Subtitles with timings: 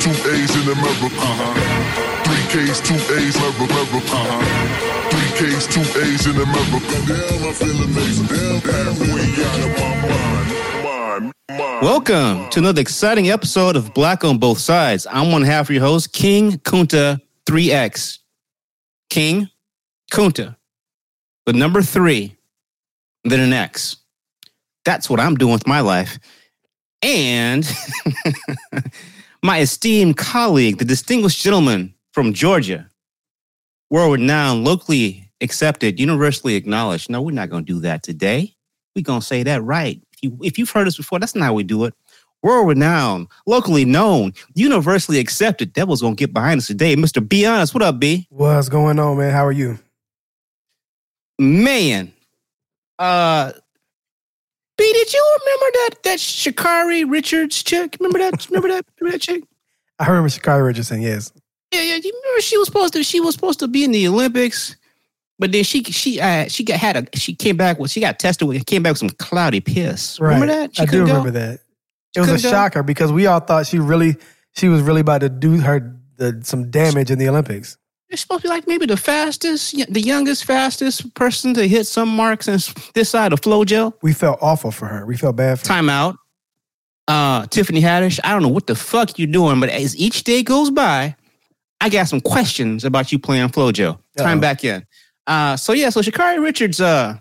[0.00, 1.12] two A's in America.
[1.12, 2.24] Uh-huh.
[2.24, 4.00] Three K's, two A's, America.
[4.00, 5.10] Uh-huh.
[5.10, 6.96] Three K's, two A's in America.
[7.04, 8.26] Damn, I feel amazing.
[8.26, 10.00] Damn, halfway out of my.
[11.82, 15.06] Welcome to another exciting episode of Black on Both Sides.
[15.10, 18.20] I'm one half of your host, King Kunta 3X.
[19.10, 19.50] King
[20.10, 20.56] Kunta,
[21.44, 22.36] the number three,
[23.24, 23.96] then an X.
[24.86, 26.18] That's what I'm doing with my life.
[27.02, 27.66] And
[29.42, 32.88] my esteemed colleague, the distinguished gentleman from Georgia,
[33.90, 37.10] world renowned, locally accepted, universally acknowledged.
[37.10, 38.54] No, we're not going to do that today.
[38.94, 40.00] We're going to say that right.
[40.12, 41.94] If, you, if you've heard us before, that's not how we do it.
[42.42, 45.74] World renowned, locally known, universally accepted.
[45.74, 46.96] Devil's going to get behind us today.
[46.96, 47.26] Mr.
[47.26, 48.26] Be Honest, what up, B?
[48.30, 49.30] What's going on, man?
[49.30, 49.78] How are you?
[51.38, 52.12] Man,
[52.98, 53.52] uh,
[54.80, 57.98] B, did you remember that that Sha'Carri Richards chick?
[58.00, 58.48] Remember that?
[58.48, 58.86] remember that?
[58.98, 59.44] Remember that chick?
[59.98, 61.02] I remember Sha'Carri Richardson.
[61.02, 61.32] Yes.
[61.70, 61.96] Yeah, yeah.
[61.96, 64.76] You remember she was supposed to she was supposed to be in the Olympics,
[65.38, 68.18] but then she she uh, she got had a she came back with she got
[68.18, 70.18] tested with came back with some cloudy piss.
[70.18, 70.32] Right.
[70.34, 70.74] Remember that?
[70.74, 71.12] She I do couldn't go?
[71.12, 71.60] remember that.
[72.16, 72.50] It was a go?
[72.50, 74.16] shocker because we all thought she really
[74.52, 77.76] she was really about to do her the, some damage in the Olympics.
[78.10, 82.08] You're supposed to be like maybe the fastest, the youngest, fastest person to hit some
[82.08, 83.94] mark since this side of FloJo.
[84.02, 85.06] We felt awful for her.
[85.06, 85.80] We felt bad for her.
[85.80, 86.16] Timeout.
[87.06, 90.42] Uh, Tiffany Haddish, I don't know what the fuck you're doing, but as each day
[90.42, 91.14] goes by,
[91.80, 93.98] I got some questions about you playing FloJo.
[94.16, 94.84] Time back in.
[95.26, 97.16] Uh, so yeah, so Sha'Carri Richards, uh,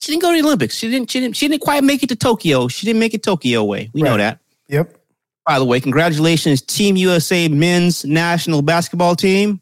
[0.00, 0.76] she didn't go to the Olympics.
[0.76, 1.10] She didn't.
[1.10, 1.36] She didn't.
[1.36, 2.68] She didn't quite make it to Tokyo.
[2.68, 3.90] She didn't make it Tokyo way.
[3.92, 4.38] We know that.
[4.68, 4.96] Yep.
[5.44, 9.60] By the way, congratulations, Team USA men's national basketball team.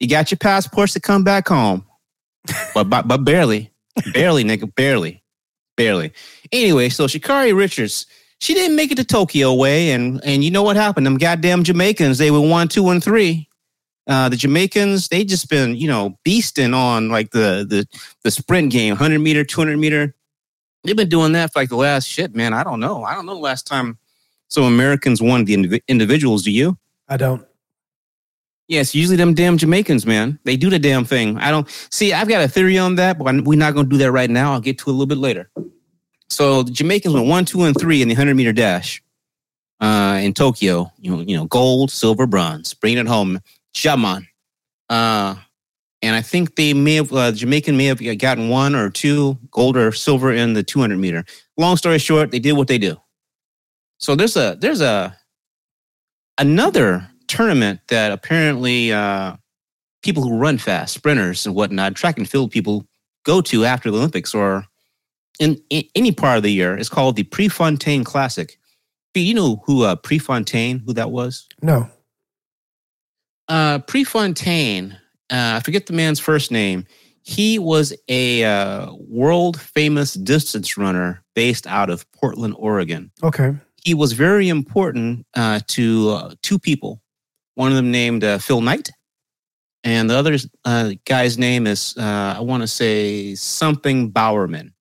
[0.00, 1.86] You got your passports to come back home,
[2.74, 3.72] but but, but barely,
[4.12, 5.22] barely, nigga, barely,
[5.76, 6.12] barely.
[6.52, 8.06] Anyway, so Sha'Carri Richards,
[8.40, 11.06] she didn't make it to Tokyo way, and and you know what happened?
[11.06, 13.48] Them goddamn Jamaicans, they were one, two, and three.
[14.06, 17.86] Uh, the Jamaicans, they just been you know beasting on like the the
[18.22, 20.14] the sprint game, hundred meter, two hundred meter.
[20.82, 22.52] They've been doing that for like the last shit, man.
[22.52, 23.04] I don't know.
[23.04, 23.96] I don't know the last time
[24.48, 26.42] some Americans won the indiv- individuals.
[26.42, 26.76] Do you?
[27.08, 27.46] I don't.
[28.66, 30.38] Yes, usually them damn Jamaicans, man.
[30.44, 31.36] They do the damn thing.
[31.38, 32.12] I don't see.
[32.12, 34.52] I've got a theory on that, but we're not going to do that right now.
[34.52, 35.50] I'll get to it a little bit later.
[36.30, 39.02] So the Jamaicans went one, two, and three in the hundred meter dash
[39.80, 40.90] uh, in Tokyo.
[40.98, 42.72] You know, you know, gold, silver, bronze.
[42.72, 43.40] Bring it home,
[43.74, 44.26] Shaman.
[44.88, 45.36] Uh,
[46.00, 49.76] and I think they may have uh, Jamaican may have gotten one or two gold
[49.76, 51.24] or silver in the 200 meter.
[51.56, 52.96] Long story short, they did what they do.
[53.98, 55.16] So there's a there's a
[56.38, 59.36] another tournament that apparently uh,
[60.02, 62.86] people who run fast, sprinters and whatnot, track and field people
[63.24, 64.66] go to after the Olympics or
[65.40, 66.76] in, in any part of the year.
[66.76, 68.58] It's called the Prefontaine Classic.
[69.14, 71.46] Do you know who uh, Prefontaine, who that was?
[71.62, 71.88] No.
[73.48, 74.92] Uh, Prefontaine,
[75.30, 76.86] uh, I forget the man's first name.
[77.22, 83.54] He was a uh, world famous distance runner based out of Portland, Oregon Okay.
[83.82, 87.00] he was very important uh, to uh, two people.
[87.54, 88.90] One of them named uh, Phil Knight,
[89.84, 94.74] and the other uh, guy's name is uh, I want to say something Bowerman.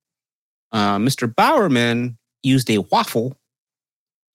[0.71, 1.33] Uh, Mr.
[1.33, 3.37] Bowerman used a waffle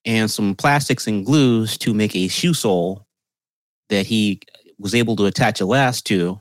[0.05, 3.07] and some plastics and glues to make a shoe sole
[3.89, 4.41] that he
[4.79, 6.41] was able to attach a last to.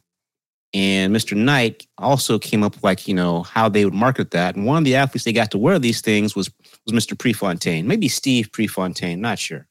[0.73, 1.35] And Mr.
[1.35, 4.55] Knight also came up with like, you know, how they would market that.
[4.55, 6.51] And one of the athletes they got to wear these things was
[6.85, 7.17] was Mr.
[7.17, 9.67] Prefontaine, maybe Steve Prefontaine, not sure.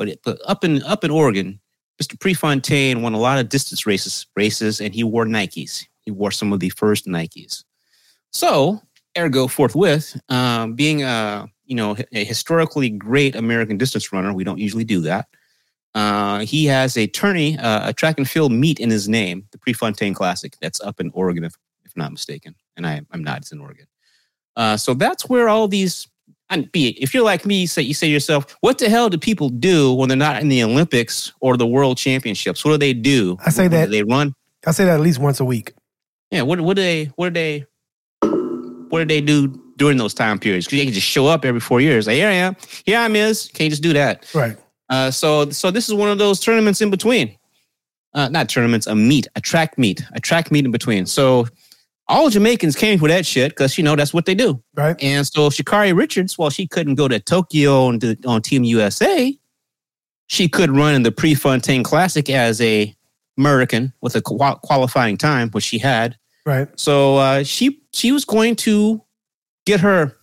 [0.00, 1.60] But, it, but up in up in Oregon,
[2.02, 2.18] Mr.
[2.18, 5.84] Prefontaine won a lot of distance races races, and he wore Nikes.
[6.00, 7.64] He wore some of the first Nikes.
[8.30, 8.80] So,
[9.18, 14.58] ergo, forthwith, um, being a you know a historically great American distance runner, we don't
[14.58, 15.28] usually do that.
[15.94, 19.58] Uh, he has a tourney, uh, a track and field meet in his name, the
[19.58, 20.56] Prefontaine Classic.
[20.62, 21.52] That's up in Oregon, if,
[21.84, 22.54] if not mistaken.
[22.74, 23.42] And I, I'm not.
[23.42, 23.86] It's in Oregon.
[24.56, 26.08] Uh, so that's where all these
[26.50, 26.98] and be it.
[27.02, 29.48] if you're like me, you say you say to yourself, what the hell do people
[29.48, 32.64] do when they're not in the Olympics or the World Championships?
[32.64, 33.38] What do they do?
[33.44, 34.34] I say What- that- do they run.
[34.66, 35.72] I say that at least once a week.
[36.30, 37.66] Yeah, what what do they what do they
[38.90, 40.66] what do they do during those time periods?
[40.66, 42.06] Because they can just show up every four years.
[42.06, 43.48] Like, here I am, here I'm is.
[43.48, 44.26] Can't you just do that.
[44.34, 44.56] Right.
[44.88, 47.36] Uh, so so this is one of those tournaments in between.
[48.12, 51.06] Uh, not tournaments, a meet, a track meet, a track meet in between.
[51.06, 51.46] So
[52.10, 54.62] all Jamaicans came for that shit because you know that's what they do.
[54.74, 55.00] Right.
[55.02, 59.38] And so Sha'Carri Richards, while she couldn't go to Tokyo on, the, on Team USA,
[60.26, 62.94] she could run in the Prefontaine Classic as a
[63.38, 66.16] American with a qualifying time, which she had.
[66.44, 66.68] Right.
[66.78, 69.02] So uh, she she was going to
[69.66, 70.16] get her,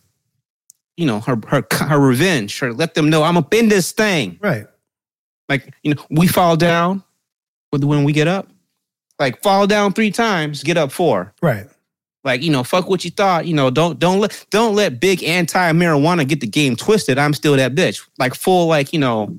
[0.98, 2.60] you know, her her her revenge.
[2.60, 4.38] Her let them know I'm up in this thing.
[4.42, 4.66] Right.
[5.50, 7.04] Like, you know, we fall down
[7.72, 8.50] when we get up.
[9.20, 11.34] Like fall down three times, get up four.
[11.42, 11.68] Right.
[12.28, 13.48] Like, you know, fuck what you thought.
[13.48, 17.18] You know, don't don't let don't let big anti marijuana get the game twisted.
[17.18, 18.08] I'm still that bitch.
[18.20, 19.36] Like full, like, you know,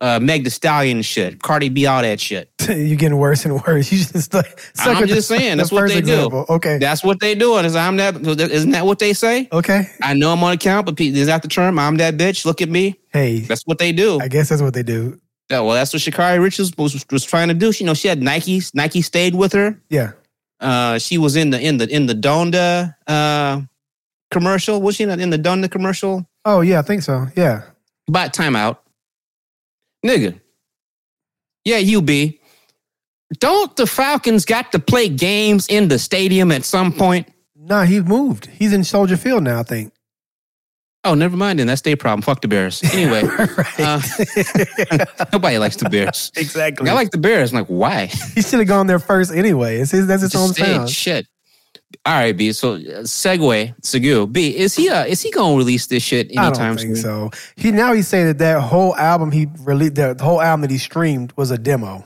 [0.00, 2.48] uh Meg the Stallion shit, Cardi B, all that shit.
[2.68, 3.90] You're getting worse and worse.
[3.92, 6.44] You just like I'm with the- just saying, the that's what first they do.
[6.48, 6.78] Okay.
[6.78, 7.64] That's what they doing.
[7.64, 9.48] Is I'm that isn't that what they say?
[9.52, 9.88] okay.
[10.00, 11.78] I know I'm on account, but is that the term?
[11.78, 12.44] I'm that bitch.
[12.44, 12.98] Look at me.
[13.12, 14.20] Hey, That's what they do.
[14.20, 15.20] I guess that's what they do.
[15.50, 17.72] Yeah, well, that's what Sha'Carri Richards was, was trying to do.
[17.72, 18.62] She, you know, she had Nike.
[18.72, 19.78] Nike stayed with her.
[19.90, 20.12] Yeah.
[20.62, 23.60] Uh, she was in the in the in the Donda uh,
[24.30, 24.80] commercial.
[24.80, 26.26] Was she in the, in the Donda commercial?
[26.44, 27.26] Oh yeah, I think so.
[27.36, 27.62] Yeah.
[28.08, 28.78] About timeout,
[30.04, 30.40] nigga.
[31.64, 32.40] Yeah, you be.
[33.38, 37.28] Don't the Falcons got to play games in the stadium at some point?
[37.56, 38.46] Nah, he's moved.
[38.46, 39.92] He's in Soldier Field now, I think.
[41.04, 41.58] Oh, never mind.
[41.58, 42.22] Then that's their problem.
[42.22, 42.80] Fuck the Bears.
[42.92, 43.22] Anyway,
[43.78, 44.00] uh,
[45.32, 46.30] nobody likes the Bears.
[46.36, 46.88] exactly.
[46.88, 47.52] I like the Bears.
[47.52, 48.06] I'm like, why?
[48.34, 49.78] he should have gone there first anyway.
[49.78, 50.88] It's his, that's his Just say hometown.
[50.88, 51.26] Shit.
[52.06, 52.52] All right, B.
[52.52, 54.26] So uh, segue, Segu.
[54.26, 57.30] B, is he uh, is he gonna release this shit I anytime don't think soon?
[57.30, 57.30] so.
[57.56, 60.78] He now he's saying that that whole album he released, the whole album that he
[60.78, 62.04] streamed was a demo.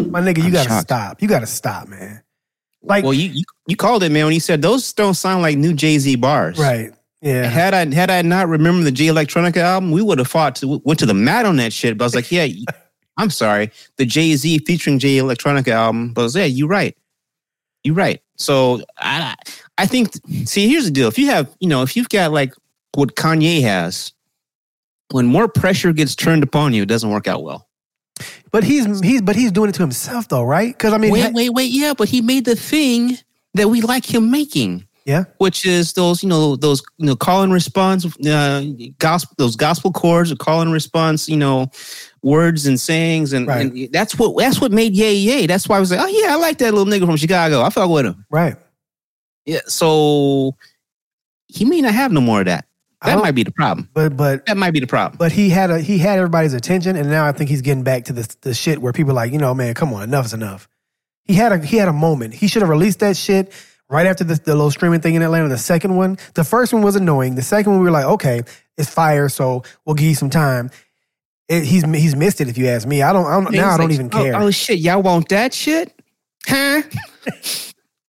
[0.00, 0.88] My nigga, you I'm gotta shocked.
[0.88, 1.22] stop.
[1.22, 2.22] You gotta stop, man.
[2.82, 5.56] Like, Well, you, you you called it, man, when he said those don't sound like
[5.58, 6.58] new Jay Z bars.
[6.58, 6.92] right?
[7.20, 7.44] Yeah.
[7.44, 10.80] Had I had I not remembered the Jay Electronica album, we would have fought to
[10.84, 11.98] went to the mat on that shit.
[11.98, 12.46] But I was like, yeah,
[13.16, 16.12] I'm sorry, the Jay Z featuring Jay Electronica album.
[16.12, 16.96] But I was yeah, you're right,
[17.82, 18.22] you're right.
[18.36, 19.34] So I
[19.78, 20.10] I think
[20.44, 22.54] see here's the deal: if you have you know if you've got like
[22.94, 24.12] what Kanye has,
[25.10, 27.68] when more pressure gets turned upon you, it doesn't work out well.
[28.50, 30.72] But he's he's but he's doing it to himself though, right?
[30.72, 33.18] Because I mean, wait, ha- wait, wait, yeah, but he made the thing
[33.54, 34.86] that we like him making.
[35.08, 38.62] Yeah, which is those you know those you know call and response uh
[38.98, 41.70] gospel those gospel chords or call and response you know
[42.22, 43.72] words and sayings and, Right.
[43.72, 46.34] and that's what that's what made yay yay that's why i was like oh yeah
[46.34, 48.56] i like that little nigga from chicago i fuck with him right.
[49.46, 50.54] yeah so
[51.46, 52.66] he may not have no more of that
[53.02, 55.70] that might be the problem But but that might be the problem but he had
[55.70, 58.52] a he had everybody's attention, and now I think he's getting back to the the
[58.52, 60.68] shit where people are like, you know, man, come on, enough is enough.
[61.24, 62.34] He had a he had a moment.
[62.34, 63.52] He should have released that shit
[63.90, 65.48] right after the, the little streaming thing in Atlanta.
[65.48, 67.34] The second one, the first one was annoying.
[67.34, 68.42] The second one, we were like, okay,
[68.76, 70.70] it's fire, so we'll give you some time.
[71.48, 73.00] It, he's he's missed it if you ask me.
[73.02, 73.26] I don't.
[73.26, 74.36] I don't now I don't even oh, care.
[74.36, 75.92] oh shit y'all want that shit
[76.46, 76.80] huh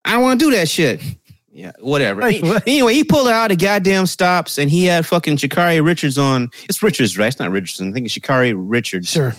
[0.05, 1.01] i want to do that shit
[1.51, 2.63] yeah whatever Like, what?
[2.67, 6.81] anyway he pulled out the goddamn stops and he had fucking Sha'Carri richards on it's
[6.81, 9.35] richards right it's not richardson i think it's Sha'Carri richards Sure.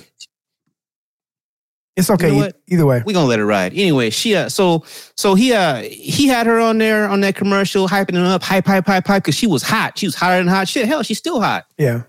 [2.00, 2.35] It's okay.
[2.35, 3.02] You know either way.
[3.06, 4.85] we gonna let it ride anyway she uh so
[5.17, 8.67] so he uh he had her on there on that commercial hyping it up hype
[8.67, 11.19] hype hype hype because she was hot she was hotter than hot shit hell she's
[11.19, 12.02] still hot Yeah.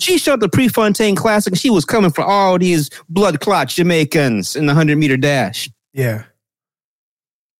[0.00, 1.54] she showed the Prefontaine Classic.
[1.56, 5.68] She was coming for all these blood clot Jamaicans in the 100 meter dash.
[5.92, 6.24] Yeah.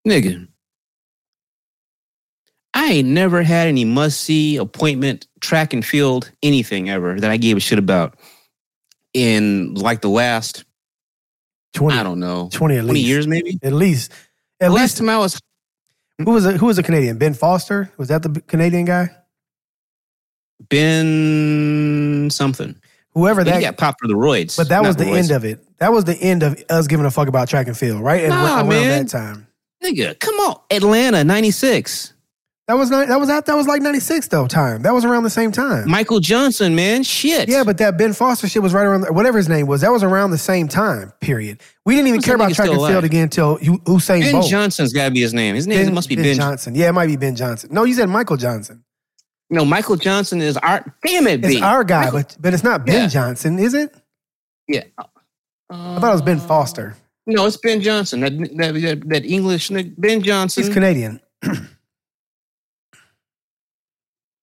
[0.09, 0.49] Nigga.
[2.75, 7.37] I ain't never had any must see appointment, track and field, anything ever that I
[7.37, 8.17] gave a shit about
[9.13, 10.65] in like the last,
[11.75, 13.07] 20, I don't know, 20 at 20 least.
[13.09, 13.59] years maybe.
[13.63, 14.13] At least.
[14.61, 14.97] At The last least.
[14.99, 15.41] time I was,
[16.19, 17.19] Who was a, who was a Canadian?
[17.19, 17.91] Ben Foster?
[17.97, 19.11] Was that the Canadian guy?
[20.69, 22.77] Ben something.
[23.15, 23.57] Whoever that.
[23.57, 24.57] he got popped for the roids.
[24.57, 25.61] but that was not the end of it.
[25.79, 28.21] That was the end of us giving a fuck about track and field, right?
[28.23, 29.05] And Nah, around man.
[29.05, 29.47] that time.
[29.85, 30.61] Nigga, come on.
[30.71, 32.12] Atlanta, 96.
[32.69, 34.83] That was not, that was out, that was like 96 though time.
[34.83, 35.91] That was around the same time.
[35.91, 37.03] Michael Johnson, man.
[37.03, 37.49] Shit.
[37.49, 39.81] yeah, but that Ben Foster shit was right around whatever his name was.
[39.81, 41.13] That was around the same time.
[41.21, 41.61] Period.
[41.85, 44.49] We didn't even care about track and still field again until Usain Ben Bolt.
[44.49, 45.57] Johnson's got to be his name.
[45.57, 46.37] His name must be Ben.
[46.37, 46.77] Johnson.
[46.77, 47.71] Yeah, it might be Ben Johnson.
[47.73, 48.85] No, you said Michael Johnson.
[49.51, 50.85] No, Michael Johnson is our.
[51.05, 51.61] Damn it, It's B.
[51.61, 53.07] our guy, Michael- but but it's not Ben Yeah.
[53.09, 53.93] Johnson, is it?
[54.69, 54.85] yeah.
[55.69, 56.97] I thought it was Ben uh, Foster.
[57.27, 58.21] No, it's Ben Johnson.
[58.21, 61.21] That that that, that English Ben Johnson, He's Canadian.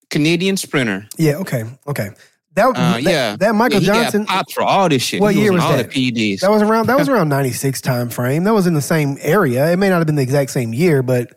[0.10, 1.08] Canadian sprinter.
[1.18, 1.36] Yeah.
[1.38, 1.64] Okay.
[1.88, 2.10] Okay.
[2.56, 4.24] That, Uh, that yeah, that Michael Yeah, he Johnson.
[4.26, 5.22] got popped for all this shit.
[5.22, 5.92] What He year was all that?
[5.92, 6.42] the PEDs.
[6.42, 6.88] That was around.
[6.88, 8.44] That was around ninety six time frame.
[8.44, 9.72] That was in the same area.
[9.72, 11.32] It may not have been the exact same year, but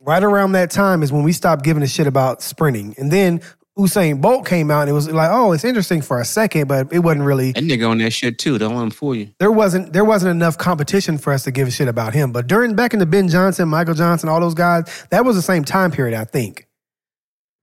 [0.00, 2.94] right around that time is when we stopped giving a shit about sprinting.
[2.98, 3.40] And then
[3.78, 6.92] Usain Bolt came out, and it was like, oh, it's interesting for a second, but
[6.92, 7.52] it wasn't really.
[7.52, 8.58] that nigga on that shit too.
[8.58, 9.30] Don't let him fool you.
[9.38, 12.32] There wasn't there wasn't enough competition for us to give a shit about him.
[12.32, 15.42] But during back in the Ben Johnson, Michael Johnson, all those guys, that was the
[15.42, 16.66] same time period, I think.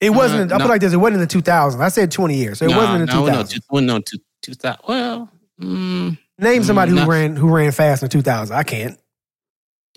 [0.00, 0.64] It wasn't, Uh, I no.
[0.64, 1.80] put like this, it wasn't in the 2000s.
[1.80, 2.58] I said 20 years.
[2.58, 3.52] So it No, wasn't in the no, 2000s.
[3.54, 4.00] no, well, no,
[4.42, 4.78] 2000.
[4.88, 5.28] Well,
[5.60, 7.06] mm, Name somebody Mm, who no.
[7.06, 8.50] ran who ran fast in the 2000s.
[8.50, 8.98] I can't.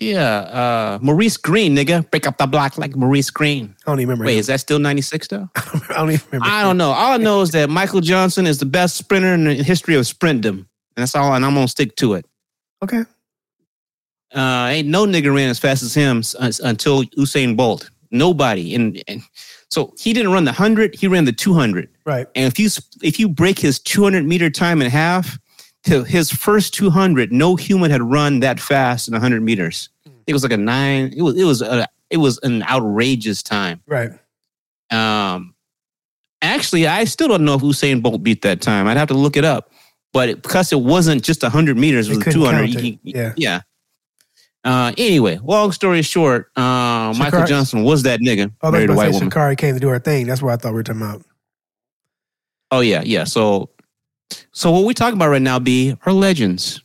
[0.00, 3.76] Yeah, uh, Maurice Greene, nigga, break up the block like Maurice Greene.
[3.86, 4.26] I don't even remember.
[4.26, 4.40] Wait, him.
[4.40, 5.48] is that still 96 though?
[5.56, 6.52] I don't even remember.
[6.52, 6.90] I don't know.
[6.90, 10.04] All I know is that Michael Johnson is the best sprinter in the history of
[10.04, 10.66] sprintdom.
[10.96, 12.26] And that's all, and I'm gonna stick to it.
[12.82, 13.04] Okay.
[14.34, 17.90] Uh, ain't no nigga ran as fast as him uh, until Usain Bolt.
[18.10, 18.74] Nobody.
[18.74, 19.22] And, and
[19.70, 21.88] so he didn't run the hundred; he ran the two hundred.
[22.04, 22.26] Right.
[22.34, 22.68] And if you
[23.02, 25.38] if you break his 200 meter time in half
[25.84, 29.88] to his first 200, no human had run that fast in 100 meters.
[30.26, 31.12] It was like a nine.
[31.16, 33.82] It was it was a, it was an outrageous time.
[33.86, 34.10] Right.
[34.90, 35.54] Um,
[36.40, 38.86] actually, I still don't know if Usain Bolt beat that time.
[38.86, 39.70] I'd have to look it up.
[40.12, 42.50] But it, because it wasn't just 100 meters, it was 200.
[42.70, 42.82] count it.
[42.84, 43.32] you- you- Yeah.
[43.36, 43.60] yeah.
[44.62, 48.96] Uh, anyway, long story short, uh, Michael Johnson was that nigga, Oh, married a that's
[48.96, 49.30] white say woman.
[49.30, 50.26] Sha'Carri came to do her thing.
[50.26, 51.22] That's what I thought we were talking about.
[52.70, 53.24] Oh yeah, yeah.
[53.24, 53.68] So,
[54.52, 56.80] so what we talking about right now, B, are legends.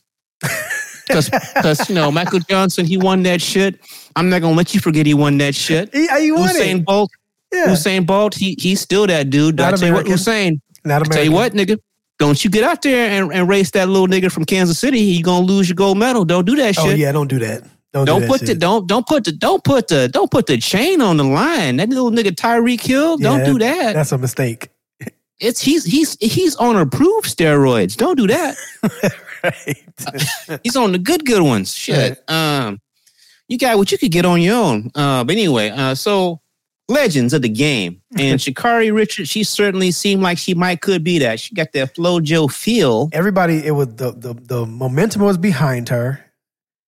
[1.07, 3.79] Because you know Michael Johnson, he won that shit.
[4.15, 5.93] I'm not gonna let you forget he won that shit.
[5.93, 6.85] He, you won Usain it.
[6.85, 7.11] Bolt,
[7.53, 7.67] Yeah.
[7.67, 9.57] Usain Bolt, he he's still that dude.
[9.57, 10.05] Not I tell you what.
[10.05, 10.61] Usain.
[10.85, 11.77] Not I tell you what, nigga.
[12.17, 14.99] Don't you get out there and, and race that little nigga from Kansas City.
[14.99, 16.25] You gonna lose your gold medal.
[16.25, 16.93] Don't do that oh, shit.
[16.93, 17.63] Oh yeah, don't do that.
[17.91, 20.45] Don't, do Don't that put the don't don't put the don't put the don't put
[20.45, 21.77] the chain on the line.
[21.77, 23.17] That little nigga Tyreek Hill.
[23.17, 23.93] Don't do that.
[23.93, 24.69] That's a mistake.
[25.39, 27.95] It's he's he's he's on approved steroids.
[27.95, 28.55] Don't do that.
[29.43, 30.59] right.
[30.63, 31.73] He's on the good good ones.
[31.73, 32.21] Shit.
[32.29, 32.81] Um,
[33.47, 34.91] you got what you could get on your own.
[34.95, 36.41] Uh, but anyway, uh, so
[36.89, 39.29] legends of the game and Sha'Carri Richards.
[39.29, 41.39] She certainly seemed like she might could be that.
[41.39, 43.09] She got that FloJo feel.
[43.13, 46.25] Everybody, it was the, the the momentum was behind her.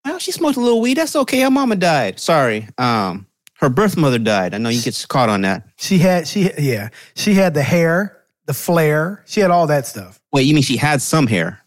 [0.04, 0.98] Well, she smoked a little weed.
[0.98, 1.42] That's okay.
[1.42, 2.20] Her mama died.
[2.20, 2.68] Sorry.
[2.78, 4.56] Um, her birth mother died.
[4.56, 5.68] I know you get caught on that.
[5.78, 8.18] She had she yeah she had the hair,
[8.52, 9.24] the flair.
[9.26, 10.20] She had all that stuff.
[10.34, 11.60] Wait, you mean she had some hair?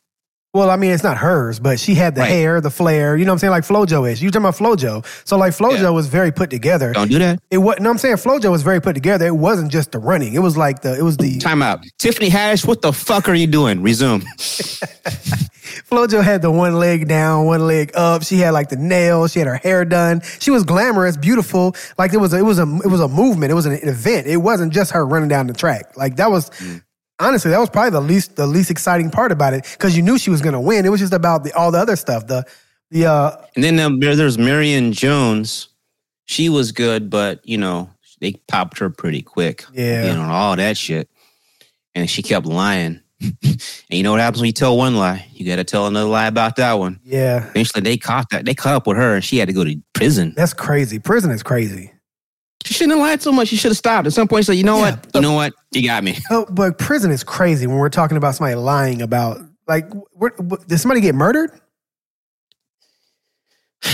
[0.55, 2.31] Well, I mean, it's not hers, but she had the Right.
[2.31, 3.17] hair, the flair.
[3.17, 3.51] You know what I'm saying?
[3.51, 4.23] Like FloJo is.
[4.23, 5.05] You talking about FloJo?
[5.25, 5.89] So like FloJo Yeah.
[5.91, 6.93] was very put together.
[6.93, 7.41] Don't do that.
[7.51, 7.75] It was.
[7.81, 9.27] No, I'm saying FloJo was very put together.
[9.27, 10.33] It wasn't just the running.
[10.35, 10.97] It was like the.
[10.97, 11.39] It was the.
[11.41, 11.81] Time out.
[11.99, 13.83] Tiffany Haddish, what the fuck are you doing?
[13.83, 14.21] Resume.
[15.91, 18.23] FloJo had the one leg down, one leg up.
[18.23, 19.33] She had like the nails.
[19.33, 20.23] She had her hair done.
[20.39, 21.75] She was glamorous, beautiful.
[21.99, 22.33] Like it was.
[22.33, 22.63] A, it was a.
[22.85, 23.51] It was a movement.
[23.51, 24.29] It was an event.
[24.29, 25.97] It wasn't just her running down the track.
[25.97, 26.51] Like that was.
[26.51, 26.83] Mm.
[27.21, 30.19] Honestly, that was probably the least the least exciting part about it because you knew
[30.19, 30.85] she was going to win.
[30.85, 32.27] It was just about the all the other stuff.
[32.27, 32.45] The
[32.91, 35.69] the uh And then there, there's Marion Jones.
[36.27, 37.91] She was good, but you know
[38.21, 39.65] they popped her pretty quick.
[39.73, 40.07] Yeah.
[40.07, 41.09] you know all that shit,
[41.95, 43.01] and she kept lying.
[43.21, 45.27] and you know what happens when you tell one lie?
[45.33, 47.01] You got to tell another lie about that one.
[47.05, 47.49] yeah.
[47.51, 48.45] Eventually, they caught that.
[48.45, 50.35] They caught up with her, and she had to go to prison.
[50.37, 50.99] That's crazy.
[50.99, 51.93] Prison is crazy.
[52.65, 53.49] She shouldn't have lied so much.
[53.49, 54.07] She should have stopped.
[54.07, 55.07] At some point, she said, "You know Yeah, what?
[55.15, 55.53] You know what?
[55.73, 59.39] You got me." Oh, but prison is crazy when we're talking about somebody lying about
[59.69, 61.51] like where, wh- did somebody get murdered?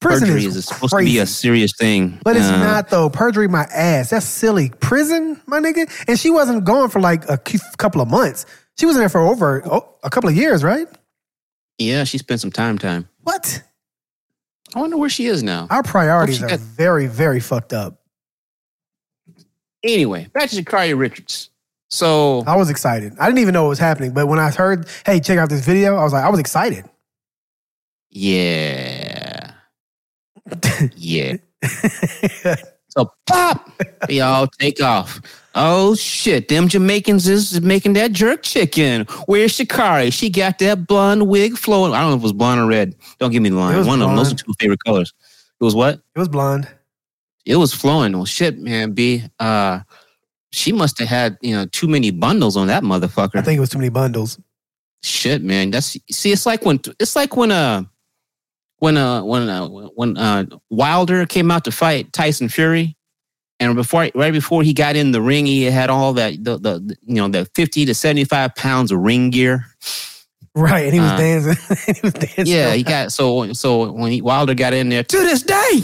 [0.00, 1.10] Prison Perjury is, is supposed crazy.
[1.12, 3.08] to be a serious thing, but it's Uh, not though.
[3.08, 4.10] Perjury, my ass.
[4.10, 4.70] That's silly.
[4.80, 5.88] Prison, my nigga.
[6.08, 7.38] And she wasn't gone for like a
[7.78, 8.44] couple of months.
[8.78, 10.88] She was in there for over oh, a couple of years, right?
[11.78, 12.78] Yeah, she spent some time.
[12.78, 13.08] Time.
[13.22, 13.62] What?
[14.74, 15.66] I wonder where she is now.
[15.70, 18.00] Our priorities are got- very, very fucked up.
[19.84, 21.50] Anyway, back to Sha'Carri Richards.
[21.90, 23.12] So I was excited.
[23.18, 25.64] I didn't even know what was happening, but when I heard, "Hey, check out this
[25.64, 26.84] video," I was like, I was excited.
[28.10, 29.52] yeah,
[30.96, 31.36] yeah.
[32.92, 33.70] So pop,
[34.06, 35.22] they all take off.
[35.54, 39.06] Oh shit, them Jamaicans is making that jerk chicken.
[39.24, 40.12] Where's Sha'Carri?
[40.12, 41.94] She got that blonde wig flowing.
[41.94, 42.94] I don't know if it was blonde or red.
[43.18, 43.86] Don't give me the line.
[43.86, 44.16] One of them.
[44.16, 45.14] Those are two favorite colors.
[45.58, 46.00] It was what?
[46.14, 46.68] it was blonde.
[47.46, 48.12] It was flowing.
[48.12, 48.92] Well, shit, man.
[48.92, 49.24] B.
[49.40, 49.80] Uh,
[50.50, 53.36] she must have had you know too many bundles on that motherfucker.
[53.36, 54.38] I think it was too many bundles.
[55.02, 55.70] Shit, man.
[55.70, 56.30] That's see.
[56.30, 57.84] It's like when it's like when uh
[58.82, 62.96] when uh when uh when uh Wilder came out to fight Tyson Fury,
[63.60, 66.96] and before right before he got in the ring, he had all that the the,
[67.02, 69.66] you know the fifty to seventy five pounds of ring gear.
[70.56, 71.94] Right, and he was Uh, dancing.
[71.94, 72.46] he was dancing.
[72.46, 75.82] Yeah, he got so so when he, Wilder got in there to this day.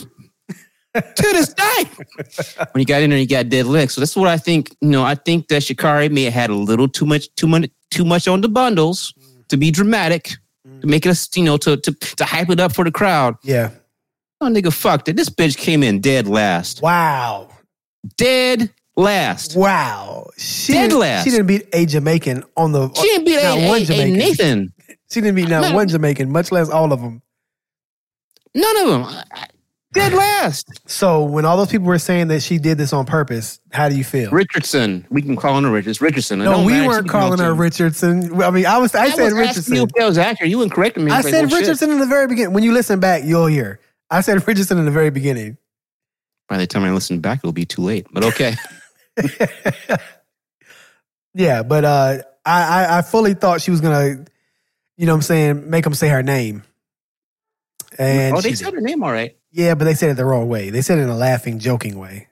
[0.94, 1.84] to this day.
[2.72, 3.92] when he got in there, he got dead leg.
[3.92, 4.74] So that's what I think.
[4.80, 7.70] You know, I think that Sha'Carri may have had a little too much, too much,
[7.92, 9.14] too much on the bundles
[9.50, 10.32] to be dramatic,
[10.80, 13.36] to make it, a, you know, to to to hype it up for the crowd.
[13.42, 13.70] Yeah.
[14.40, 15.16] Oh, nigga, fucked it.
[15.16, 16.80] This bitch came in dead last.
[16.80, 17.48] Wow.
[18.16, 19.56] Dead last.
[19.56, 20.28] Wow.
[20.36, 21.24] She Dead didn't, last.
[21.24, 22.92] She didn't beat a Jamaican on the.
[22.94, 24.16] She didn't beat not a, one a, a Jamaican.
[24.18, 24.72] Nathan.
[25.10, 27.22] She didn't beat not Not- one Jamaican, much less all of them.
[28.54, 29.02] None of them.
[29.04, 29.46] I-
[29.94, 30.68] Dead last.
[30.88, 33.96] So when all those people were saying that she did this on purpose, how do
[33.96, 34.30] you feel?
[34.30, 35.06] Richardson.
[35.08, 36.00] We can call her Richards.
[36.00, 36.42] Richardson.
[36.42, 36.88] It no, don't we matter.
[36.88, 38.42] Weren't calling her Richardson.
[38.42, 38.94] I mean, I was.
[38.94, 39.74] I, I said was asking Richardson.
[39.74, 40.50] you if that was accurate.
[40.50, 41.10] You weren't correcting me.
[41.10, 41.60] I was like, said well, shit.
[41.60, 42.52] Richardson in the very beginning.
[42.52, 43.80] When you listen back, you'll hear.
[44.10, 45.56] I said Richardson in the very beginning.
[46.48, 48.06] By the time I listen back, it'll be too late.
[48.12, 48.54] But okay.
[51.38, 54.24] Yeah, but uh, I, I I fully thought she was gonna,
[54.96, 56.64] you know, what I'm saying, make them say her name.
[57.96, 58.74] And oh, they she said did.
[58.74, 59.36] her name all right.
[59.50, 60.70] Yeah, but they said it the wrong way.
[60.70, 62.28] They said it in a laughing, joking way.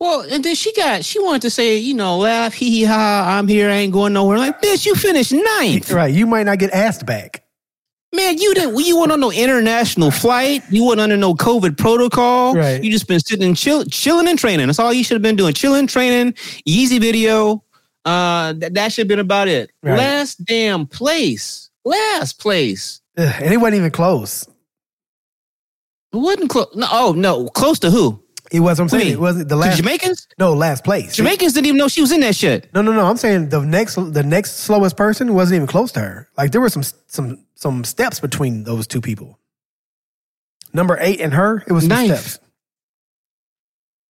[0.00, 3.36] Well, and then she got she wanted to say, you know, laugh, hee hee ha,
[3.38, 4.38] I'm here, I ain't going nowhere.
[4.38, 5.90] Like, bitch, you finished ninth.
[5.90, 6.12] Right?
[6.12, 7.44] You might not get asked back.
[8.12, 10.62] Man, you didn't you weren't on no international flight.
[10.70, 12.54] You weren't under no COVID protocol.
[12.54, 12.82] Right.
[12.82, 14.66] You just been sitting and chill, chilling and training.
[14.66, 15.52] That's all you should have been doing.
[15.52, 17.64] Chilling, training, easy video.
[18.04, 19.70] Uh that, that should have been about it.
[19.82, 19.96] Right.
[19.96, 21.70] Last damn place.
[21.84, 23.00] Last place.
[23.16, 24.46] Ugh, and it wasn't even close.
[26.14, 26.68] It wasn't close.
[26.76, 28.22] No, oh no, close to who?
[28.52, 28.78] It was.
[28.78, 29.78] I'm saying Wait, it wasn't the last.
[29.78, 30.28] Jamaicans?
[30.38, 31.16] no, last place.
[31.16, 32.72] Jamaicans didn't even know she was in that shit.
[32.72, 33.04] No, no, no.
[33.04, 36.28] I'm saying the next, the next slowest person wasn't even close to her.
[36.38, 39.40] Like there were some, some, some steps between those two people.
[40.72, 42.18] Number eight and her, it was some Ninth.
[42.18, 42.38] steps.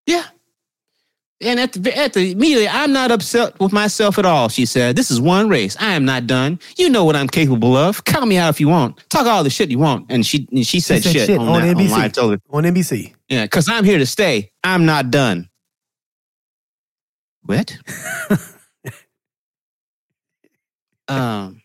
[0.06, 0.24] Yeah.
[1.44, 4.48] And at the at the immediately, I'm not upset with myself at all.
[4.48, 5.76] She said, "This is one race.
[5.78, 6.58] I am not done.
[6.76, 8.04] You know what I'm capable of.
[8.04, 8.98] Count me out if you want.
[9.10, 11.48] Talk all the shit you want." And she and she said, said shit, shit on,
[11.48, 12.22] on that, NBC.
[12.22, 13.14] on on NBC.
[13.28, 14.52] Yeah, because I'm here to stay.
[14.62, 15.48] I'm not done.
[17.42, 17.76] What?
[21.08, 21.62] um,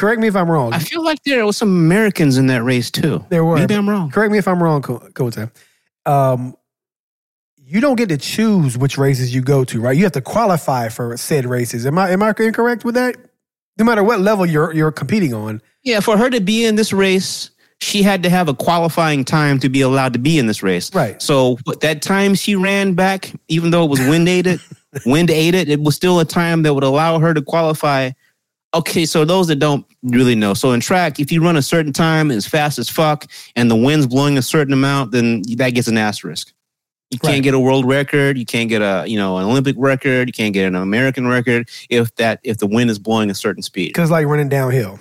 [0.00, 0.72] Correct me if I'm wrong.
[0.72, 3.22] I feel like there was some Americans in that race too.
[3.28, 3.56] There were.
[3.56, 4.10] Maybe I'm wrong.
[4.10, 5.52] Correct me if I'm wrong, Kota.
[6.06, 6.56] Um,
[7.70, 9.96] you don't get to choose which races you go to, right?
[9.96, 11.86] You have to qualify for said races.
[11.86, 13.16] Am I am I incorrect with that?
[13.78, 15.62] No matter what level you're you're competing on.
[15.84, 19.60] Yeah, for her to be in this race, she had to have a qualifying time
[19.60, 20.92] to be allowed to be in this race.
[20.92, 21.22] Right.
[21.22, 24.60] So that time she ran back, even though it was wind aided,
[25.06, 28.10] wind aided, it was still a time that would allow her to qualify.
[28.74, 31.92] Okay, so those that don't really know, so in track, if you run a certain
[31.92, 35.88] time as fast as fuck, and the wind's blowing a certain amount, then that gets
[35.88, 36.52] an asterisk.
[37.10, 37.42] You can't Right.
[37.42, 38.38] get a world record.
[38.38, 40.28] You can't get a you know an Olympic record.
[40.28, 43.62] You can't get an American record if that if the wind is blowing a certain
[43.62, 43.88] speed.
[43.88, 44.98] Because like running downhill.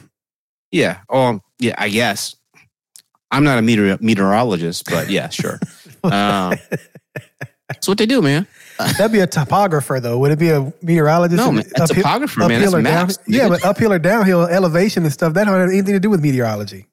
[0.72, 1.00] Yeah.
[1.10, 1.76] Oh, yeah.
[1.78, 2.36] I guess.
[3.32, 5.60] I'm not a meteor- meteorologist, but yeah, sure.
[6.04, 6.56] um,
[7.68, 8.48] that's what they do, man.
[8.80, 10.18] That'd be a topographer though.
[10.18, 11.38] Would it be a meteorologist?
[11.38, 11.66] No, man.
[11.78, 12.52] A uphill- topographer, man.
[12.54, 13.20] uphill That's or down- maps.
[13.28, 16.22] Yeah, but uphill or downhill elevation and stuff, that don't have anything to do with
[16.22, 16.88] meteorology.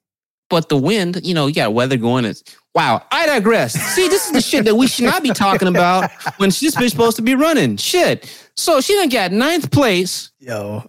[0.49, 2.23] But the wind, you know, you got weather going.
[2.25, 2.43] It's
[2.77, 3.03] wow.
[3.11, 3.73] I digress.
[3.73, 6.91] See, this is the shit that we should not be talking about when this bitch
[6.91, 7.77] supposed to be running.
[7.77, 8.29] Shit.
[8.55, 10.31] So she done got ninth place.
[10.39, 10.83] Yo,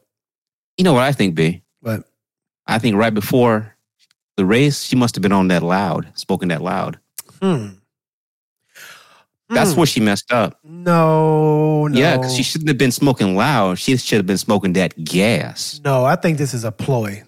[0.77, 1.63] You know what I think, B?
[1.83, 2.05] but
[2.67, 3.75] I think right before
[4.37, 6.99] the race, she must have been on that loud, spoken that loud.
[7.43, 7.69] hmm.
[9.51, 9.79] That's Hmm.
[9.79, 10.59] where she messed up.
[10.63, 11.99] no, no.
[11.99, 13.79] Yeah, because she shouldn't have been smoking loud.
[13.79, 15.81] She should have been smoking that gas.
[15.83, 17.23] No, I think this is a ploy.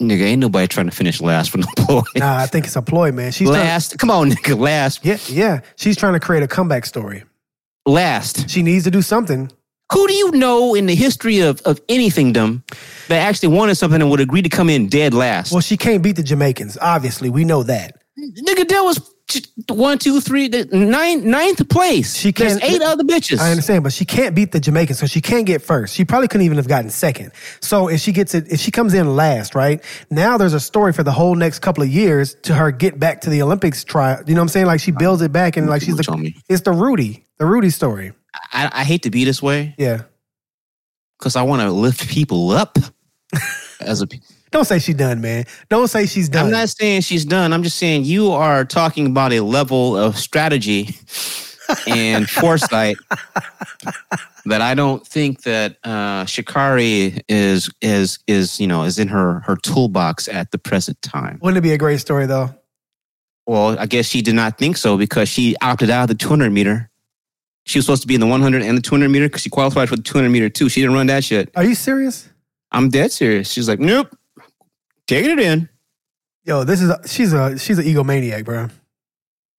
[0.00, 2.02] Nigga, ain't nobody trying to finish last for no ploy.
[2.16, 3.32] Nah, I think it's a ploy, man.
[3.32, 5.60] She's trying, last, come on, nigga, last, yeah, yeah.
[5.76, 7.24] She's trying to create a comeback story.
[7.86, 8.48] last.
[8.48, 9.50] She needs to do something.
[9.92, 12.62] Who do you know in the history of, of anythingdom
[13.08, 15.52] that actually wanted something and would agree to come in dead last?
[15.52, 16.78] Well, she can't beat the Jamaicans.
[16.80, 17.96] Obviously, we know that.
[18.18, 19.00] nigga, that was
[19.68, 22.16] one, two, three, the nine, ninth place.
[22.16, 23.38] She There's can't- eight other bitches.
[23.38, 25.94] I understand, but she can't beat the Jamaicans, so she can't get first.
[25.94, 27.32] She probably couldn't even have gotten second.
[27.60, 30.92] So if she gets it, if she comes in last, right now, there's a story
[30.92, 34.18] for the whole next couple of years to her get back to the Olympics try.
[34.26, 34.66] You know what I'm saying?
[34.66, 36.34] Like she builds it back, and like she's the on me.
[36.48, 38.12] it's the Rudy, the Rudy story.
[38.52, 40.02] I, I hate to be this way Yeah.
[41.18, 42.78] because I want to lift people up.
[43.80, 44.08] As a,
[44.50, 45.44] Don't say she's done, man.
[45.68, 46.46] Don't say she's done.
[46.46, 47.52] I'm not saying she's done.
[47.52, 50.96] I'm just saying you are talking about a level of strategy
[51.86, 52.96] and foresight
[54.46, 59.40] that I don't think that uh, Sha'Carri is is is you know is in her
[59.40, 61.38] her toolbox at the present time.
[61.42, 62.50] Wouldn't it be a great story though?
[63.46, 66.50] Well, I guess she did not think so because she opted out of the 200
[66.50, 66.90] meter.
[67.64, 69.88] She was supposed to be in the 100 and the 200 meter because she qualified
[69.88, 70.68] for the 200 meter too.
[70.68, 71.50] She didn't run that shit.
[71.56, 72.28] Are you serious?
[72.72, 73.50] I'm dead serious.
[73.50, 74.16] She's like, nope,
[75.10, 75.68] taking it in.
[76.44, 78.68] Yo, this is a, she's a she's an egomaniac, bro.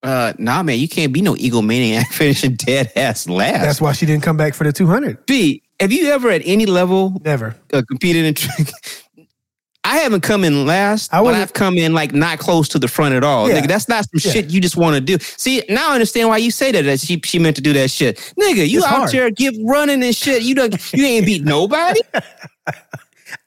[0.04, 3.62] Uh, nah, man, you can't be no egomaniac finishing dead ass last.
[3.62, 5.26] That's why she didn't come back for the 200.
[5.28, 7.56] B, have you ever at any level Never.
[7.72, 8.68] uh, competed in track?
[9.84, 12.88] I haven't come in last, I but I've come in like not close to the
[12.88, 13.50] front at all.
[13.50, 13.62] Yeah.
[13.62, 14.32] Nigga, that's not some Yeah.
[14.32, 15.18] shit you just want to do.
[15.38, 17.90] See, now I understand why you say that, that she, she meant to do that
[17.92, 18.18] shit.
[18.40, 19.12] Nigga, you It's out hard.
[19.12, 20.44] there give running and shit.
[20.44, 22.00] You don't, you ain't beat nobody.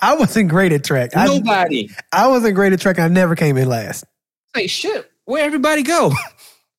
[0.01, 1.11] I wasn't great at track.
[1.15, 1.89] Nobody.
[2.13, 2.99] I wasn't great at track.
[2.99, 4.05] I never came in last.
[4.55, 6.13] Like shit, where everybody go?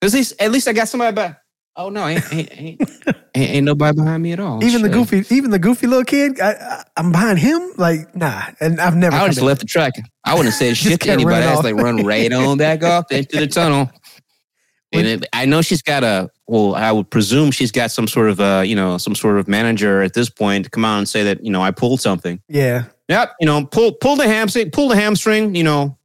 [0.01, 1.41] At least, at least I got somebody back.
[1.77, 2.81] Oh no, ain't ain't, ain't,
[3.35, 4.63] ain't, ain't nobody behind me at all.
[4.63, 7.71] even the goofy, even the goofy little kid, I, I, I'm behind him.
[7.77, 8.43] Like, nah.
[8.61, 9.15] And I've never.
[9.15, 9.93] I would just left the track.
[10.23, 11.45] I wouldn't have said shit to anybody.
[11.45, 13.89] I like, run right on back off into the tunnel.
[14.93, 16.29] And it, I know she's got a.
[16.47, 19.47] Well, I would presume she's got some sort of, a you know, some sort of
[19.47, 22.39] manager at this point to come out and say that, you know, I pulled something.
[22.47, 22.85] Yeah.
[23.07, 25.55] Yep, you know, pull pull the hamstring, pull the hamstring.
[25.55, 25.97] You know,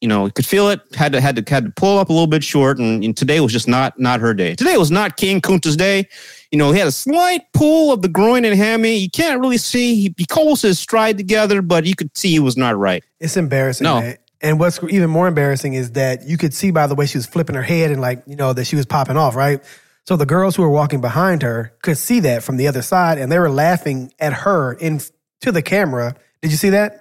[0.00, 0.80] you know, could feel it.
[0.94, 3.40] Had to had to had to pull up a little bit short, and, and today
[3.40, 4.54] was just not not her day.
[4.54, 6.08] Today was not King Kunta's day.
[6.50, 8.96] You know, he had a slight pull of the groin and hammy.
[8.96, 9.96] You can't really see.
[9.96, 13.02] He, he holds his stride together, but you could see he was not right.
[13.20, 13.84] It's embarrassing.
[13.84, 14.00] No.
[14.00, 14.18] man.
[14.42, 17.26] And what's even more embarrassing is that you could see by the way she was
[17.26, 19.62] flipping her head and like, you know, that she was popping off, right?
[20.04, 23.18] So the girls who were walking behind her could see that from the other side
[23.18, 25.00] and they were laughing at her in
[25.42, 26.14] to the camera.
[26.40, 26.98] Did you see that?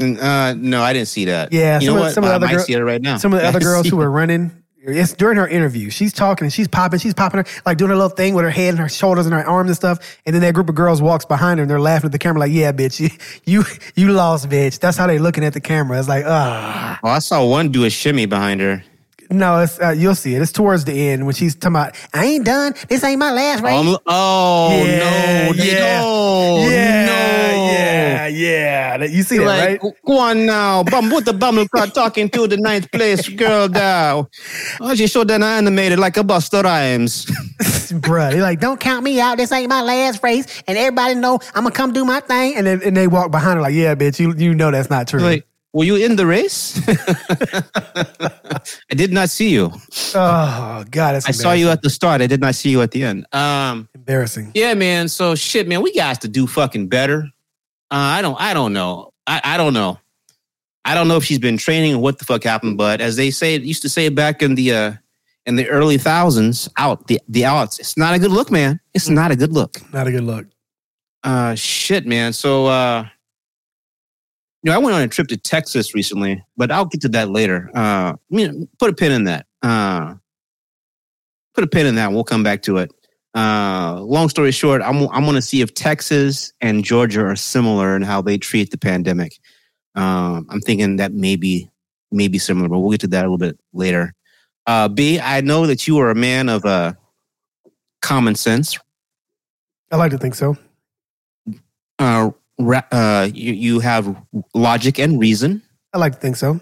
[0.00, 1.52] Uh, no, I didn't see that.
[1.52, 2.14] Yeah, you some know of- what?
[2.14, 3.16] some of the I other might girl- see it right now.
[3.16, 5.90] Some of the other girls who were running, it's during her interview.
[5.90, 8.50] She's talking and she's popping, she's popping her, like doing a little thing with her
[8.50, 10.18] head and her shoulders and her arms and stuff.
[10.24, 12.38] And then that group of girls walks behind her and they're laughing at the camera,
[12.40, 13.10] like, yeah, bitch, you
[13.44, 13.64] you,
[13.96, 14.78] you lost, bitch.
[14.78, 15.98] That's how they're looking at the camera.
[15.98, 17.00] It's like, ah.
[17.02, 18.84] Oh, I saw one do a shimmy behind her.
[19.30, 20.42] No, it's uh, you'll see it.
[20.42, 22.74] It's towards the end when she's talking about, I ain't done.
[22.88, 23.74] This ain't my last race.
[23.74, 26.00] Oh, oh Yeah, no, yeah.
[26.00, 27.72] no, yeah, no.
[27.72, 29.04] yeah, yeah.
[29.04, 29.80] You see that, right?
[30.06, 30.84] go on now.
[30.84, 34.28] Bum, what the bum talking to the ninth place girl now?
[34.80, 37.26] Oh, she showed that animated like a Busta Rhymes.
[37.88, 39.38] Bruh, they like, don't count me out.
[39.38, 42.56] This ain't my last race, and everybody know I'm gonna come do my thing.
[42.56, 45.08] And then and they walk behind her like, yeah, bitch, you you know that's not
[45.08, 45.20] true.
[45.20, 46.80] like, were you in the race?
[48.90, 49.70] I did not see you.
[50.14, 52.20] oh God, that's I saw you at the start.
[52.20, 53.26] I did not see you at the end.
[53.32, 54.52] Um, embarrassing.
[54.54, 55.08] yeah, man.
[55.08, 55.82] So shit, man.
[55.82, 57.28] We got to do fucking better.
[57.90, 58.40] Uh, I don't.
[58.40, 59.12] I don't know.
[59.26, 59.98] I, I don't know.
[60.84, 62.78] I don't know if she's been training or what the fuck happened.
[62.78, 64.92] But as they say, used to say back in the uh,
[65.44, 67.78] in the early thousands, out the the outs.
[67.78, 68.80] It's not a good look, man.
[68.94, 69.80] It's not a good look.
[69.92, 70.46] Not a good look.
[71.24, 72.32] Uh, shit, man.
[72.32, 73.06] So, uh,
[74.62, 77.30] you know, I went on a trip to Texas recently, but I'll get to that
[77.30, 77.70] later.
[77.74, 79.46] Uh, I mean, put a pin in that.
[79.62, 80.14] Uh,
[81.54, 82.12] put a pin in that.
[82.12, 82.92] We'll come back to it.
[83.34, 87.94] Uh, long story short, I'm I'm going to see if Texas and Georgia are similar
[87.94, 89.38] in how they treat the pandemic.
[89.94, 91.70] Um, I'm thinking that maybe
[92.10, 94.14] maybe similar, but we'll get to that a little bit later.
[94.66, 96.94] Uh, B, I know that you are a man of uh,
[98.00, 98.78] common sense,
[99.90, 100.56] I like to think so.
[101.98, 104.16] uh, uh, you, you have
[104.54, 105.62] logic and reason.
[105.92, 106.60] I like to think so.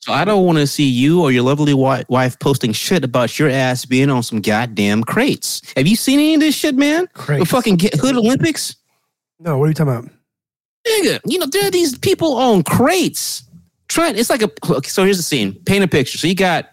[0.00, 3.38] So I don't want to see you or your lovely wi- wife posting shit about
[3.38, 5.60] your ass being on some goddamn crates.
[5.76, 7.02] Have you seen any of this shit, man?
[7.02, 7.50] The Crates.
[7.50, 8.76] fucking get Hood Olympics?
[9.38, 10.10] No, what are you talking about?
[10.88, 13.44] Nigga, you know, there are these people on crates.
[13.88, 15.52] Trying, it's like a, okay, so here's the scene.
[15.66, 16.16] Paint a picture.
[16.16, 16.70] So you got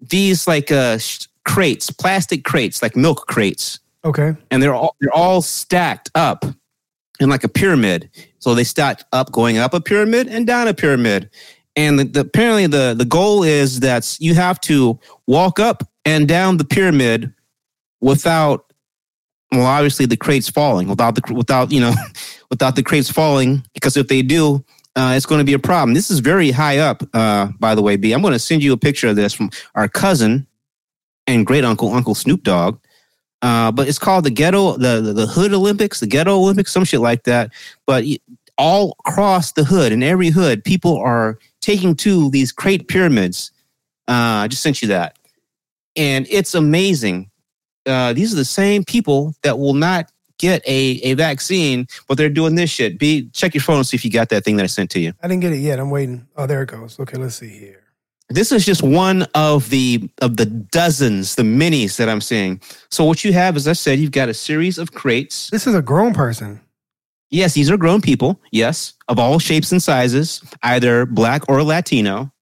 [0.00, 3.80] these like uh sh- crates, plastic crates, like milk crates.
[4.04, 4.34] Okay.
[4.50, 6.44] and they're all they're all stacked up
[7.20, 8.10] in like a pyramid.
[8.38, 11.30] So they stack up, going up a pyramid and down a pyramid.
[11.74, 16.26] And the, the, apparently the the goal is that you have to walk up and
[16.26, 17.34] down the pyramid
[18.00, 18.72] without,
[19.52, 21.92] well, obviously the crates falling, without the without you know,
[22.50, 24.64] without the crates falling, because if they do.
[24.98, 25.92] Uh, it's going to be a problem.
[25.92, 28.12] This is very high up, uh, by the way, B.
[28.12, 30.46] I'm going to send you a picture of this from our cousin
[31.26, 32.80] and great uncle, Uncle Snoop Dogg.
[33.42, 36.84] Uh, but it's called the ghetto, the, the the Hood Olympics, the Ghetto Olympics, some
[36.84, 37.52] shit like that.
[37.86, 38.04] But
[38.58, 43.52] all across the hood, in every hood, people are taking to these crate pyramids.
[44.08, 45.18] Uh, I just sent you that,
[45.96, 47.30] and it's amazing.
[47.84, 52.28] Uh, these are the same people that will not get a, a vaccine, but they're
[52.28, 52.98] doing this shit.
[52.98, 55.00] Be check your phone and see if you got that thing that I sent to
[55.00, 55.12] you.
[55.22, 55.78] I didn't get it yet.
[55.78, 56.26] I'm waiting.
[56.36, 56.98] Oh, there it goes.
[56.98, 57.85] Okay, let's see here.
[58.28, 62.60] This is just one of the of the dozens, the minis that I'm seeing.
[62.90, 65.48] So what you have, as I said, you've got a series of crates.
[65.50, 66.60] This is a grown person.
[67.30, 68.40] Yes, these are grown people.
[68.50, 72.32] Yes, of all shapes and sizes, either black or Latino.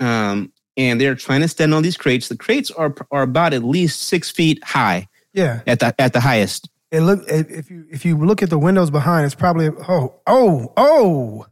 [0.00, 2.28] Um, and they're trying to stand on these crates.
[2.28, 5.60] The crates are are about at least six feet high Yeah.
[5.66, 6.70] at the at the highest.
[6.90, 10.20] It look if if you if you look at the windows behind, it's probably oh
[10.26, 11.46] oh oh.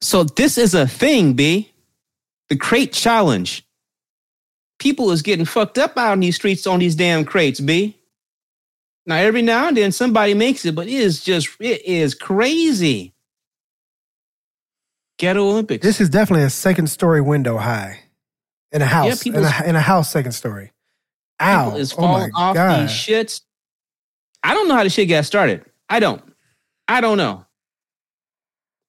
[0.00, 1.70] So this is a thing, B.
[2.48, 3.66] The crate challenge.
[4.78, 7.96] People is getting fucked up out in these streets on these damn crates, B.
[9.06, 13.14] Now every now and then somebody makes it, but it is just it is crazy.
[15.18, 15.84] Ghetto Olympics.
[15.84, 18.00] This is definitely a second story window high
[18.72, 19.24] in a house.
[19.24, 20.72] in, people's- a, in a house, second story.
[21.40, 21.76] Ow!
[21.76, 22.82] Is oh my falling off god!
[22.82, 23.42] these shits.
[24.42, 25.64] I don't know how the shit got started.
[25.88, 26.22] I don't.
[26.88, 27.44] I don't know.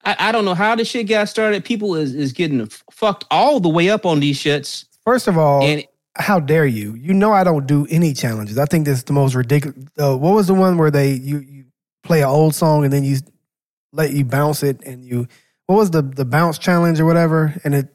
[0.05, 1.65] I, I don't know how this shit got started.
[1.65, 4.85] People is, is getting fucked all the way up on these shits.
[5.03, 6.93] First of all, And how dare you?
[6.95, 8.57] You know I don't do any challenges.
[8.57, 9.77] I think this is the most ridiculous.
[9.97, 11.65] Uh, what was the one where they you you
[12.03, 13.17] play an old song and then you
[13.91, 15.27] let you bounce it and you
[15.67, 17.87] what was the the bounce challenge or whatever and it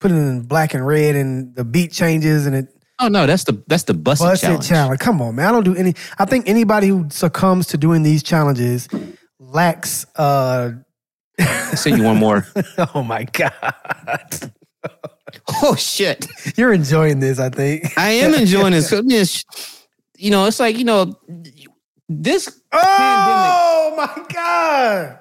[0.00, 2.68] put it in black and red and the beat changes and it
[3.00, 4.68] oh no, that's the that's the busted, busted challenge.
[4.68, 5.00] challenge.
[5.00, 5.48] Come on, man!
[5.48, 5.94] I don't do any.
[6.18, 8.88] I think anybody who succumbs to doing these challenges
[9.38, 10.06] lacks.
[10.16, 10.72] uh
[11.40, 12.46] I'll send you one more.
[12.94, 14.52] Oh my god!
[15.62, 16.26] oh shit.
[16.56, 17.96] You're enjoying this, I think.
[17.98, 18.90] I am enjoying this.
[18.90, 19.44] This-
[20.16, 21.18] You know, it's like, you know,
[22.08, 25.18] this Oh my god!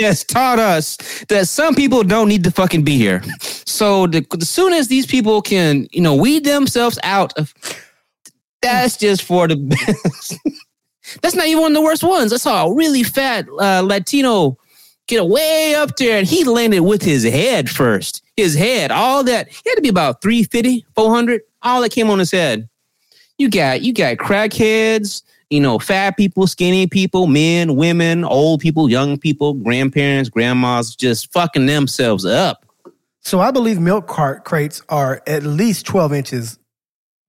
[0.00, 0.96] has taught us
[1.28, 3.22] that some people don't need to fucking be here.
[3.66, 7.52] So the, as soon as these people can, you know, weed themselves out of,
[8.62, 10.38] that's just for the best.
[11.20, 12.32] that's not even one of the worst ones.
[12.32, 14.56] I saw a really fat uh, Latino
[15.08, 18.22] get way up there and he landed with his head first.
[18.36, 22.18] His head, all that, he had to be about 350, 400, all that came on
[22.18, 22.68] his head.
[23.38, 28.88] You got, you got crackheads, you know, fat people, skinny people, men, women, old people,
[28.88, 32.64] young people, grandparents, grandmas, just fucking themselves up.
[33.20, 36.58] So I believe milk cart crates are at least 12 inches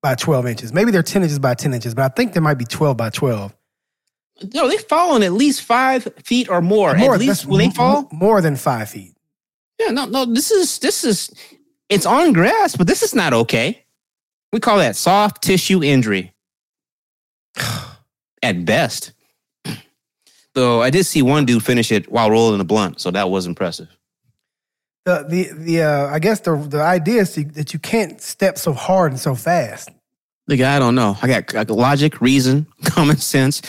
[0.02, 0.74] by 12 inches.
[0.74, 3.10] Maybe they're 10 inches by 10 inches, but I think they might be 12 by
[3.10, 3.56] 12.
[4.54, 6.96] No, they fall on at least five feet or more.
[6.96, 8.10] at least when they fall.
[8.12, 9.16] more than five feet.
[9.80, 10.26] Yeah, no, no.
[10.26, 11.32] This is this is
[11.90, 13.86] it's on grass, but this is not okay.
[14.52, 16.34] We call that soft tissue injury.
[18.44, 19.14] At best.
[20.54, 23.46] Though I did see one dude finish it while rolling a blunt, so that was
[23.46, 23.88] impressive.
[25.06, 28.58] The the the uh, I guess the the idea is to, that you can't step
[28.58, 29.90] so hard and so fast.
[30.48, 31.18] Like, I don't know.
[31.22, 33.62] I got, I got logic, reason, common sense.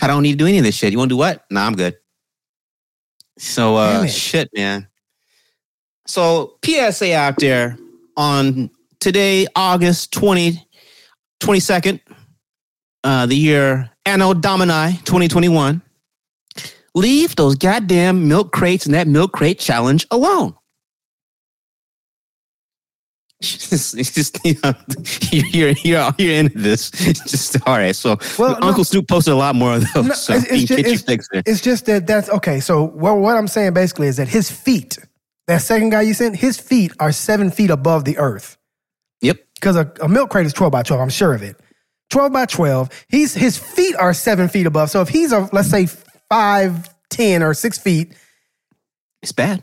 [0.00, 0.92] I don't need to do any of this shit.
[0.92, 1.44] You want to do what?
[1.50, 1.96] Nah, I'm good.
[3.38, 4.88] So, uh, shit, man.
[6.06, 7.76] So, PSA out there
[8.16, 10.66] on today, August 20,
[11.40, 12.00] 22nd,
[13.02, 15.82] uh, the year Anno Domini 2021.
[16.94, 20.54] Leave those goddamn milk crates and that milk crate challenge alone.
[23.42, 24.72] Just, just you know,
[25.30, 26.90] you're, you're, you're into this.
[27.06, 27.94] It's just all right.
[27.94, 28.68] So Well, no.
[28.68, 30.06] Uncle Snoop posted a lot more of those.
[30.06, 31.28] No, so it's- it's you ju- can get your it's-.
[31.46, 32.60] It's just that that's okay.
[32.60, 34.98] So what what I'm saying basically is that his feet,
[35.46, 38.56] that second guy you sent, his feet are seven feet above the earth.
[39.20, 39.38] Yep.
[39.56, 41.56] Because a, a milk crate is 12 by 12, I'm sure of it.
[42.10, 44.90] 12 by 12, he's his feet are seven feet above.
[44.90, 45.86] So if he's a let's say
[46.30, 48.14] five, 10 or six feet,
[49.22, 49.62] It's bad.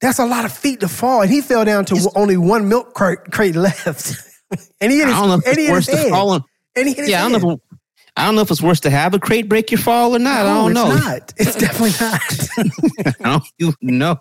[0.00, 1.22] That's a lot of feet to fall.
[1.22, 4.14] And he fell down to It's- only one milk crate, left.
[4.80, 6.02] and he hit I his, don't know if and he it's hit worse his to
[6.02, 6.10] head.
[6.10, 6.44] fall on.
[6.76, 7.50] And he hit Yeah, I don't know.
[7.52, 7.60] If,
[8.16, 10.44] I don't know if it's worse to have a crate break your fall or not.
[10.46, 10.90] I don't know.
[10.92, 11.34] It's not.
[11.36, 13.16] It's definitely not.
[13.20, 14.18] I don't even know.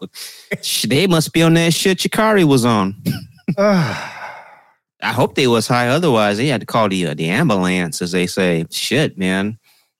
[0.87, 2.95] They must be on that shit Sha'Carri was on.
[3.57, 5.87] I hope they was high.
[5.89, 8.65] Otherwise, they had to call the uh, the ambulance, as they say.
[8.71, 9.57] Shit, man.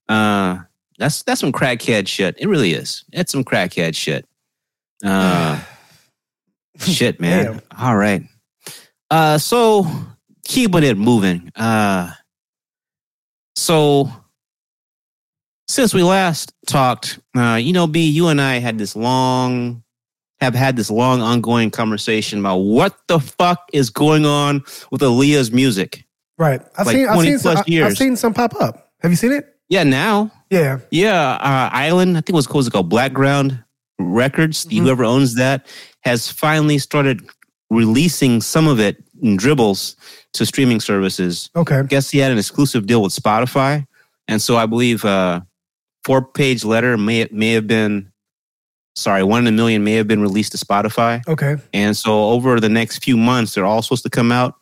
[0.10, 0.60] Uh,
[0.98, 2.36] that's that's some crackhead shit.
[2.40, 3.04] It really is.
[3.14, 4.28] It's some crackhead shit.
[5.06, 5.60] Uh,
[6.80, 7.46] shit, man.
[7.46, 7.62] Damn.
[7.78, 8.24] All right.
[9.10, 9.86] Uh, so
[10.46, 11.52] keeping it moving.
[11.56, 12.12] Uh,
[13.56, 14.12] so
[15.68, 19.84] since we last talked, uh, you know, B, you and I had this long,
[20.40, 25.52] have had this long ongoing conversation about what the fuck is going on with Aaliyah's
[25.52, 26.06] music.
[26.38, 26.62] Right.
[26.78, 27.08] I've Like seen.
[27.08, 27.40] I've 20 seen.
[27.40, 28.92] Some, plus I- I've seen some pop up.
[29.02, 29.56] Have you seen it?
[29.70, 30.80] Yeah, now, Yeah.
[30.92, 33.62] yeah, uh, Island, I think it was called, it called Blackground
[34.00, 34.66] Records.
[34.66, 34.82] Mhm.
[34.84, 35.66] Whoever owns that
[36.02, 37.22] has finally started
[37.70, 39.96] releasing some of it in dribbles
[40.34, 41.50] to streaming services.
[41.56, 41.80] Okay.
[41.80, 43.86] I guess he had an exclusive deal with Spotify,
[44.28, 45.42] and so I believe uh,
[46.06, 48.12] four page letter may may have been,
[48.96, 51.58] sorry, one in a million may have been released to Spotify, Okay.
[51.74, 54.56] and so over the next few months they're all supposed to come out,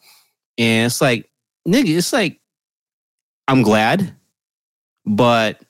[0.57, 1.29] and it's like
[1.67, 2.39] nigga, it's like
[3.47, 4.15] I'm glad,
[5.05, 5.61] but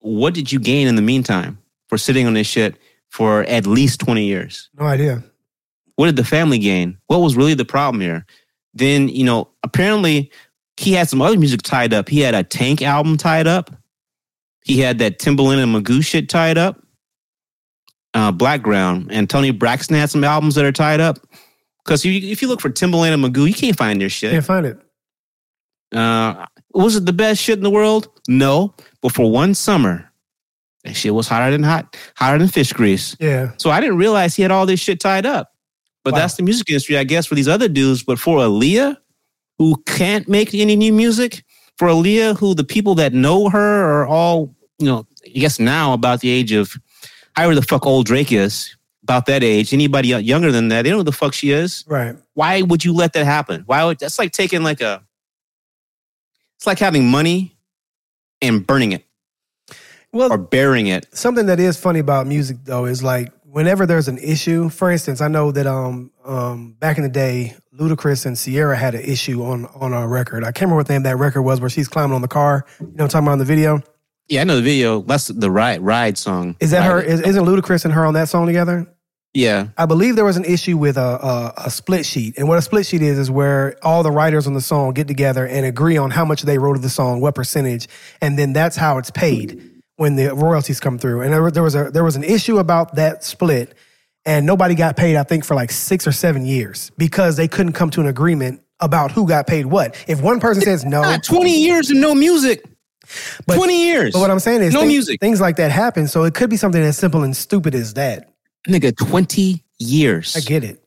[0.00, 1.58] what did you gain in the meantime
[1.94, 2.76] for sitting on this shit
[3.08, 4.68] for at least twenty years?
[4.76, 5.22] No idea.
[5.94, 6.98] What did the family gain?
[7.06, 8.26] What was really the problem here?
[8.72, 10.32] Then, you know, apparently
[10.76, 12.08] he had some other music tied up.
[12.08, 13.70] He had a Tank album tied up.
[14.64, 16.82] He had that Timbaland and Magoo shit tied up.
[18.12, 21.18] Uh, Blackground and Toni Braxton had some albums that are tied up.
[21.84, 24.32] Because if you look for Timbaland and Magoo, you can't find their shit.
[24.32, 24.80] Can't find it.
[25.92, 28.08] Uh, was it the best shit in the world?
[28.26, 30.10] No, but for one summer,
[30.84, 33.16] that shit was hotter than hot, hotter than fish grease.
[33.18, 33.52] Yeah.
[33.56, 35.50] So I didn't realize he had all this shit tied up.
[36.04, 36.20] But Wow.
[36.20, 38.02] that's the music industry, I guess, for these other dudes.
[38.02, 38.96] But for Aaliyah,
[39.58, 41.44] who can't make any new music,
[41.78, 45.94] for Aaliyah, who the people that know her are all, you know, I guess now
[45.94, 46.74] about the age of
[47.34, 49.72] however the fuck old Drake is, about that age.
[49.74, 51.84] Anybody younger than that, they don't know who the fuck she is.
[51.86, 52.16] Right.
[52.34, 53.62] Why would you let that happen?
[53.66, 55.02] Why would that's like taking like a
[56.56, 57.56] it's like having money
[58.40, 59.03] and burning it
[60.14, 61.06] Well, or bearing it.
[61.14, 64.68] something that is funny about music though is like whenever there's an issue.
[64.68, 68.94] For instance, I know that um um back in the day, Ludacris and Ciara had
[68.94, 70.44] an issue on on a record.
[70.44, 72.28] I can't remember what the name of that record was, where she's climbing on the
[72.28, 72.64] car.
[72.80, 73.82] You know, what I'm talking about in the video.
[74.28, 75.02] Yeah, I know the video.
[75.02, 76.56] That's the ride ride song.
[76.60, 76.96] Is that her?
[76.96, 77.10] Ride It.
[77.10, 78.86] Is, isn't Ludacris and her on that song together?
[79.34, 79.68] Yeah.
[79.76, 81.00] I believe there was an issue with a,
[81.56, 84.46] a a split sheet, and what a split sheet is is where all the writers
[84.46, 87.20] on the song get together and agree on how much they wrote of the song,
[87.20, 87.88] what percentage,
[88.20, 91.22] and then that's how it's paid when the royalties come through.
[91.22, 93.74] And there, was- there was a there was an issue about that split,
[94.24, 95.16] and nobody got paid.
[95.16, 98.60] I think for like six or seven years because they couldn't come to an agreement
[98.80, 99.96] about who got paid what.
[100.08, 102.64] If one person says no, 20 years and no music.
[103.46, 104.12] But- 20 years.
[104.14, 105.20] but what I'm saying is no things, music.
[105.20, 106.08] things like that happen.
[106.08, 108.30] So it could be something as simple and stupid as that.
[108.66, 110.34] Nigga, 20 years.
[110.34, 110.82] I get it.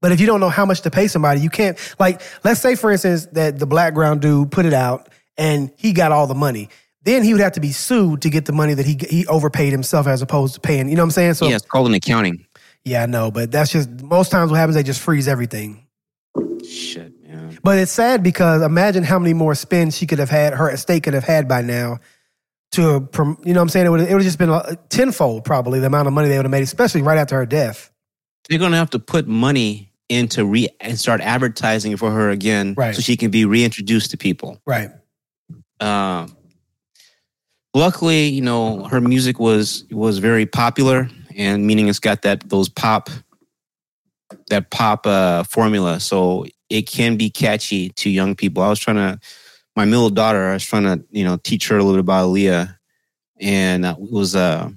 [0.00, 2.74] But if you don't know how much to pay somebody, you can't like let's say
[2.76, 6.68] for instance that the Blackground dude put it out and he got all the money.
[7.04, 9.72] Then he would have to be sued to get the money that he he overpaid
[9.72, 10.88] himself as opposed to paying.
[10.88, 11.34] You know what I'm saying?
[11.34, 12.46] So yeah, it's called an accounting.
[12.84, 14.76] yeah, I know, but that's just most times what happens.
[14.76, 15.86] They just freeze everything.
[16.68, 17.58] Shit, man.
[17.64, 21.02] But it's sad because imagine how many more spins she could have had, her estate
[21.02, 21.98] could have had by now.
[22.72, 23.86] To you know what I'm saying?
[23.86, 26.36] It would it would have just been a- tenfold probably the amount of money they
[26.38, 27.90] would have made, especially right after her death.
[28.48, 32.74] They're going to have to put money into re and start advertising for her again
[32.76, 32.94] Right.
[32.94, 34.60] so she can be reintroduced to people.
[34.66, 34.90] Right.
[35.80, 36.34] Um,
[37.74, 42.68] luckily, you know, her music was was very popular, and meaning it's got that those
[42.68, 43.10] pop
[44.48, 48.62] that pop uh, formula, so it can be catchy to young people.
[48.62, 49.20] I was trying to
[49.76, 50.48] my middle daughter.
[50.50, 52.76] I was trying to you know teach her a little bit about Aaliyah,
[53.40, 54.70] and uh, it was uh,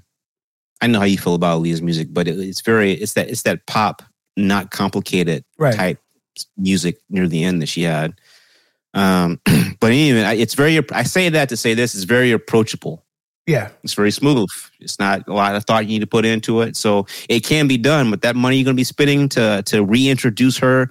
[0.81, 3.43] I know how you feel about Aaliyah's music, but it, it's very it's that it's
[3.43, 4.01] that pop,
[4.37, 5.75] not complicated Right.
[5.75, 5.99] type
[6.57, 8.19] music near the end that she had.
[8.95, 9.39] Um,
[9.79, 10.79] but anyway, it's very.
[10.91, 13.05] I say that to say this is very approachable.
[13.45, 13.69] Yeah.
[13.83, 14.49] It's very smooth.
[14.79, 17.67] It's not a lot of thought you need to put into it, so it can
[17.67, 18.09] be done.
[18.09, 20.89] But that money you're going to be spending to to reintroduce her,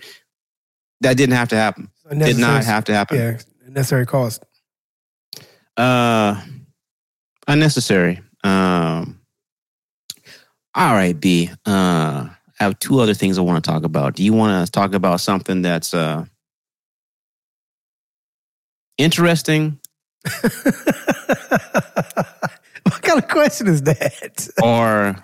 [1.00, 1.90] that didn't have to happen.
[2.16, 3.18] Did not have to happen.
[3.18, 3.38] Yeah,
[3.68, 4.44] necessary cost.
[5.76, 6.40] Uh,
[7.48, 8.20] unnecessary.
[8.44, 9.20] Um.
[10.76, 11.50] All right, B.
[11.64, 12.28] Uh,
[12.60, 14.14] I have two other things I want to talk about.
[14.14, 16.24] Do you want to talk about something that's uh
[18.98, 19.78] interesting
[22.84, 24.48] what kind of question is that?
[24.62, 25.16] or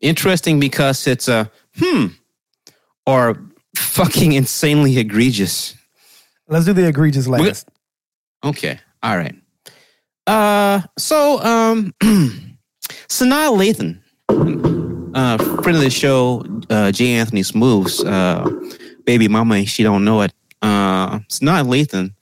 [0.00, 2.06] interesting because it's a hmm
[3.06, 3.42] or
[3.76, 5.74] fucking insanely egregious.
[6.48, 7.68] Let's do the egregious last.
[8.44, 8.78] Okay.
[9.02, 9.34] All right.
[10.26, 11.94] Uh so um
[13.08, 14.00] Sanaa Lathan,
[15.14, 17.14] uh friend of the show, uh J.
[17.14, 18.48] Anthony Smooths, uh
[19.06, 20.32] baby mama, she don't know it.
[20.60, 22.14] Uh Sanaa Lathan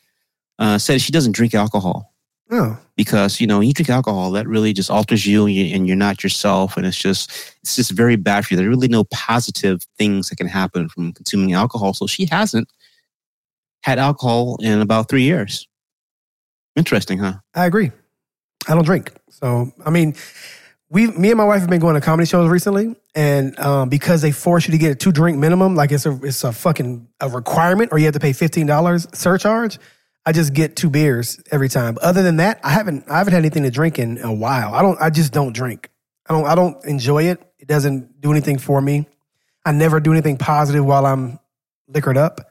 [0.60, 2.06] uh said she doesn't drink alcohol
[2.52, 5.86] Oh, because you know you drink alcohol that really just alters you and, you and
[5.86, 7.30] you're not yourself and it's just
[7.62, 11.12] it's just very bad for you there's really no positive things that can happen from
[11.12, 12.68] consuming alcohol so she hasn't
[13.82, 15.68] had alcohol in about three years
[16.76, 17.92] interesting huh I agree.
[18.68, 19.12] I don't drink.
[19.30, 20.14] So, I mean,
[20.90, 24.22] we, me and my wife have been going to comedy shows recently, and um, because
[24.22, 27.08] they force you to get a two drink minimum, like it's a it's a fucking
[27.20, 29.78] a requirement, or you have to pay fifteen dollars surcharge.
[30.30, 31.98] I just get two beers every time.
[32.00, 34.72] Other than that, I haven't I haven't had anything to drink in a while.
[34.72, 34.96] I don't.
[35.00, 35.90] I just don't drink.
[36.28, 36.46] I don't.
[36.46, 37.42] I don't enjoy it.
[37.58, 39.08] It doesn't do anything for me.
[39.66, 41.40] I never do anything positive while I'm
[41.88, 42.42] liquored up.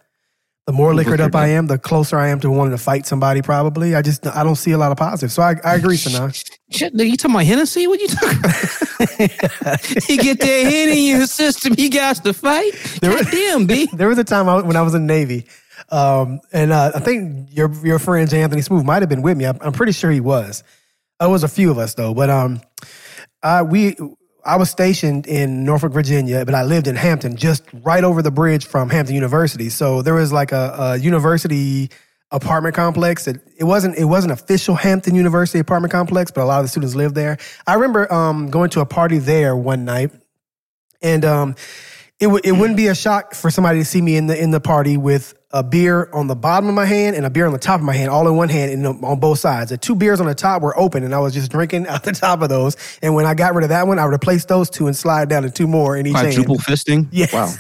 [0.68, 3.42] The more liquored up I am, the closer I am to wanting to fight somebody.
[3.42, 3.96] Probably.
[3.96, 5.32] I just I don't see a lot of positive.
[5.32, 6.36] So I, I agree, Sanaa.
[6.70, 7.88] Shit, you talking about Hennessy?
[7.88, 8.90] What you talking about?
[10.10, 12.74] you get that hen in your system, you got to fight.
[13.02, 13.88] God damn, B.
[13.94, 15.46] there was a time I, when I was in the Navy,
[15.92, 19.46] um, and uh, I think your your friend Anthony Smooth might have been with me.
[19.46, 20.64] I'm, I'm pretty sure he was.
[21.22, 22.62] It was a few of us though, but um,
[23.44, 23.96] I we
[24.46, 28.32] I was stationed in Norfolk, Virginia, but I lived in Hampton, just right over the
[28.32, 29.70] bridge from Hampton University.
[29.70, 31.90] So there was like a, a university
[32.32, 33.26] apartment complex.
[33.26, 36.70] That it wasn't it wasn't official Hampton University apartment complex, but a lot of the
[36.70, 37.38] students lived there.
[37.68, 40.12] I remember um, going to a party there one night,
[41.02, 41.56] and um,
[42.20, 44.52] it would it wouldn't be a shock for somebody to see me in the in
[44.52, 47.54] the party with a beer on the bottom of my hand and a beer on
[47.54, 49.72] the top of my hand, all in one hand and on both sides.
[49.72, 52.12] The two beers on the top were open, and I was just drinking out the
[52.12, 52.78] top of those.
[53.02, 55.44] And when I got rid of that one, I replaced those two and slide down
[55.44, 56.78] to two more in each Quadruple hand.
[56.80, 57.08] fisting.
[57.12, 57.34] Yes.
[57.34, 57.52] Wow.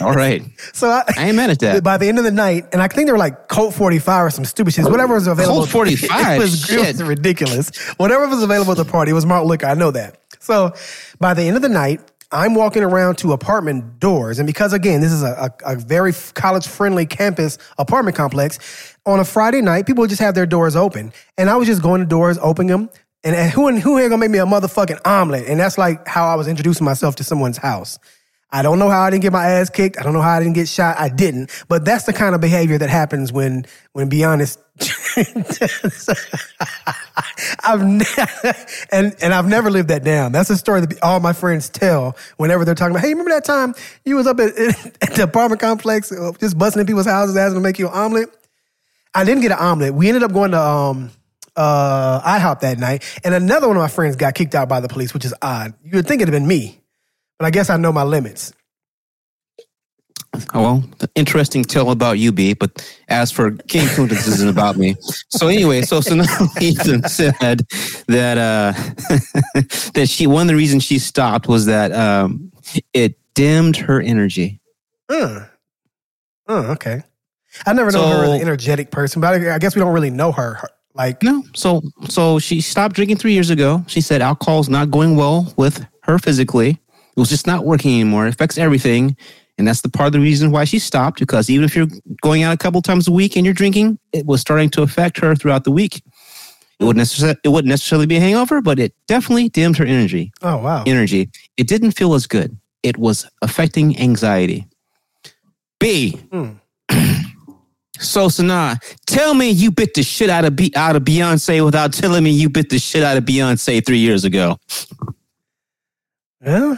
[0.00, 0.42] All right.
[0.72, 1.82] So I, I ain't mad at that.
[1.84, 4.30] by the end of the night, and I think they were like Colt 45 or
[4.30, 5.56] some stupid shit, whatever was available.
[5.56, 6.36] Colt 45?
[6.36, 7.76] It was, it was ridiculous.
[7.96, 9.66] Whatever was available at the party was malt liquor.
[9.66, 10.18] I know that.
[10.40, 10.72] So
[11.18, 12.00] by the end of the night,
[12.32, 14.38] I'm walking around to apartment doors.
[14.38, 19.20] And because, again, this is a, a, a very college friendly campus apartment complex, on
[19.20, 21.12] a Friday night, people just have their doors open.
[21.38, 22.90] And I was just going to doors, opening them.
[23.22, 25.46] And, and who, and who here gonna make me a motherfucking omelet?
[25.46, 27.98] And that's like how I was introducing myself to someone's house.
[28.54, 29.98] I don't know how I didn't get my ass kicked.
[29.98, 30.94] I don't know how I didn't get shot.
[30.96, 31.50] I didn't.
[31.66, 34.60] But that's the kind of behavior that happens when, when be honest,
[37.64, 38.04] I've ne-
[38.92, 40.30] and and I've never lived that down.
[40.30, 43.02] That's a story that all my friends tell whenever they're talking about.
[43.02, 43.74] Hey, remember that time
[44.04, 44.56] you was up at,
[45.02, 47.94] at the apartment complex, uh, just busting in people's houses, asking to make you an
[47.94, 48.28] omelet?
[49.14, 49.94] I didn't get an omelet.
[49.94, 51.10] We ended up going to um
[51.56, 54.88] uh IHOP that night, and another one of my friends got kicked out by the
[54.88, 55.74] police, which is odd.
[55.84, 56.80] You would think it'd have been me,
[57.38, 58.52] but I guess I know my limits.
[60.52, 62.54] Oh, well, interesting tale about you, B.
[62.54, 64.96] But as for King Kunta, this isn't about me.
[65.28, 66.24] So anyway, so so now
[66.60, 67.34] Ethan said
[68.08, 68.72] that uh,
[69.94, 72.50] that she one of the reasons she stopped was that um,
[72.92, 74.60] it dimmed her energy.
[75.08, 75.44] Uh,
[76.48, 77.02] uh, okay.
[77.64, 80.10] I never known her as an energetic person, but I, I guess we don't really
[80.10, 80.54] know her.
[80.54, 83.84] her- Like, No, so so she stopped drinking three years ago.
[83.86, 86.80] She said alcohol's not going well with her physically.
[87.16, 88.26] It was just not working anymore.
[88.26, 89.16] It affects everything.
[89.56, 91.86] And that's the part of the reason why she stopped, because even if you're
[92.22, 95.18] going out a couple times a week and you're drinking, it was starting to affect
[95.18, 96.02] her throughout the week.
[96.80, 100.32] It wouldn't necessarily it wouldn't necessarily be a hangover, but it definitely dimmed her energy.
[100.42, 101.30] oh wow, Energy.
[101.56, 102.58] It didn't feel as good.
[102.82, 104.66] It was affecting anxiety.
[105.78, 106.18] B.
[106.32, 106.52] Hmm.
[108.00, 111.92] So Sanaa, tell me you bit the shit out of Be- out of Beyonce without
[111.92, 114.58] telling me you bit the shit out of Beyonce three years ago.
[116.44, 116.76] yeah.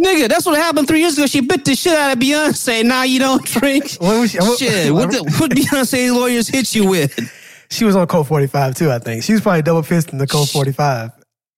[0.00, 1.26] Nigga, that's what happened three years ago.
[1.26, 2.84] She bit the shit out of Beyonce.
[2.84, 3.92] Now you don't drink.
[4.00, 7.18] What was she, what- Shit, what, the, what Beyonce lawyers hit you with?
[7.70, 9.22] she was on Colt 45 too, I think.
[9.22, 11.10] She was probably double fisting the Colt 45.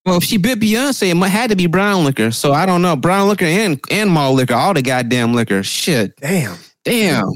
[0.04, 2.32] Well, if she bit Beyonce, it had to be brown liquor.
[2.32, 2.96] So I don't know.
[2.96, 5.62] Brown liquor and, and malt liquor, all the goddamn liquor.
[5.62, 6.16] Shit.
[6.16, 6.56] Damn.
[6.84, 7.30] Damn.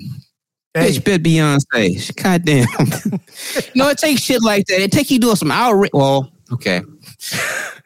[0.74, 2.14] Hey, Bitch bit Beyonce.
[2.22, 2.66] Goddamn.
[3.74, 4.80] no, it takes shit like that.
[4.80, 5.90] It takes you doing some outrage.
[5.94, 6.82] Well, okay.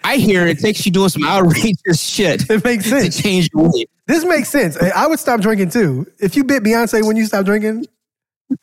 [0.05, 3.71] I hear it takes you doing some outrageous shit it makes sense to change your
[3.71, 3.91] weight.
[4.07, 4.77] This makes sense.
[4.77, 6.07] I would stop drinking too.
[6.19, 7.87] If you bit Beyonce when you stop drinking,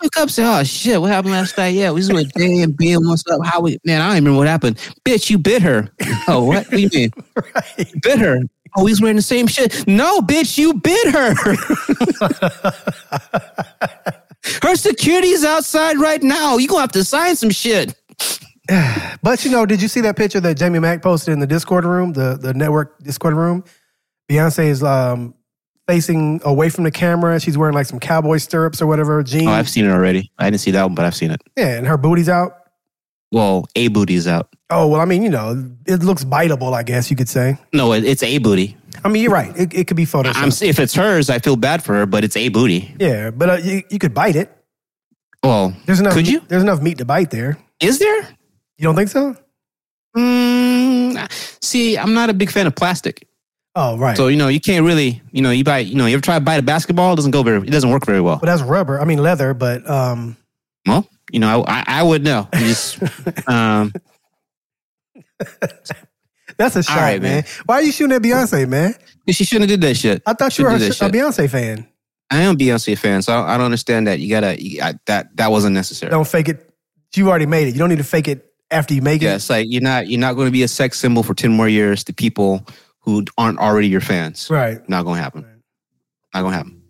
[0.03, 1.69] Look up, say, oh shit, what happened last night?
[1.69, 3.39] Yeah, we was with Jay and B and what's up?
[3.45, 4.75] How we man, I don't even remember what happened.
[5.05, 5.89] Bitch, you bit her.
[6.27, 6.65] Oh, what?
[6.65, 7.11] What do you mean?
[7.55, 7.73] right?
[7.77, 8.41] You bit her.
[8.75, 9.87] Oh, he's wearing the same shit.
[9.87, 11.33] No, bitch, you bit her.
[14.67, 16.57] her security's outside right now.
[16.57, 17.95] You gonna have to sign some shit.
[19.23, 21.85] But you know, did you see that picture that Jamie Mack posted in the Discord
[21.85, 23.63] room, the the network Discord room?
[24.29, 25.33] Beyonce is um,
[25.87, 27.39] facing away from the camera.
[27.39, 29.47] She's wearing like some cowboy stirrups or whatever jeans.
[29.47, 30.31] Oh, I've seen it already.
[30.37, 31.41] I didn't see that one, but I've seen it.
[31.57, 32.53] yeah, and her booty's out.
[33.31, 34.49] Well, a booty's out.
[34.69, 36.73] Oh well, I mean, you know, it looks biteable.
[36.73, 37.57] I guess you could say.
[37.73, 38.77] No, it, it's a booty.
[39.03, 39.55] I mean, you're right.
[39.57, 40.35] It, it could be photoshopped.
[40.35, 42.95] I'm if it's hers, I feel bad for her, but it's a booty.
[42.99, 44.51] yeah, but uh, you, you could bite it.
[45.43, 46.13] Well, There's enough.
[46.13, 46.41] Could you?
[46.47, 47.57] There's enough meat to bite there.
[47.79, 48.27] is there?
[48.77, 49.35] You don't think so?
[50.15, 51.31] Mm,
[51.63, 53.27] see, I'm not a big fan of plastic.
[53.75, 54.17] Oh, right.
[54.17, 56.39] So you know, you can't really, you know, you buy, you know, you ever try
[56.39, 57.13] to bite a basketball?
[57.13, 58.37] It doesn't go very, it doesn't work very well.
[58.37, 58.99] but that's rubber.
[58.99, 59.53] I mean, leather.
[59.53, 60.35] But um,
[60.87, 62.47] Well, you know, I, I, I would know.
[62.55, 62.99] Just,
[63.47, 63.93] um,
[66.57, 67.43] that's a shot, right, man.
[67.43, 67.45] man.
[67.65, 68.95] Why are you shooting at Beyonce, man?
[69.29, 70.23] she shouldn't have did that shit.
[70.25, 70.79] I thought you were a, a.
[70.79, 71.87] Beyonce fan.
[72.31, 74.19] I am a Beyonce fan, so I, I don't understand that.
[74.19, 76.09] You gotta, you, I, that that wasn't necessary.
[76.09, 76.63] Don't fake it.
[77.15, 77.73] You already made it.
[77.73, 79.35] You don't need to fake it after you make Yeah, it.
[79.37, 81.69] it's like you're not, you're not going to be a sex symbol for ten more
[81.69, 82.65] years to people
[82.99, 84.49] who aren't already your fans.
[84.49, 84.77] Right.
[84.89, 85.41] Not going to happen.
[86.33, 86.81] Not going to happen.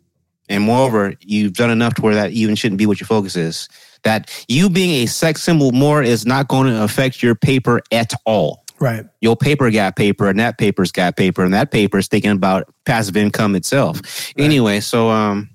[0.50, 3.68] And moreover, you've done enough to where that even shouldn't be what your focus is.
[4.04, 8.14] That you being a sex symbol more is not going to affect your paper at
[8.26, 8.64] all.
[8.80, 9.06] Right.
[9.22, 13.18] Your paper got paper, and that paper's got paper, and that paper's thinking about passive
[13.18, 14.32] income itself.
[14.38, 15.50] Anyway, so um,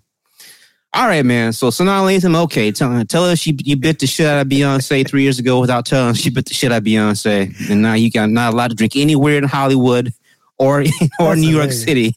[0.94, 1.52] all right, man.
[1.52, 5.06] So Sanaa Lathan, okay, tell, tell her she you bit the shit out of Beyonce
[5.08, 7.94] three years ago without telling her she bit the shit out of Beyonce, and now
[7.94, 10.12] you got not allowed to drink anywhere in Hollywood
[10.58, 10.80] or
[11.20, 11.72] or That's New York.
[11.72, 12.14] City.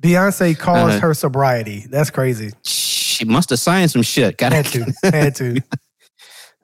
[0.00, 1.00] Beyonce calls Uh-huh.
[1.00, 1.86] her sobriety.
[1.90, 2.50] That's crazy.
[2.64, 4.38] She must have signed some shit.
[4.38, 4.92] Got Had to.
[5.04, 5.60] Had to.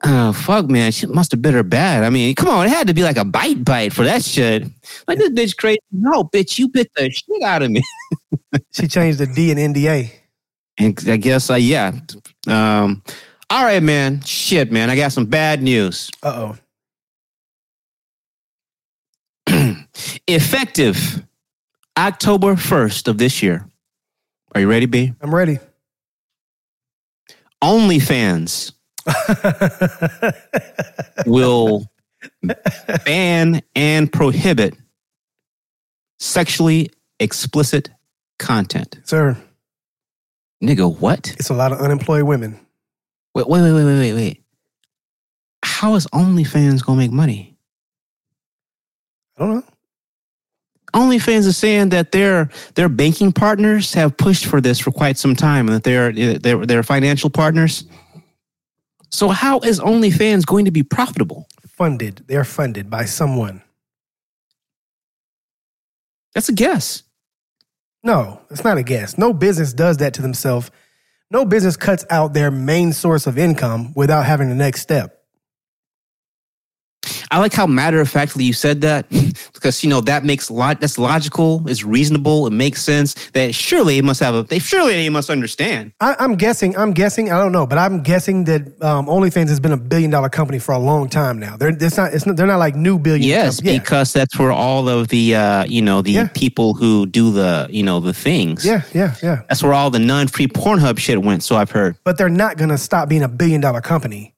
[0.03, 0.91] Oh fuck, man!
[0.91, 2.03] She must have bit her bad.
[2.03, 4.63] I mean, come on, it had to be like a bite bite for that shit.
[5.07, 5.79] Like this bitch crazy.
[5.91, 7.81] No, bitch, you bit the shit out of me.
[8.71, 10.11] She changed the D in NDA.
[10.77, 11.93] And I guess, uh, yeah.
[12.47, 13.01] Um,
[13.49, 14.21] all right, man.
[14.21, 14.89] Shit, man.
[14.89, 16.11] I got some bad news.
[16.21, 16.55] Uh
[19.47, 19.47] oh.
[20.27, 21.23] Effective
[21.97, 23.67] October 1st of this year.
[24.53, 25.13] Are you ready, B?
[25.21, 25.59] I'm ready.
[27.63, 28.73] OnlyFans
[31.25, 31.85] will
[33.05, 34.75] ban and prohibit
[36.19, 37.89] sexually explicit
[38.39, 38.99] content.
[39.03, 39.37] Sir,
[40.63, 41.31] Nigga, what?
[41.39, 42.59] it's a lot of unemployed women.
[43.35, 44.43] Wait, wait, wait, wait, wait, wait, wait.
[45.63, 47.55] How is OnlyFans gonna make money?
[49.37, 49.63] I don't know.
[50.93, 55.35] OnlyFans is saying that their their banking partners have pushed for this for quite some
[55.35, 57.83] time, and that they're they're, they're financial partners.
[59.09, 61.47] So how is OnlyFans going to be profitable?
[61.67, 62.23] Funded.
[62.27, 63.61] They're funded by someone.
[66.33, 67.03] That's a guess.
[68.03, 69.17] No, it's not a guess.
[69.17, 70.71] No business does that to themselves.
[71.29, 75.16] No business cuts out their main source of income without having the next step.
[77.31, 79.09] I like how matter of factly you said that
[79.53, 83.13] because you know that makes lot that's logical, it's reasonable, it makes sense.
[83.31, 85.91] That surely it must have a they surely they must understand.
[85.99, 86.77] I, I'm guessing.
[86.77, 87.31] I'm guessing.
[87.31, 90.59] I don't know, but I'm guessing that um, OnlyFans has been a billion dollar company
[90.59, 91.57] for a long time now.
[91.57, 92.13] They're it's not.
[92.13, 92.37] It's not.
[92.37, 93.27] They're not like new billion.
[93.27, 93.77] Yes, yeah.
[93.77, 96.27] because that's where all of the uh, you know the Yeah.
[96.33, 98.65] people who do the you know the things.
[98.65, 99.41] yeah, yeah, yeah.
[99.49, 101.43] That's where all the non-free Pornhub shit went.
[101.43, 101.97] So I've heard.
[102.03, 104.33] But they're not gonna stop being a billion dollar company.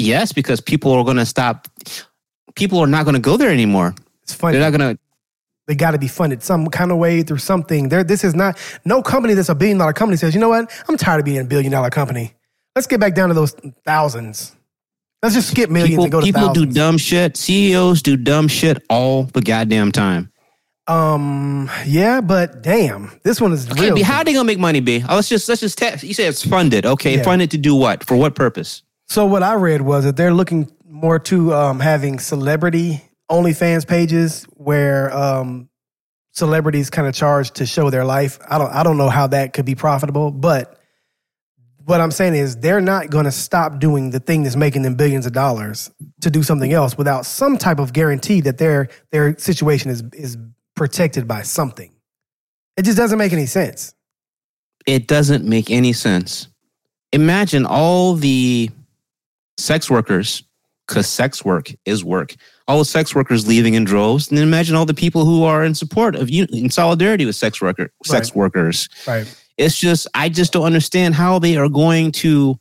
[0.00, 1.66] Yes, because people are going to stop.
[2.58, 3.94] People are not going to go there anymore.
[4.22, 4.58] It's funny.
[4.58, 5.00] They're not going to.
[5.66, 7.88] they got to be funded some kind of way through something.
[7.88, 10.70] There, this is not no company that's a billion dollar company says, you know what?
[10.88, 12.34] I'm tired of being a billion dollar company.
[12.76, 13.52] Let's get back down to those
[13.84, 14.54] thousands.
[15.22, 17.36] Let's just skip millions People, and go to people do dumb shit.
[17.36, 20.30] CEOs do dumb shit all the goddamn time.
[20.86, 23.94] um, yeah, but damn, this one is Okay, real.
[23.96, 25.04] B, how are they gonna make money, B?
[25.08, 26.02] Oh, let's just let's just test.
[26.04, 26.86] You say it's funded.
[26.86, 27.22] Okay, Yeah.
[27.24, 28.04] funded to do what?
[28.04, 28.82] For what purpose?
[29.08, 34.44] So what I read was that they're looking more to um, having celebrity OnlyFans pages
[34.54, 35.68] where um,
[36.32, 38.38] celebrities kind of charge to show their life.
[38.48, 40.78] I don't I don't know how that could be profitable, but
[41.84, 44.94] what I'm saying is they're not going to stop doing the thing that's making them
[44.94, 49.36] billions of dollars to do something else without some type of guarantee that their their
[49.38, 50.36] situation is is
[50.74, 51.92] protected by something.
[52.76, 53.94] It just doesn't make any sense.
[54.86, 56.48] It doesn't make any sense.
[57.12, 58.70] Imagine all the
[59.56, 60.44] sex workers,
[60.88, 62.34] because sex work is work.
[62.66, 65.62] All the sex workers leaving in droves, and then imagine all the people who are
[65.64, 68.36] in support of you, in solidarity with sex worker, sex Right.
[68.36, 68.88] workers.
[69.06, 69.26] Right.
[69.58, 72.58] It's just I just don't understand how they are going to.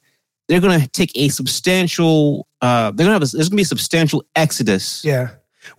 [0.48, 2.48] They're going to take a substantial.
[2.62, 3.22] Uh, they're going to have.
[3.24, 5.30] A, there's going to be a substantial exodus Yeah.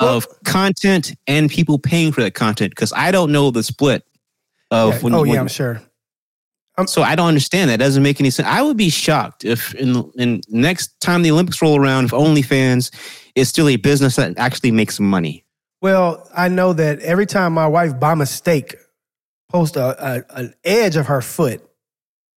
[0.01, 4.05] Well- of content and people paying for that content because I don't know the split
[4.71, 5.01] of Yeah.
[5.01, 5.15] when.
[5.15, 5.81] oh when- yeah, I'm sure.
[6.87, 7.79] So I don't understand that.
[7.79, 8.49] Doesn't make any sense.
[8.49, 12.91] I would be shocked if in in next time the Olympics roll around, if OnlyFans
[13.35, 15.45] is still a business that actually makes money.
[15.81, 18.77] Well, I know that every time my wife by mistake
[19.49, 21.63] post a, a an edge of her foot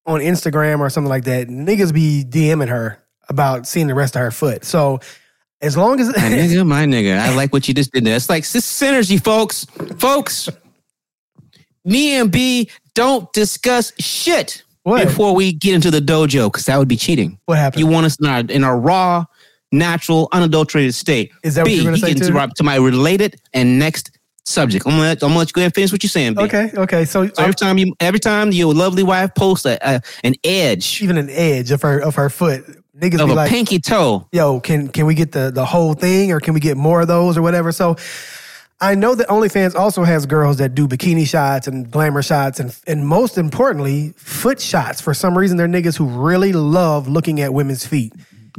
[0.05, 4.21] on Instagram or something like that, niggas be DMing her about seeing the rest of
[4.21, 4.65] her foot.
[4.65, 4.99] So
[5.61, 8.15] as long as My nigga, my nigga, I like what you just did there.
[8.15, 9.65] It's like this synergy, folks.
[9.99, 10.49] Folks,
[11.85, 15.07] me and B don't discuss shit What?
[15.07, 17.39] before we get into the dojo because that would be cheating.
[17.45, 17.79] what happened?
[17.81, 19.25] You want us in our in our raw,
[19.71, 21.31] natural, unadulterated state.
[21.43, 24.11] Is that what B, you're gonna say get my- to my related and next
[24.45, 24.85] subject.
[24.87, 26.33] I'm gonna, I'm gonna let you go ahead and finish what you're saying.
[26.33, 26.41] B.
[26.43, 27.05] okay, okay.
[27.05, 31.01] So, So every time you, every time your lovely wife posts a, a an edge
[31.01, 32.65] even an edge of her of her foot,
[32.97, 36.31] niggas of be like, pinky toe, yo, can can we get the the whole thing
[36.31, 37.71] or can we get more of those or whatever?
[37.71, 37.95] So
[38.81, 42.75] I know that OnlyFans also has girls that do bikini shots and glamour shots and
[42.87, 44.99] and most importantly, foot shots.
[44.99, 48.11] For some reason, they're niggas who really love looking at women's feet.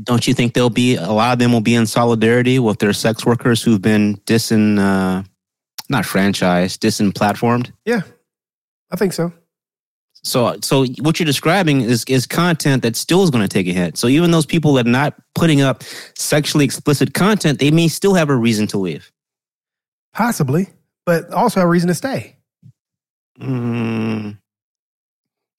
[0.04, 2.92] don't you think they'll be a lot of them will be in solidarity with their
[2.92, 5.24] sex workers who've been disin, uh,
[5.88, 7.72] not franchised, disin platformed?
[7.84, 8.02] Yeah,
[8.92, 9.32] I think so.
[10.24, 13.72] So, so what you're describing is is content that still is going to take a
[13.72, 13.98] hit.
[13.98, 15.82] So even those people that are not putting up
[16.16, 19.11] sexually explicit content, they may still have a reason to leave.
[20.14, 20.68] Possibly,
[21.06, 22.36] but also a reason to stay.
[23.40, 24.36] Mm,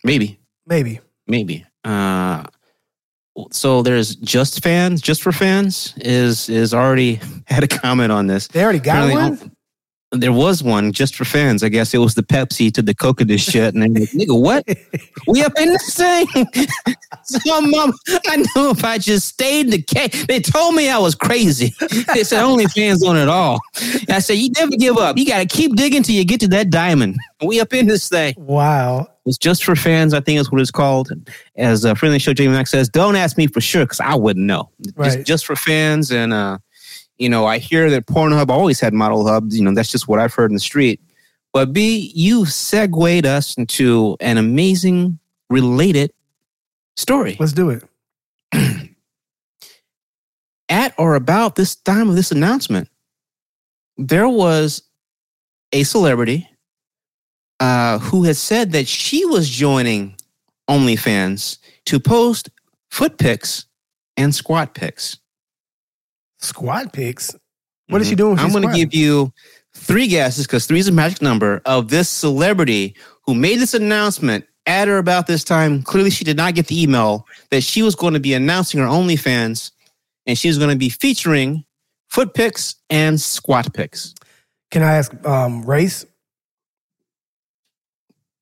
[0.03, 0.99] maybe, Maybe.
[1.27, 1.65] maybe.
[1.83, 2.43] Uh,
[3.51, 8.47] so there's just fans, just for fans is is already had a comment on this.
[8.47, 9.51] They already got Apparently, one?
[10.21, 11.63] There was one just for fans.
[11.63, 13.73] I guess it was the Pepsi to the Coca this shit.
[13.73, 14.65] And then like, nigga, what?
[15.27, 16.27] We up in this thing?
[17.23, 17.93] so mom,
[18.27, 20.27] I knew if I just stayed in the cave.
[20.27, 21.73] They told me I was crazy.
[22.13, 23.59] They said only fans on it all.
[23.81, 25.17] And I said, you never give up.
[25.17, 27.17] You got to keep digging till you get to that diamond.
[27.43, 28.35] We up in this thing.
[28.37, 29.07] Wow.
[29.25, 30.13] It's just for fans.
[30.13, 31.09] I think is what it's called.
[31.55, 34.45] As a friendly show, Jamie Max says, don't ask me for sure because I wouldn't
[34.45, 34.69] know.
[34.95, 35.13] Right.
[35.13, 36.11] Just, just for fans.
[36.11, 36.57] And, uh,
[37.23, 39.57] you know, I hear that Pornhub always had model hubs.
[39.57, 40.99] You know, that's just what I've heard in the street.
[41.53, 45.19] But B, you segued us into an amazing
[45.49, 46.11] related
[46.97, 47.37] story.
[47.39, 47.83] Let's do it.
[50.69, 52.89] At or about this time of this announcement,
[53.95, 54.83] there was
[55.71, 56.49] a celebrity
[57.61, 60.17] uh, who had said that she was joining
[60.69, 62.49] OnlyFans to post
[62.91, 63.65] foot pics
[64.17, 65.19] and squat pics.
[66.43, 67.35] Squat pics.
[67.87, 68.35] What is she doing?
[68.35, 68.45] Mm-hmm.
[68.45, 69.31] I'm going to give you
[69.73, 74.45] three guesses because three is a magic number of this celebrity who made this announcement
[74.65, 75.83] at or about this time.
[75.83, 78.87] Clearly, she did not get the email that she was going to be announcing her
[78.87, 79.71] OnlyFans
[80.25, 81.65] and she was going to be featuring
[82.09, 84.13] foot pics and squat pics.
[84.71, 86.05] Can I ask um, race?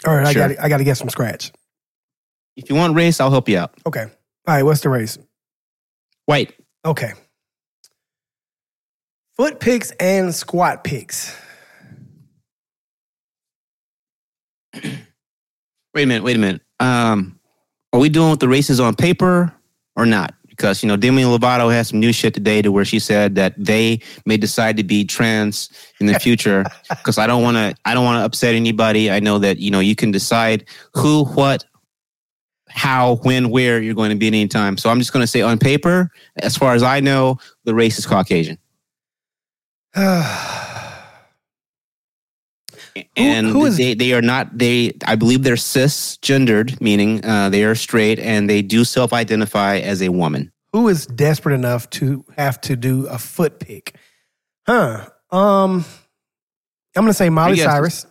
[0.06, 0.44] All right, Sure.
[0.44, 1.52] I got I got to guess from scratch.
[2.56, 3.74] If you want race, I'll help you out.
[3.86, 4.04] Okay.
[4.04, 4.64] All right.
[4.64, 5.18] What's the race?
[6.26, 6.54] White.
[6.86, 7.14] Okay.
[9.42, 11.36] Foot picks and squat picks.
[14.76, 14.84] Wait
[15.96, 16.24] a minute.
[16.24, 16.62] Wait a minute.
[16.80, 17.40] Um,
[17.92, 19.52] are we doing with the races on paper
[19.96, 20.36] or not?
[20.48, 23.56] Because you know, Demi Lovato has some new shit today to where she said that
[23.58, 26.64] they may decide to be trans in the future.
[26.90, 29.10] Because I don't want to, I don't want to upset anybody.
[29.10, 31.66] I know that you know you can decide who, what,
[32.70, 34.78] how, when, where you're going to be at any time.
[34.78, 37.98] So I'm just going to say on paper, as far as I know, the race
[37.98, 38.60] is Caucasian,
[43.16, 44.94] and who is- they they are not they.
[45.06, 50.10] I believe they're cisgendered, meaning uh, they are straight, and they do self-identify as a
[50.10, 50.52] woman.
[50.74, 53.96] Who is desperate enough to have to do a foot pick?
[54.68, 55.08] Huh.
[55.32, 55.84] Um
[56.96, 57.58] I'm gonna say Molly.
[57.58, 58.06] Cyrus.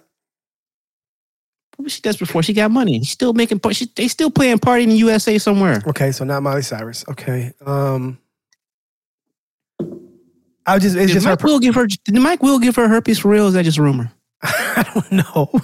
[1.77, 2.99] What was she does before she got money?
[2.99, 3.61] She's still making.
[3.73, 5.83] She, they still playing party in the USA somewhere.
[5.87, 7.05] Okay, so not Molly Cyrus.
[7.09, 7.53] Okay.
[7.65, 8.19] Um
[10.75, 11.87] I just it's Did just her Mike per- Will give her?
[11.87, 13.47] Did Mike Will give her herpes for real?
[13.47, 14.11] Is that just a rumor?
[14.43, 15.51] I don't know.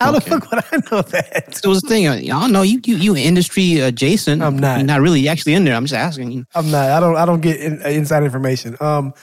[0.00, 0.18] How Okay.
[0.18, 1.60] the fuck would I know that?
[1.64, 2.06] It was a thing.
[2.06, 2.62] I don't know.
[2.62, 4.42] You you you industry adjacent.
[4.42, 4.78] I'm not.
[4.78, 5.74] You're not really actually in there.
[5.74, 6.44] I'm just asking you.
[6.54, 6.90] I'm not.
[6.90, 7.16] I don't.
[7.16, 8.76] I don't get in, inside information.
[8.80, 9.14] Um.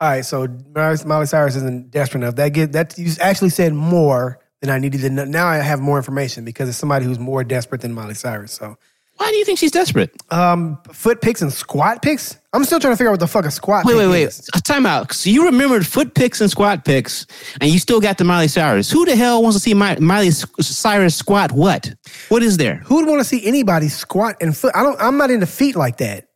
[0.00, 0.24] All right.
[0.24, 2.36] So Molly, Molly Cyrus isn't desperate enough.
[2.36, 5.24] That get that you actually said more than I needed to know.
[5.24, 8.52] Now I have more information because it's somebody who's more desperate than Molly Cyrus.
[8.52, 8.76] So,
[9.20, 10.10] Why do you think she's desperate?
[10.30, 12.38] um, foot picks and squat picks.
[12.54, 13.84] I'm still trying to figure out what the fuck a squat.
[13.84, 14.22] Wait, wait, wait.
[14.28, 14.48] is.
[14.54, 15.12] A time out.
[15.12, 17.26] So you remembered foot picks and squat picks,
[17.60, 18.90] and you still got the Miley Cyrus.
[18.90, 21.52] Who the hell wants to see My, Miley Cyrus squat?
[21.52, 21.92] What?
[22.30, 22.76] What is there?
[22.86, 24.72] Who would want to see anybody squat and foot?
[24.74, 24.98] I don't.
[25.00, 26.26] I'm not into feet like that.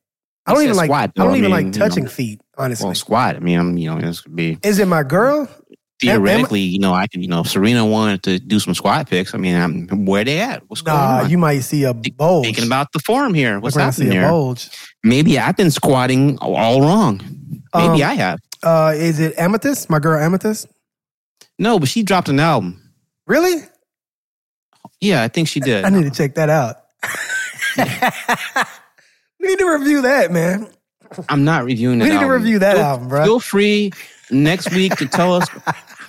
[0.46, 0.88] I don't even like.
[0.88, 1.88] squat, I don't I even mean, like you know.
[1.88, 2.40] touching feet.
[2.58, 3.36] Honestly, Well, squat.
[3.36, 5.48] I mean, I'm you know this could be is it my girl?
[6.00, 6.60] Theoretically.
[6.60, 7.22] You know, I can.
[7.22, 9.34] You know, if Serena wanted to do some squat picks.
[9.34, 10.62] I mean, I'm, where they at?
[10.68, 11.30] What's going Nah, on?
[11.30, 12.44] you might see a bulge.
[12.46, 13.60] Thinking about the form here.
[13.60, 14.30] What's We're gonna see happening a there?
[14.30, 14.70] bulge.
[15.02, 17.20] Maybe I've been squatting all wrong.
[17.74, 18.38] Maybe Um, I have.
[18.62, 19.90] Uh, is it Amethyst?
[19.90, 20.66] My girl Amethyst?
[21.58, 22.80] No, but she dropped an album.
[23.26, 23.62] Really?
[25.00, 25.84] Yeah, I think she did.
[25.84, 26.76] I need to check that out.
[29.40, 30.68] we need to review that, man.
[31.28, 32.06] I'm not reviewing that.
[32.06, 33.24] We need to review that Feel- album, bro.
[33.24, 33.92] Feel free
[34.30, 35.48] next week to tell us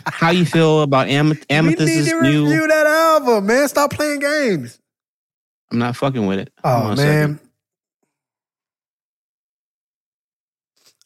[0.05, 2.45] how you feel about Am- we need Amethyst's to new.
[2.45, 3.67] review that album, man.
[3.67, 4.79] Stop playing games.
[5.71, 6.51] I'm not fucking with it.
[6.63, 7.11] Oh on a second.
[7.13, 7.39] man.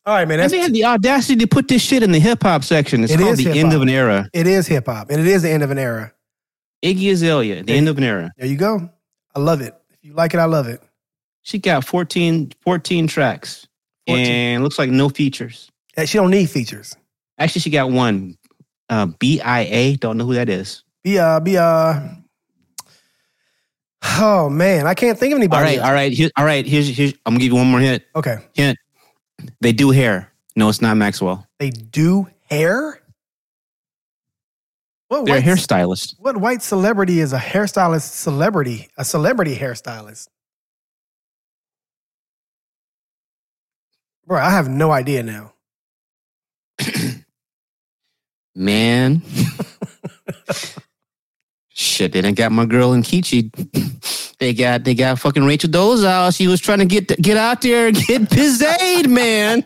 [0.05, 0.39] All right, man.
[0.39, 3.03] And That's they had the audacity to put this shit in the hip hop section.
[3.03, 3.73] It's It called is the end hip-hop.
[3.75, 4.29] of an era.
[4.33, 6.11] it is hip hop, and it is the end of an era.
[6.83, 7.77] Iggy Azalea, the Yeah.
[7.77, 8.31] end of an era.
[8.37, 8.89] There you go.
[9.35, 9.75] I love it.
[9.91, 10.81] If you like it, I love it.
[11.43, 13.67] She got 14, 14 tracks
[14.07, 14.25] 14.
[14.25, 15.69] and looks like no features.
[15.97, 16.95] Yeah, She don't need features.
[17.39, 18.37] Actually, she got one.
[18.89, 19.97] Uh, BIA.
[19.97, 20.83] Don't know who that is.
[21.05, 22.15] Uh.
[24.21, 25.57] Oh man, I can't think of anybody.
[25.59, 25.87] All right, else.
[25.87, 26.65] all right, here, all right.
[26.65, 27.13] Here's, here's.
[27.25, 28.03] I'm gonna give you one more hint.
[28.15, 28.37] Okay.
[28.53, 28.77] Hint.
[29.61, 30.31] They do hair.
[30.55, 31.47] No, it's not Maxwell.
[31.59, 33.01] They do hair.
[35.09, 36.15] What They're a hairstylist.
[36.19, 38.89] what white celebrity is a hairstylist celebrity?
[38.97, 40.27] A celebrity hairstylist.
[44.27, 45.53] Bro, I have no idea now.
[48.55, 49.21] Man.
[51.69, 53.51] Shit, they done got my girl in Kichi
[54.39, 56.35] They got they got fucking Rachel Dolezal.
[56.35, 59.65] She was trying to get get out there and get pizzade, man.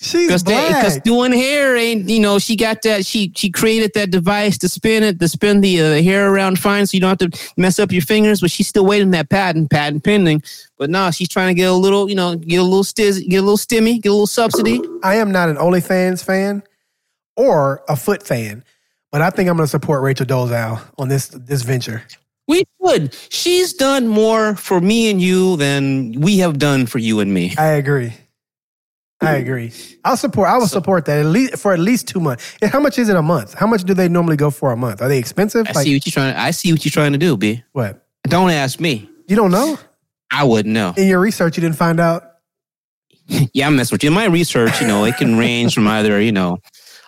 [0.00, 1.02] She's Because black.
[1.02, 5.02] doing hair ain't you know she got that she she created that device to spin
[5.02, 7.90] it to spin the uh, hair around fine so you don't have to mess up
[7.90, 8.42] your fingers.
[8.42, 10.42] But she's still waiting that patent patent pending.
[10.78, 13.38] But no, she's trying to get a little you know get a little stiz, get
[13.38, 14.80] a little stimmy, get a little subsidy.
[15.02, 16.62] I am not an OnlyFans fan
[17.36, 18.64] or a foot fan,
[19.12, 22.02] but I think I'm going to support Rachel Dolezal on this this venture.
[22.48, 23.14] We should.
[23.30, 27.54] She's done more for me and you than we have done for you and me.
[27.58, 28.12] I agree.
[29.20, 29.72] I agree.
[30.04, 30.48] I'll support.
[30.48, 32.56] I will support that at least for at least two months.
[32.60, 33.54] And how much is it a month?
[33.54, 35.00] How much do they normally go for a month?
[35.00, 35.66] Are they expensive?
[35.68, 36.36] I see what you're trying.
[36.36, 37.64] I see what you're trying to do, B.
[37.72, 38.06] what?
[38.24, 39.08] Don't ask me.
[39.26, 39.78] You don't know?
[40.30, 40.92] I wouldn't know.
[40.96, 42.22] In your research, you didn't find out.
[43.52, 44.10] Yeah, I'm messing with you.
[44.10, 46.58] In my research, you know, it can range from either, you know,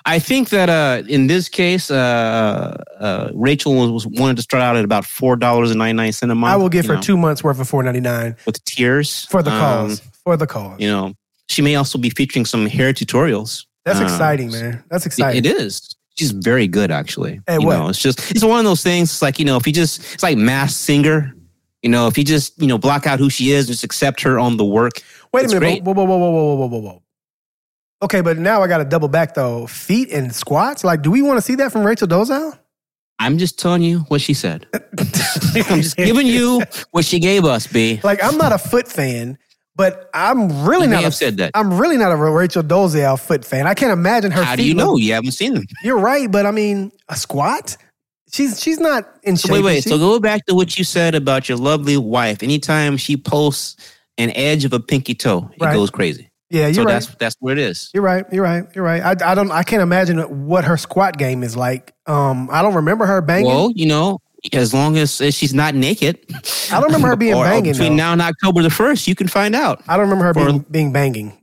[0.06, 4.62] I think that uh, in this case, uh, uh, Rachel was, was wanted to start
[4.62, 6.52] out at about four dollars and ninety nine cent a month.
[6.52, 9.42] I will give her know, two months worth of four ninety nine with tears for
[9.42, 10.02] the Um, cause.
[10.24, 10.80] for the cause.
[10.80, 11.14] you know,
[11.48, 13.64] she may also be featuring some hair tutorials.
[13.84, 14.82] That's Um, exciting, man.
[14.90, 15.44] That's It- exciting.
[15.44, 15.94] it is.
[16.18, 17.40] She's very good, actually.
[17.46, 17.76] At you what?
[17.78, 19.10] know, it's just it's one of those things.
[19.10, 21.34] It's like you know, if you just it's like Masked Singer.
[21.82, 24.36] You know, if you just you know block out who she is, just accept her
[24.38, 25.00] on the work.
[25.32, 25.60] Wait a minute.
[25.60, 25.82] great.
[25.84, 27.02] Whoa, whoa, whoa, whoa, whoa, whoa, whoa, whoa.
[28.02, 29.66] Okay, but now I got to double back though.
[29.66, 30.84] Feet and squats.
[30.84, 32.58] Like, do we want to see that from Rachel Dolezal?
[33.18, 34.66] I'm just telling you what she said.
[34.74, 38.00] I'm just giving you what she gave us, B.
[38.04, 39.36] Like, I'm not a foot fan,
[39.74, 41.02] but I'm really You not.
[41.02, 41.50] have A, said that.
[41.54, 43.66] I'm really not a Rachel Dolezal foot fan.
[43.66, 44.44] I can't imagine her.
[44.44, 44.96] How do you look- know?
[44.96, 45.64] You haven't seen them.
[45.82, 47.76] You're right, but I mean, a squat.
[48.30, 49.54] She's she's not in So shape.
[49.54, 49.82] wait, wait.
[49.82, 49.88] she?
[49.88, 52.42] So go back to what you said about your lovely wife.
[52.44, 53.74] Anytime she posts
[54.18, 55.72] an edge of a pinky toe, it Right.
[55.74, 56.27] goes crazy.
[56.50, 56.92] Yeah, you're so right.
[56.92, 57.90] that's that's where it is.
[57.92, 58.24] You're right.
[58.32, 58.64] You're right.
[58.74, 59.02] You're right.
[59.02, 59.50] I, I don't.
[59.50, 61.94] I can't imagine what her squat game is like.
[62.06, 63.46] Um, I don't remember her banging.
[63.46, 64.20] Well, you know,
[64.52, 66.18] as long as she's not naked.
[66.72, 67.96] I don't remember her being or, or banging, between though.
[67.96, 69.82] now and October the first, you can find out.
[69.88, 71.34] I don't remember her being, being banging.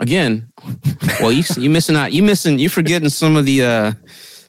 [0.00, 0.50] Again,
[1.20, 2.12] well, you you missing out.
[2.12, 2.58] You missing.
[2.58, 3.92] You forgetting some of the uh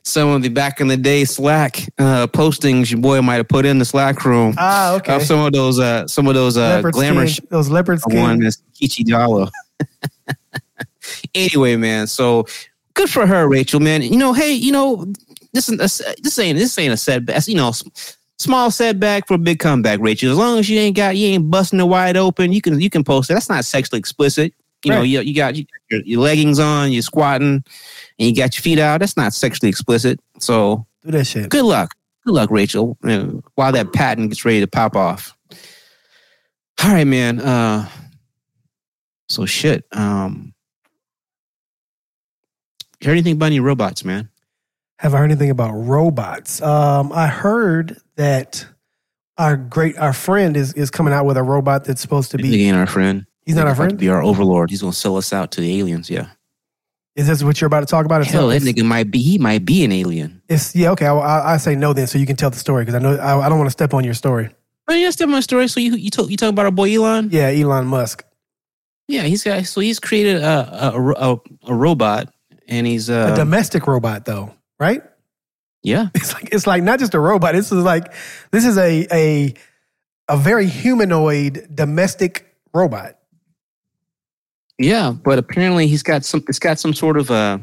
[0.04, 3.66] some of the back in the day Slack uh postings your boy might have put
[3.66, 4.56] in the Slack room.
[4.58, 5.16] Ah, okay.
[5.16, 7.48] Of some of those uh some of those uh leopard glamour skin.
[7.50, 9.50] Those leopard The one is Kichi Jalo.
[11.36, 12.46] anyway, man, so
[12.94, 13.80] good for her, Rachel.
[13.80, 15.12] Man, you know, hey, you know,
[15.54, 15.78] this is
[16.22, 17.48] this ain't this ain't a setback.
[17.48, 17.74] You know,
[18.38, 20.32] small setback for a big comeback, Rachel.
[20.32, 22.90] As long as you ain't got you ain't busting it wide open, you can you
[22.90, 23.34] can post it.
[23.34, 24.54] That's not sexually explicit.
[24.84, 25.04] You know, Right.
[25.10, 27.64] you, you got, you got your, your leggings on, you're squatting,
[28.20, 29.00] and you got your feet out.
[29.00, 30.20] That's not sexually explicit.
[30.40, 31.50] So Do that shit.
[31.50, 31.94] good luck.
[32.26, 32.98] Good luck, Rachel.
[33.56, 35.36] While that patent gets ready to pop off.
[36.84, 37.40] All right, man.
[37.40, 37.88] Uh
[39.30, 39.86] so shit.
[39.92, 40.54] Um
[43.02, 44.30] you heard anything about any robots, man?
[45.00, 46.62] Have I heard anything about robots?
[46.62, 48.64] Um, I heard that
[49.38, 52.66] our great our friend is is coming out with a robot that's supposed to be.
[52.68, 53.26] ain't our friend.
[53.52, 53.98] He's not our friend.
[53.98, 54.70] Be our overlord.
[54.70, 56.10] He's gonna sell us out to the aliens.
[56.10, 56.28] Yeah.
[57.16, 58.22] Is this what you're about to talk about?
[58.22, 59.20] It's, Hell, that nigga might be.
[59.20, 60.42] He might be an alien.
[60.48, 60.92] it's- yeah.
[60.92, 63.00] Okay, I, I, I say no then, so you can tell the story because I
[63.00, 64.50] know I, I don't want to step on your story.
[64.88, 65.68] Oh yeah, that's my story.
[65.68, 67.30] So you you talk you talking about our boy Elon?
[67.32, 68.24] Yeah, Elon Musk.
[69.08, 69.66] Yeah, he's got.
[69.66, 72.34] So he's created a a, a, a robot,
[72.68, 75.02] and he's uh a domestic robot, though, right?
[75.84, 76.08] yeah.
[76.16, 77.54] It's like it's like not just a robot.
[77.56, 78.14] This is like
[78.52, 79.54] this is a a
[80.30, 83.18] a very humanoid domestic robot.
[84.82, 86.44] Yeah, but apparently he's got some.
[86.50, 87.60] It's got some sort of uh,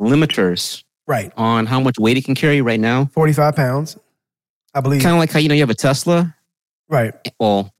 [0.00, 3.06] limiters Right, on how much weight it can carry right now.
[3.14, 3.96] forty five pounds,
[4.74, 5.02] I believe.
[5.02, 6.34] Kind of like how you know you have a Tesla.
[6.88, 7.74] right, Well,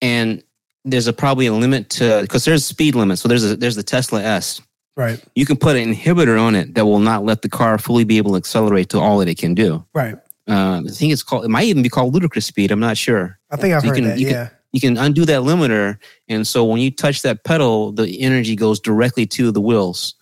[0.00, 0.42] and
[0.84, 3.18] there's a probably a limit to because there's speed limit.
[3.18, 4.62] So there's a there's the Tesla S.
[4.96, 8.04] right, You can put an inhibitor on it that will not let the car fully
[8.04, 9.84] be able to accelerate to all that it can do.
[9.94, 10.16] right.
[10.46, 11.44] Uh, I think it's called.
[11.46, 12.70] It might even be called ludicrous speed.
[12.70, 13.38] I'm not sure.
[13.50, 14.18] I think I've So you heard can- that.
[14.18, 15.96] you can- yeah, you can undo that limiter
[16.28, 20.14] and so when you touch that pedal the energy goes directly to the wheels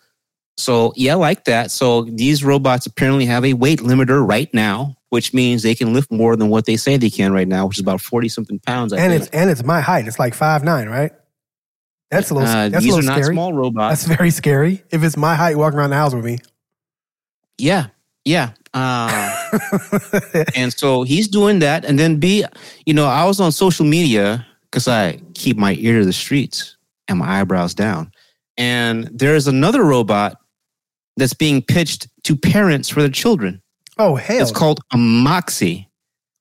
[0.58, 4.96] so yeah I like that so these robots apparently have a weight limiter right now
[5.08, 7.78] which means they can lift more than what they say they can right now which
[7.78, 9.22] is about 40 something pounds I and think.
[9.24, 10.06] it's and it's my height.
[10.06, 11.12] It's like five nine, right?
[12.10, 12.48] That's a little.
[12.48, 13.34] Uh, that's a these are little not scary.
[13.34, 14.82] small robots That's very scary.
[14.90, 16.38] If it's my height walking around the house with me.
[17.58, 17.86] yeah
[18.24, 19.60] yeah uh,
[20.54, 21.84] and so he's doing that.
[21.84, 22.44] And then b
[22.86, 26.76] you know i was on social media because i keep my ear to the streets
[27.08, 28.12] and my eyebrows down.
[28.56, 30.36] And there's another robot
[31.16, 33.62] that's being pitched to parents for their children.
[33.98, 34.40] Oh hell!
[34.40, 35.88] it's called a moxie.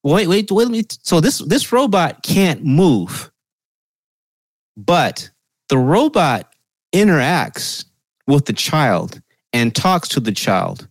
[0.03, 3.31] Wait wait wait let me so this this robot can't move
[4.75, 5.29] but
[5.69, 6.53] the robot
[6.93, 7.85] interacts
[8.27, 9.21] with the child
[9.53, 10.87] and talks to the child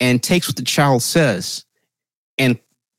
[0.00, 1.64] and takes what the child says
[2.40, 2.58] and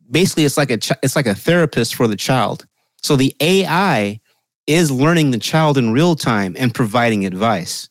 [0.09, 2.65] basically it's like a it's like a therapist for the child.
[3.01, 4.21] So the AI
[4.67, 7.89] is learning the child in real time and providing advice.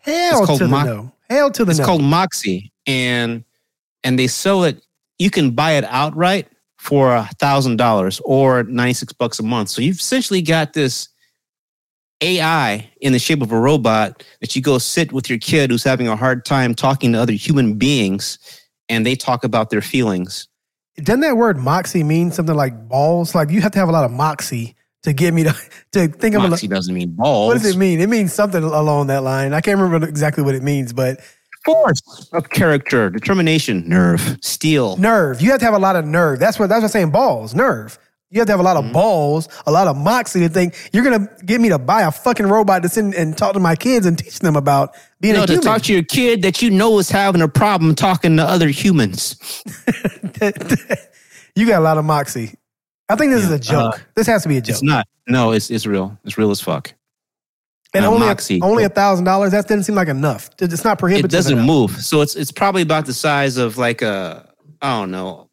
[0.00, 1.12] Hell called to the mock- no.
[1.28, 1.84] Hell to the It's no.
[1.84, 3.44] called Moxie, and
[4.02, 4.82] and they sell it.
[5.18, 6.48] You can buy it outright
[6.78, 9.68] for a thousand dollars or ninety six bucks a month.
[9.68, 11.08] So you've essentially got this
[12.20, 15.84] AI in the shape of a robot that you go sit with your kid who's
[15.84, 18.38] having a hard time talking to other human beings,
[18.88, 20.48] and they talk about their feelings.
[20.96, 23.34] Doesn't that word moxie mean something like balls?
[23.34, 25.54] Like you have to have a lot of moxie to get me to
[25.92, 27.48] to think of a Moxie doesn't mean balls.
[27.48, 28.00] What does it mean?
[28.00, 29.52] It means something along that line.
[29.52, 31.20] I can't remember exactly what it means, but
[31.64, 34.96] Force of character, determination, nerve, steel.
[34.96, 35.40] nerve.
[35.42, 36.38] You have to have a lot of nerve.
[36.38, 37.10] That's what that's what I'm saying.
[37.10, 37.98] Balls, nerve.
[38.30, 38.92] You have to have a lot of Mm-hmm.
[38.92, 42.46] balls, a lot of moxie to think you're gonna get me to buy a fucking
[42.46, 45.46] robot to sit and talk to my kids and teach them about being know, a
[45.46, 45.64] to human.
[45.64, 49.36] talk to your kid that you know is having a problem talking to other humans.
[51.56, 52.54] you got a lot of moxie.
[53.08, 54.04] I think this is a joke.
[54.14, 54.74] this has to be a joke.
[54.74, 55.06] Uh, It's not.
[55.26, 56.18] No, it's it's real.
[56.24, 56.92] It's real as fuck.
[57.94, 58.58] and uh, only moxie.
[58.60, 59.52] a, only a thousand dollars.
[59.52, 60.50] That doesn't seem like enough.
[60.60, 61.24] It's not prohibitive.
[61.30, 61.66] It doesn't enough.
[61.66, 61.90] move.
[62.02, 64.52] So it's it's probably about the size of like a
[64.82, 65.47] I don't know,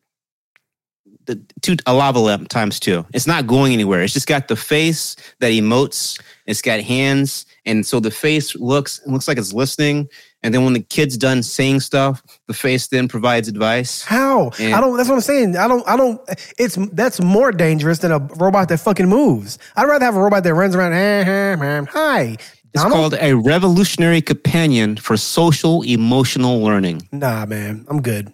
[1.25, 3.05] the two a lava lamp times two.
[3.13, 4.03] It's not going anywhere.
[4.03, 6.19] It's just got the face that emotes.
[6.45, 10.07] It's got hands, and so the face looks looks like it's listening.
[10.43, 14.03] And then when the kid's done saying stuff, the face then provides advice.
[14.03, 14.51] How?
[14.59, 14.95] And- I don't.
[14.95, 15.57] That's what I'm saying.
[15.57, 15.87] I don't.
[15.87, 16.21] I don't.
[16.59, 19.57] It's that's more dangerous than a robot that fucking moves.
[19.75, 20.91] I'd rather have a robot that runs around.
[20.93, 22.37] "Hey, hey, man, Hi.
[22.73, 27.07] It's Donald?" called a revolutionary companion for social emotional learning.
[27.11, 27.85] Nah, man.
[27.89, 28.31] I'm good.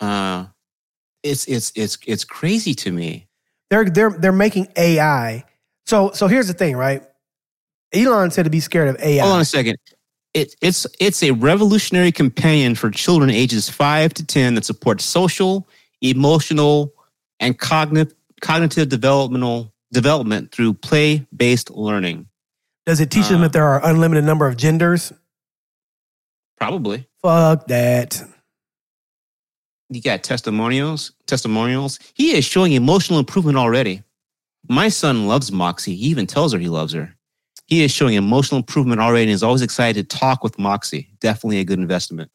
[0.00, 0.46] Uh,
[1.22, 3.26] it's it's it's it's crazy to me.
[3.70, 5.44] They're they're they're making AI.
[5.86, 7.02] So so here's the thing, right?
[7.92, 9.22] Elon said to be scared of AI.
[9.22, 9.76] Hold on a second.
[10.34, 15.68] It, it's it's a revolutionary companion for children ages five to ten that supports social,
[16.00, 16.92] emotional,
[17.40, 22.28] and cognitive cognitive developmental development through play based learning.
[22.86, 25.12] Does it teach them Uh, that there are unlimited number of genders?
[26.56, 27.06] Probably.
[27.22, 28.22] Fuck that.
[29.90, 31.12] You got testimonials.
[31.26, 31.98] Testimonials.
[32.14, 34.02] He is showing emotional improvement already.
[34.68, 35.94] My son loves Moxie.
[35.94, 37.14] He even tells her he loves her.
[37.66, 41.10] He is showing emotional improvement already and is always excited to talk with Moxie.
[41.20, 42.30] Definitely a good investment.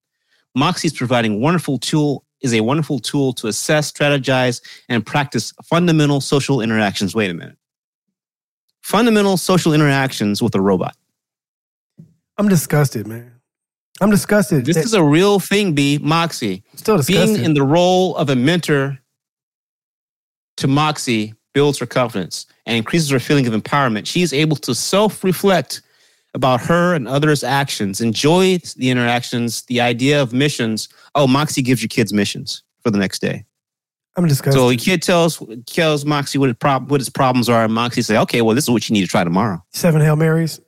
[0.56, 6.22] Moxie is providing wonderful tool is a wonderful tool to assess, strategize, and practice fundamental
[6.22, 7.16] social interactions.
[7.16, 7.58] Wait a minute.
[8.82, 10.96] Fundamental social interactions with a robot.
[12.38, 13.33] I'm disgusted, man.
[14.02, 14.66] I'm disgusted.
[14.66, 16.00] This That- is a real thing, B.
[16.02, 16.64] Moxie.
[16.76, 17.36] still disgusted.
[17.36, 19.00] being in the role of a mentor
[20.58, 24.06] to Moxie builds her confidence and increases her feeling of empowerment.
[24.08, 25.82] She is able to self reflect
[26.34, 30.90] about her and others' actions, enjoy the interactions, the idea of missions.
[31.14, 33.46] Oh, Moxie gives your kids missions for the next day.
[34.16, 34.54] I'm disgusted.
[34.60, 38.02] So the kid tells tells Moxie what his, prob- what his problems are, and Moxie
[38.02, 40.60] say, "Okay, well, this is what you need to try tomorrow." Seven Hail Marys.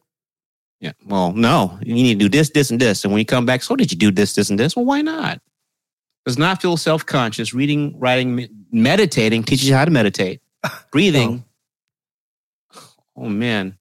[0.79, 0.91] Yeah.
[1.05, 3.03] Well, no, you need to do this, this, and this.
[3.03, 4.75] And when you come back, so did you do this, this, and this?
[4.75, 5.41] Well, why not?
[6.25, 7.53] Does not feel self conscious.
[7.53, 10.41] Reading, writing, me- meditating teaches you how to meditate.
[10.91, 11.45] Breathing.
[12.75, 12.89] Oh.
[13.17, 13.77] oh man.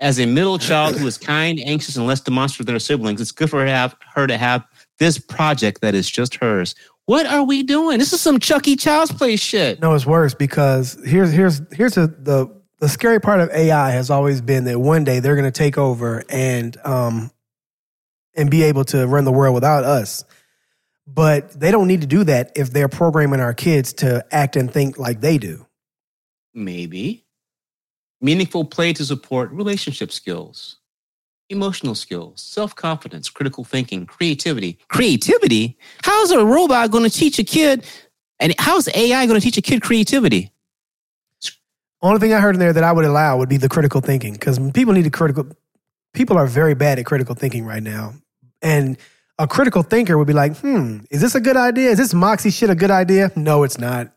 [0.00, 3.30] As a middle child who is kind, anxious, and less demonstrative than her siblings, it's
[3.30, 4.64] good for her to have her to have
[4.98, 6.74] this project that is just hers.
[7.06, 7.98] What are we doing?
[7.98, 9.80] This is some Chucky Child's Play shit.
[9.80, 12.48] No, it's worse because here's here's here's a, the
[12.82, 15.78] the scary part of AI has always been that one day they're going to take
[15.78, 17.30] over and um
[18.34, 20.24] and be able to run the world without us.
[21.06, 24.68] But they don't need to do that if they're programming our kids to act and
[24.68, 25.64] think like they do.
[26.54, 27.24] Maybe.
[28.20, 30.78] Meaningful play to support relationship skills,
[31.50, 34.80] emotional skills, self confidence, critical thinking, creativity.
[34.88, 35.78] Creativity?
[36.02, 37.86] How's a robot going to teach a kid?
[38.40, 40.50] And how's AI going to teach a kid creativity?
[42.02, 44.32] Only thing I heard in there that I would allow would be the critical thinking
[44.32, 45.46] because people need to critical.
[46.14, 48.14] People are very bad at critical thinking right now,
[48.60, 48.98] and
[49.38, 51.90] a critical thinker would be like, "Hmm, is this a good idea?
[51.90, 53.30] Is this Moxie shit a good idea?
[53.36, 54.12] No, it's not."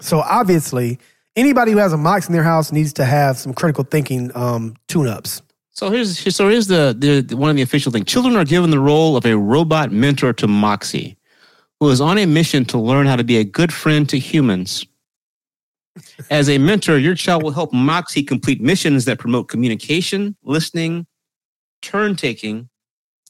[0.00, 0.98] So obviously,
[1.36, 4.74] anybody who has a Mox in their house needs to have some critical thinking um,
[4.88, 5.42] tune-ups.
[5.70, 8.06] So here's so here's the, the, the one of the official things.
[8.06, 11.16] Children are given the role of a robot mentor to Moxie,
[11.78, 14.84] who is on a mission to learn how to be a good friend to humans.
[16.30, 21.06] As a mentor, your child will help Moxie complete missions that promote communication, listening,
[21.82, 22.68] turn taking,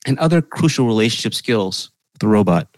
[0.06, 2.68] and other crucial relationship skills with the robot.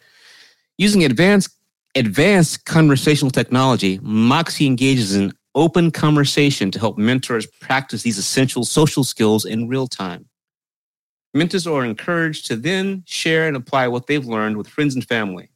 [0.79, 1.57] Using advanced
[1.95, 9.05] advanced conversational technology, Moxie engages in open conversation to help mentors practice these essential social
[9.05, 10.27] skills in real time.
[11.35, 15.51] Mentors are encouraged to then share and apply what they've learned with friends and family.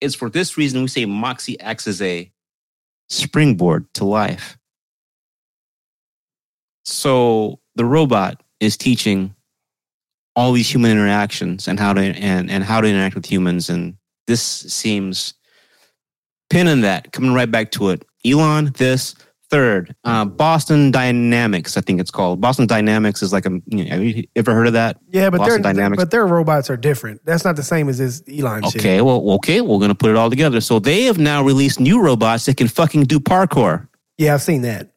[0.00, 2.30] It's for this reason we say Moxie acts as a
[3.12, 4.56] springboard to life.
[6.84, 9.34] So the robot is teaching
[10.34, 13.68] all these human interactions and how to and, and how to interact with humans.
[13.68, 13.96] And
[14.26, 15.34] this seems
[16.48, 18.04] pinning that, coming right back to it.
[18.24, 19.14] Elon, this
[19.52, 22.40] third, uh, Boston Dynamics, I think it's called.
[22.40, 23.50] Boston Dynamics is like a.
[23.66, 24.98] You know, have you ever heard of that?
[25.10, 26.02] Yeah, but Boston their Dynamics.
[26.02, 27.24] but their robots are different.
[27.24, 28.80] That's not the same as this Elon shit.
[28.80, 30.60] Okay, well, okay, we're gonna put it all together.
[30.60, 33.86] So they have now released new robots that can fucking do parkour.
[34.18, 34.91] Yeah, I've seen that.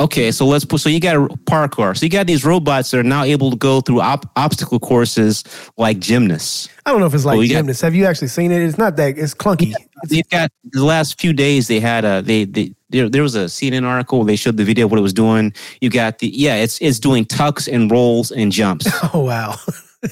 [0.00, 0.80] Okay, so let's put.
[0.80, 1.94] So you got a parkour.
[1.96, 5.44] So you got these robots that are now able to go through op- obstacle courses
[5.76, 6.70] like gymnasts.
[6.86, 7.82] I don't know if it's like Well, you got- gymnasts.
[7.82, 8.62] Have you actually seen it?
[8.62, 9.18] It's not that.
[9.18, 9.74] It's clunky.
[10.08, 11.68] They've got the last few days.
[11.68, 14.20] They had a they they there, there was a CNN article.
[14.20, 15.52] Where they showed the video of what it was doing.
[15.82, 18.86] You got the yeah, it's it's doing tucks and rolls and jumps.
[19.14, 19.56] Oh wow.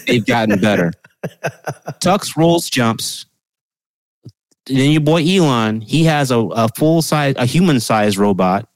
[0.06, 0.92] They've gotten better.
[2.00, 3.24] tucks, rolls, jumps.
[4.66, 8.68] Then your boy Elon, he has a, a full size, a human sized robot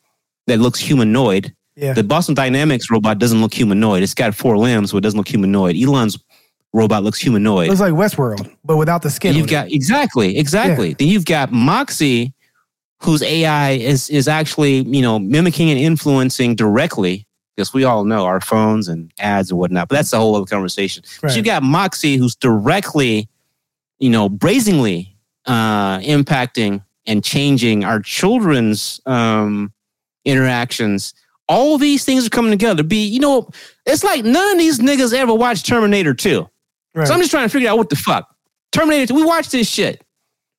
[0.46, 1.54] that looks humanoid.
[1.76, 1.92] Yeah.
[1.94, 4.02] The Boston Dynamics robot doesn't look humanoid.
[4.02, 5.76] It's got four limbs, so it doesn't look humanoid.
[5.76, 6.18] Elon's
[6.72, 7.68] robot looks humanoid.
[7.68, 9.34] Looks like Westworld, but without the skin.
[9.34, 9.50] You've on it.
[9.52, 10.94] got exactly, exactly.
[10.94, 12.32] Then you've got Moxie,
[13.00, 17.26] whose AI is is actually you know mimicking and influencing directly.
[17.54, 20.46] Because we all know our phones and ads and whatnot, but that's a whole other
[20.46, 21.02] conversation.
[21.20, 21.44] But you Right.
[21.44, 23.28] got Moxie, who's directly,
[23.98, 25.14] you know, brazenly
[25.44, 29.70] uh, impacting and changing our children's um,
[30.24, 31.14] interactions.
[31.48, 32.82] All these things are coming together.
[32.82, 33.48] Be you know,
[33.86, 36.48] it's like none of these niggas ever watched Terminator Two.
[36.94, 37.06] Right.
[37.06, 38.34] So I'm just trying to figure out what the fuck.
[38.72, 39.08] Terminator.
[39.08, 40.02] 2, We watch this shit.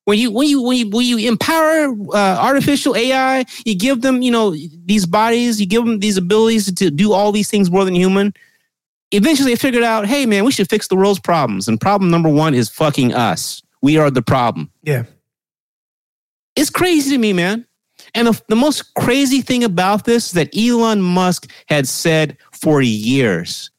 [0.04, 4.20] When you when you when you when you empower uh, artificial AI, you give them
[4.20, 4.54] you know
[4.84, 8.34] these bodies, you give them these abilities to do all these things more than human.
[9.12, 12.28] Eventually, they figured out, hey man, we should fix the world's problems, and problem number
[12.28, 13.62] one is fucking us.
[13.80, 14.70] We are the problem.
[14.82, 15.04] yeah.
[16.56, 17.66] It's crazy to me, man.
[18.14, 22.80] And the, the most crazy thing about this is that Elon Musk had said for
[22.80, 23.70] years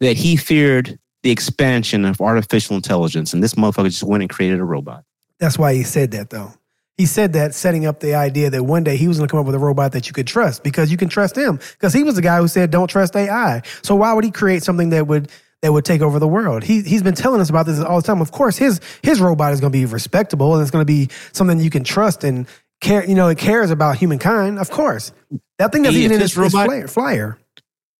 [0.00, 3.32] that he feared the expansion of artificial intelligence.
[3.32, 5.04] And this motherfucker just went and created a robot.
[5.38, 6.52] That's why he said that, though.
[6.96, 9.40] He said that setting up the idea that one day he was going to come
[9.40, 11.58] up with a robot that you could trust because you can trust him.
[11.72, 14.62] Because he was the guy who said, "Don't trust AI." So why would he create
[14.62, 15.28] something that would
[15.62, 16.62] that would take over the world?
[16.62, 18.20] He he's been telling us about this all the time.
[18.20, 21.08] Of course, his his robot is going to be respectable and it's going to be
[21.32, 22.46] something you can trust and
[22.80, 23.06] care.
[23.08, 24.58] You know, it cares about humankind.
[24.58, 25.12] Of course,
[25.58, 27.38] that thing that's even in his, his robot- flyer, flyer.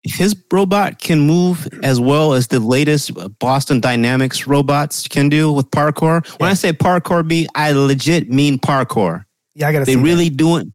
[0.07, 5.71] His robot can move as well as the latest Boston Dynamics robots can do with
[5.71, 9.25] parkour, when I say parkour, B, I legit mean parkour.
[9.55, 10.75] Yeah, I got to they really doing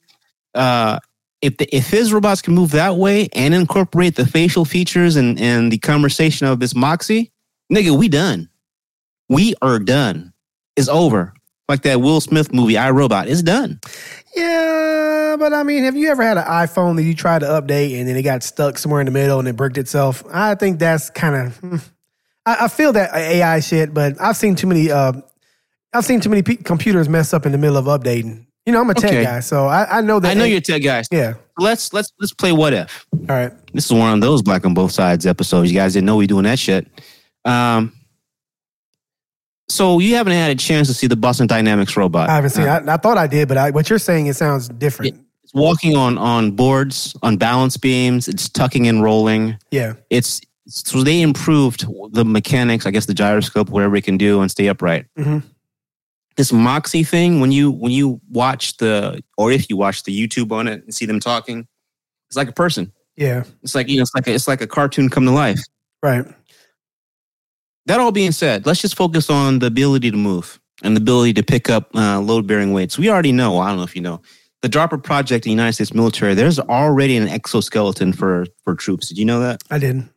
[0.56, 1.00] uh
[1.41, 5.39] if the, if his robots can move that way and incorporate the facial features and
[5.39, 7.32] and the conversation of this moxie
[7.72, 8.50] nigga we done
[9.30, 10.34] we are done
[10.76, 11.34] it's over
[11.70, 13.80] like that will smith movie i robot it's done
[14.36, 17.99] Yeah, but I mean, have you ever had an iPhone that you tried to update
[17.99, 20.24] and then it got stuck somewhere in the middle and it bricked itself?
[20.32, 21.91] I think that's kind of.
[22.45, 24.91] I, I feel that AI shit, but I've seen too many.
[24.91, 25.13] Uh,
[25.93, 28.45] I've seen too many pe- computers mess up in the middle of updating.
[28.67, 29.24] You know, I'm a tech Okay.
[29.24, 30.30] guy, so I, I know that.
[30.30, 31.34] i know you're a tech guy Yeah.
[31.57, 33.51] let's let's let's play what if All right.
[33.74, 36.28] this is one of those black on both sides episodes you guys didn't know we
[36.28, 36.86] doing that shit
[37.45, 37.91] um
[39.70, 42.67] so you haven't had a chance to see the boston dynamics robot I haven't seen.
[42.67, 45.15] Uh, I, I thought I did, but I, what you're saying it sounds different.
[45.43, 48.28] It's walking on on boards, on balance beams.
[48.28, 49.57] It's tucking and rolling.
[49.72, 49.93] Yeah.
[50.09, 54.51] It's so they improved the mechanics, I guess the gyroscope, whatever it can do, and
[54.51, 55.07] stay upright.
[55.17, 55.41] Mhm.
[56.38, 60.51] This Moxie thing, when you when you watch the or if you watch the YouTube
[60.51, 61.67] on it and see them talking,
[62.30, 62.93] it's like a person.
[63.17, 63.43] Yeah.
[63.63, 65.59] It's like you know, it's like a, it's like a cartoon come to life.
[66.03, 66.26] Right.
[67.86, 71.34] That all being said, let's just focus on the ability to move and the ability
[71.34, 72.97] to pick up uh, load bearing weights.
[72.97, 73.59] We already know.
[73.59, 74.21] I don't know if you know.
[74.61, 79.07] The DARPA Project in the United States military, there's already an exoskeleton for for troops.
[79.07, 79.61] Did you know that?
[79.71, 80.09] I didn't.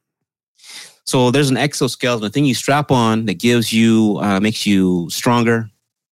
[1.05, 5.09] So there's an exoskeleton, a thing you strap on that gives you, uh, makes you
[5.11, 5.69] stronger.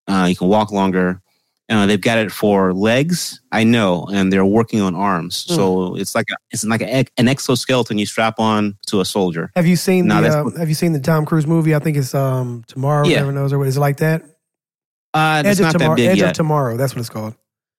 [0.09, 1.23] Uh, you can walk longer.
[1.71, 5.47] Uh, they've got it for legs, I know, and they're working on arms.
[5.49, 5.55] Hmm.
[5.55, 9.53] So it's like a, it's like a, an exoskeleton you strap on to a soldier.
[9.55, 11.75] Have you seen No, the uh, Have you seen the Tom Cruise movie?
[11.75, 13.07] I think it's um tomorrow.
[13.07, 13.21] Yeah.
[13.21, 14.23] Never knows or what is it like that?
[15.15, 15.97] Uh, it's Edge not of that tomorrow.
[15.97, 16.31] big Edge yet.
[16.31, 16.77] of tomorrow.
[16.77, 17.35] That's what it's called.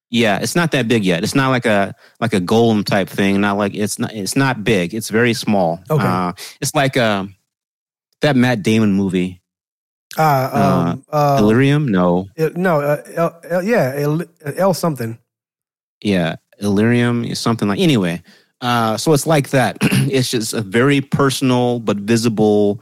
[0.09, 1.23] Yeah, it's not that big yet.
[1.23, 3.39] It's not like a like a golem type thing.
[3.41, 4.93] Not like it's not it's not big.
[4.93, 5.81] It's very small.
[5.89, 6.03] Okay.
[6.05, 7.35] Uh, it's like um
[8.21, 9.40] that Matt Damon movie,
[10.17, 11.87] Uh, um, uh, Delirium.
[11.87, 14.21] No, it- no, uh, L, L, yeah, L,
[14.57, 15.17] L something.
[16.03, 17.79] yeah, Illyrium is something like.
[17.79, 18.21] Anyway,
[18.61, 19.77] uh, so it's like that.
[19.81, 22.81] it's just a very personal but visible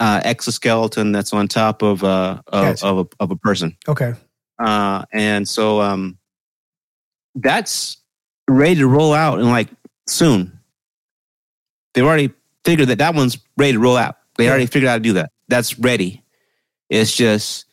[0.00, 2.86] uh, exoskeleton that's on top of uh, of, Gotcha.
[2.86, 3.76] of, a, of a person.
[3.86, 4.14] Okay.
[4.58, 6.16] Uh, and so um,
[7.34, 7.98] that's
[8.48, 9.68] ready to roll out and like
[10.08, 10.58] soon.
[11.94, 12.30] They've already
[12.64, 14.16] figured that that one's ready to roll out.
[14.36, 14.50] They Yeah.
[14.50, 15.30] already figured out how to do that.
[15.48, 16.22] That's ready.
[16.90, 17.64] It's just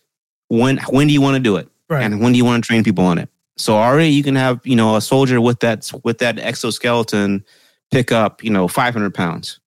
[0.47, 2.03] when when do you want to do it, Right.
[2.03, 3.29] and when do you want to train people on it?
[3.57, 7.43] So already you can have you know a soldier with that with that exoskeleton
[7.91, 9.59] pick up you know 500 pounds,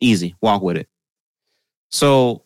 [0.00, 0.88] easy walk with it.
[1.90, 2.44] So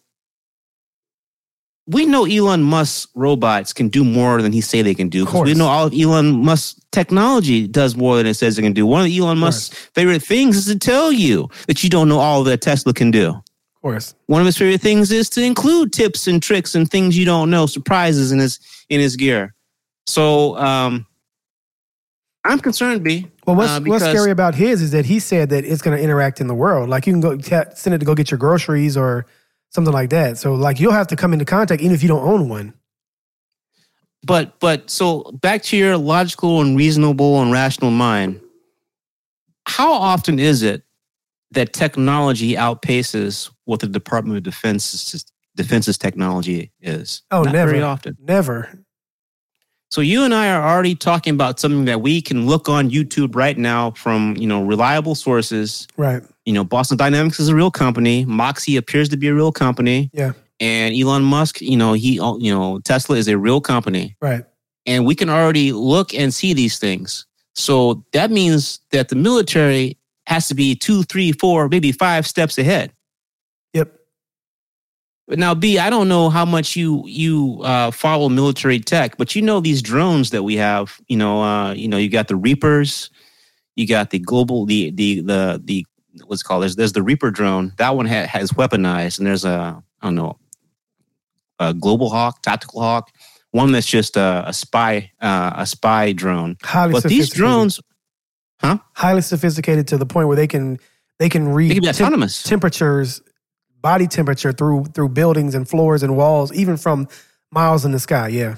[1.86, 5.24] we know Elon Musk's robots can do more than he say they can do.
[5.24, 8.62] Of 'cause we know all of Elon Musk's technology does more than it says it
[8.62, 8.86] can do.
[8.86, 12.42] One of Elon Musk's favorite things is to tell you that you don't know all
[12.45, 13.42] that Tesla can do.
[13.85, 14.14] Of course.
[14.28, 17.51] One of his favorite things is to include tips and tricks and things you don't
[17.51, 18.59] know, surprises in his
[18.89, 19.55] in his gear.
[20.07, 21.07] So um,
[22.45, 23.26] I'm concerned, B.
[23.47, 26.03] Well, what's uh, what's scary about his is that he said that it's going to
[26.03, 26.89] interact in the world.
[26.89, 29.26] Like you can go ta send it to go get your groceries or
[29.68, 30.39] something like that.
[30.39, 32.72] So like you'll have to come into contact even if you don't own one.
[34.22, 38.41] But but so back to your logical and reasonable and rational mind.
[39.66, 40.85] How often is it
[41.51, 45.25] that technology outpaces what the Department of Defense's
[45.57, 47.23] Defense's technology is?
[47.31, 47.71] Oh, Not never.
[47.71, 48.17] very often.
[48.21, 48.81] Never.
[49.91, 53.37] So you and I are already talking about something that we can look on YouTube
[53.37, 55.87] right now from you know reliable sources.
[55.97, 56.23] Right.
[56.45, 58.25] You know, Boston Dynamics is a real company.
[58.25, 60.11] Moxie appears to be a real company.
[60.12, 60.33] Yeah.
[60.61, 64.17] And Elon Musk, you know, he oh, you know Tesla is a real company.
[64.21, 64.45] Right.
[64.87, 67.27] and we can already look and see these things.
[67.55, 69.97] So that means that the military
[70.27, 72.93] has to be two, three, four, maybe five steps ahead.
[75.29, 79.41] Now, B, I don't know how much you you uh, follow military tech, but you
[79.41, 81.01] know these drones that we have.
[81.09, 83.09] You know, uh, you know, you got the Reapers,
[83.75, 85.87] you got the global, the the the the
[86.27, 86.62] what's it called?
[86.62, 87.72] There's there's the Reaper drone.
[87.79, 90.39] That one ha- has weaponized, and there's a I don't know,
[91.59, 93.11] a Global Hawk, Tactical Hawk,
[93.51, 96.59] one that's just a, a spy uh, a spy drone.
[96.62, 97.81] Highly But these drones,
[98.61, 98.79] huh?
[98.95, 100.79] highly sophisticated to the point where they can
[101.18, 102.43] they can read they can be temp- autonomous.
[102.43, 103.22] temperatures,
[103.85, 107.07] body temperature through through buildings and floors and walls, even from
[107.53, 108.28] miles in the sky.
[108.28, 108.57] Yeah.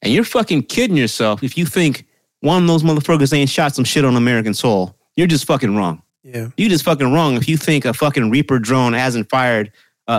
[0.00, 2.06] And you're fucking kidding yourself if you think
[2.40, 4.96] one of those motherfuckers ain't shot some shit on American soil.
[5.14, 6.02] You're just fucking wrong.
[6.22, 6.48] Yeah.
[6.56, 9.70] You just fucking wrong if you think a fucking Reaper drone hasn't fired
[10.08, 10.10] uh,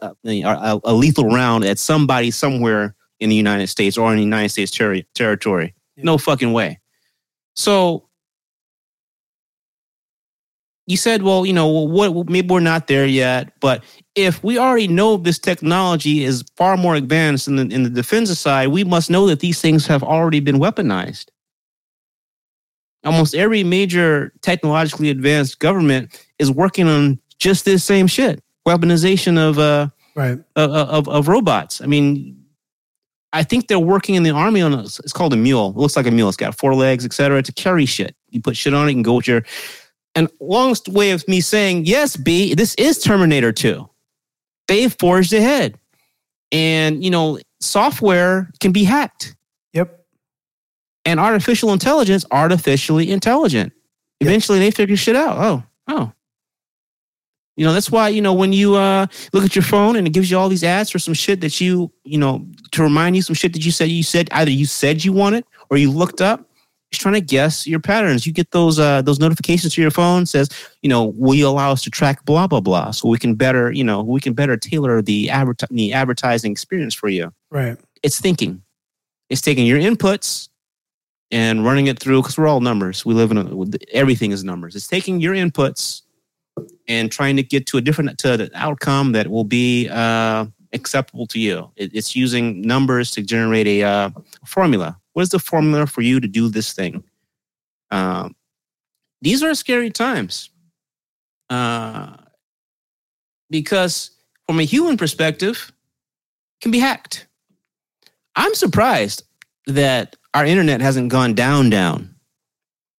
[0.00, 4.16] uh, a, a, a lethal round at somebody somewhere in the United States or in
[4.16, 5.72] the United States terri territory.
[5.96, 6.04] Yeah.
[6.04, 6.80] No fucking way.
[7.54, 8.03] So
[10.86, 12.28] you said, well, you know, what?
[12.28, 13.82] Maybe we're not there yet, but
[14.14, 18.36] if we already know this technology is far more advanced in the in the defensive
[18.36, 21.26] side, we must know that these things have already been weaponized.
[23.04, 29.58] Almost every major technologically advanced government is working on just this same shit: weaponization of
[29.58, 30.38] uh, Right.
[30.54, 31.80] of, of, of robots.
[31.80, 32.44] I mean,
[33.32, 35.70] I think they're working in the army on a, it's called a mule.
[35.70, 36.28] It looks like a mule.
[36.28, 37.42] It's got four legs, etc.
[37.42, 38.14] To carry shit.
[38.30, 39.42] You put shit on it, and go with your.
[40.14, 42.54] And longest way of me saying yes, B.
[42.54, 43.88] This is Terminator Two.
[44.68, 45.76] They forged ahead,
[46.52, 49.34] and you know software can be hacked,
[49.72, 49.98] Yep.
[51.04, 53.72] and artificial intelligence artificially intelligent.
[54.20, 54.28] Yep.
[54.28, 55.36] Eventually, they figure shit out.
[55.38, 56.12] Oh, oh.
[57.56, 60.12] You know, that's why, you know, when you uh, look at your phone and it
[60.12, 63.22] gives you all these ads for some shit that you, you know, to remind you
[63.22, 66.20] some shit that you said you said either you said you wanted or you looked
[66.20, 66.50] up.
[66.98, 68.26] Trying to guess your patterns.
[68.26, 70.48] You get those uh, those notifications to your phone says,
[70.82, 73.70] you know, will you allow us to track blah blah blah, so we can better,
[73.72, 77.76] you know, we can better tailor the adver- the advertising experience for you Right.
[78.02, 78.62] it's thinking.
[79.30, 80.48] It's taking your inputs
[81.30, 83.04] and running it through because we're all numbers.
[83.04, 84.76] We live in a, everything is numbers.
[84.76, 86.02] It's taking your inputs
[86.86, 91.26] and trying to get to a different to an outcome that will be uh, acceptable
[91.28, 91.70] to you.
[91.76, 94.10] It's using numbers to generate a uh,
[94.44, 94.98] formula.
[95.12, 97.04] What is the formula for you to do this thing?
[97.90, 98.34] Um,
[99.22, 100.50] these are scary times
[101.48, 102.16] uh,
[103.48, 104.10] because,
[104.46, 105.72] from a human perspective,
[106.60, 107.26] can be hacked.
[108.36, 109.22] I'm surprised
[109.66, 112.14] that our internet hasn't gone down, down.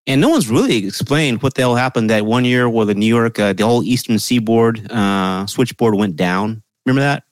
[0.07, 3.07] And no one's really explained what the hell happened that one year where the New
[3.07, 6.63] York, uh, the whole Eastern Seaboard uh, switchboard went down.
[6.85, 7.24] Remember that?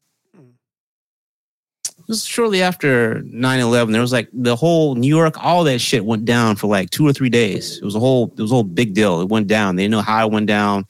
[2.14, 3.92] Was shortly after 9 11.
[3.92, 7.08] There was like the whole New York, all that shit went down for like two
[7.08, 7.78] or three days.
[7.78, 9.20] It was a whole, it was a whole big deal.
[9.22, 9.78] It went down.
[9.78, 10.86] They didn't know how it went down.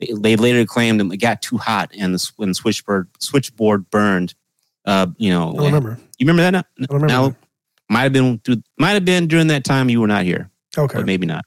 [0.00, 4.34] They, they later claimed it got too hot and the, when the switchboard, switchboard burned.
[4.86, 5.98] Uh, you know, I remember.
[6.18, 6.66] you remember that?
[6.80, 7.06] I remember.
[7.06, 7.36] Now,
[7.90, 10.96] might have been through, might have been during that time you were not here, okay.
[10.96, 11.44] but maybe not.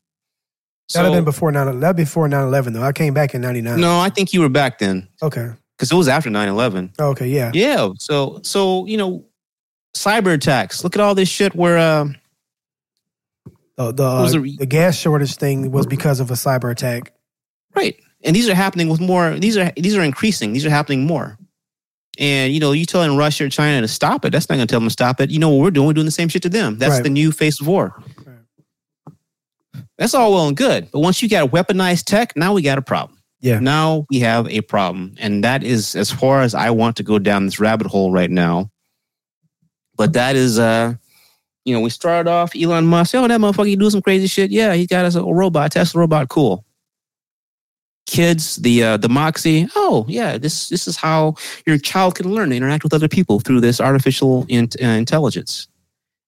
[0.94, 2.84] That'd have been before 9 That'd before 9 11, though.
[2.84, 3.80] I came back in 99.
[3.82, 5.08] No, I think you were back then.
[5.24, 5.50] Okay.
[5.78, 6.94] Because it was after 9-11.
[7.00, 7.52] Oh, okay, yeah.
[7.54, 7.90] Yeah.
[8.00, 9.26] So so you know,
[9.94, 10.84] cyber attacks.
[10.84, 12.06] Look at all this shit where uh,
[13.78, 17.14] The the, uh, the- the gas shortage thing was because of a cyber attack.
[17.76, 19.38] right, and these are happening with more.
[19.38, 20.54] These are these are increasing.
[20.54, 21.38] These are happening more.
[22.18, 24.30] And you know, you telling Russia or China to stop it.
[24.32, 25.30] That's not going to tell them to stop it.
[25.30, 25.88] You know what we're doing?
[25.88, 26.78] We're doing the same shit to them.
[26.78, 27.04] That's Right.
[27.04, 27.94] the new face of war.
[28.26, 28.38] Right.
[29.98, 32.82] That's all well and good, but once you got weaponized tech, now we got a
[32.82, 33.15] problem.
[33.46, 33.60] Yeah.
[33.60, 37.20] Now we have a problem, and that is as far as I want to go
[37.20, 38.72] down this rabbit hole right now.
[39.96, 40.96] But that is, uh,
[41.64, 43.14] you know, we started off Elon Musk.
[43.14, 44.50] Oh, that motherfucker he do some crazy shit.
[44.50, 46.28] Yeah, he got us a robot, Tesla robot.
[46.28, 46.66] Cool.
[48.08, 49.68] Kids, the uh, the Moxie.
[49.76, 51.36] Oh, yeah, this this is how
[51.68, 55.68] your child can learn to interact with other people through this artificial in, uh, intelligence.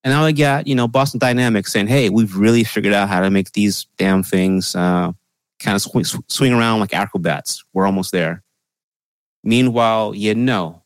[0.04, 3.22] And now we got, you know, Boston Dynamics saying, hey, we've really figured out how
[3.22, 5.14] to make these damn things uh,
[5.60, 7.64] kind of swing, swing around like acrobats.
[7.74, 8.44] We're almost there.
[9.44, 10.84] Meanwhile, you know,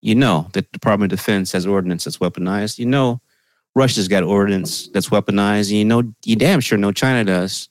[0.00, 2.78] you know that the Department of Defense has ordnance that's weaponized.
[2.78, 3.20] You know,
[3.74, 5.70] Russia's got ordnance that's weaponized.
[5.70, 7.68] You know, you damn sure know China does.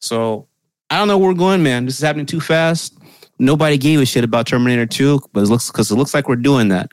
[0.00, 0.46] So
[0.90, 1.86] I don't know where we're going, man.
[1.86, 2.98] This is happening too fast.
[3.38, 6.36] Nobody gave a shit about Terminator 2, but it looks because it looks like we're
[6.36, 6.90] doing that.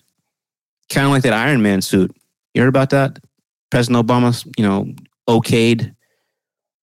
[0.90, 2.16] Kind of like that Iron Man suit.
[2.54, 3.20] You heard about that?
[3.70, 4.92] President Obama, you know,
[5.28, 5.94] okayed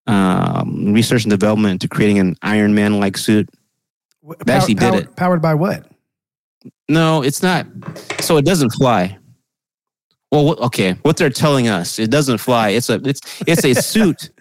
[0.09, 3.49] um, research and development into creating an Iron Man like suit.
[4.45, 5.17] They actually did powered, it.
[5.17, 5.87] Powered by what?
[6.89, 7.67] No, it's not.
[8.21, 9.17] So it doesn't fly.
[10.33, 10.93] Well, what- okay.
[11.03, 12.71] What they're telling us, it doesn't fly.
[12.71, 14.31] It's a it's it's a suit.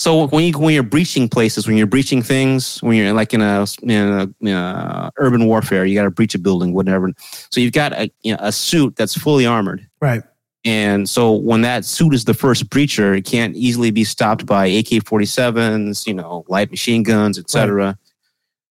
[0.00, 3.40] So when you when you're breaching places, when you're breaching things, when you're like in
[3.40, 7.10] a, in a, in a urban warfare, you got to breach a building, whatever.
[7.50, 9.84] So you've got a you know, a suit that's fully armored.
[10.00, 10.22] Right.
[10.68, 14.66] And so when that suit is the first breacher, it can't easily be stopped by
[14.66, 17.98] AK 47s, you know, light machine guns, etc.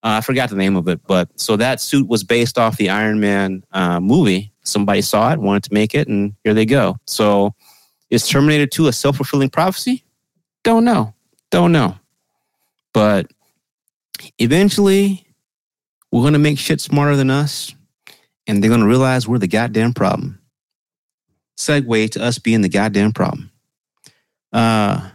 [0.03, 2.91] Uh, I forgot the name of it, but so that suit was based off the
[2.91, 4.53] Iron Man uh, movie.
[4.63, 6.97] Somebody saw it, wanted to make it, and here they go.
[7.07, 7.55] So
[8.11, 10.03] is Terminator 2 a self fulfilling prophecy?
[10.63, 11.15] Don't know.
[11.49, 11.97] Don't know.
[12.93, 13.31] But
[14.37, 15.25] eventually,
[16.11, 17.73] we're going to make shit smarter than us,
[18.45, 20.37] and they're going to realize we're the goddamn problem
[21.57, 23.51] segue to us being the goddamn problem.
[24.53, 25.09] Uh,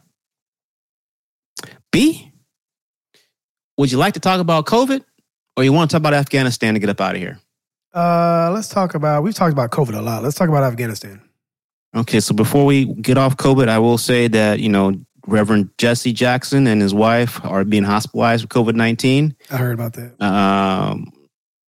[1.91, 2.33] B,
[3.77, 5.05] would you like to talk about COVID
[5.57, 7.39] or you want to talk about Afghanistan to get up out of here?
[7.95, 9.23] Uh, let's talk about.
[9.23, 10.23] We've talked about COVID a lot.
[10.23, 11.21] Let's talk about Afghanistan.
[11.95, 14.95] Okay, so before we get off COVID, I will say that, you know,
[15.27, 19.37] Reverend Jesse Jackson and his wife are being hospitalized with COVID 19.
[19.51, 20.21] I heard about that.
[20.21, 21.13] Um,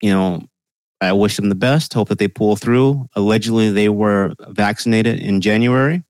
[0.01, 0.43] you know,
[1.05, 1.95] I wish them the best.
[1.95, 3.09] Hope that they pull through.
[3.15, 6.03] Allegedly, they were vaccinated in January.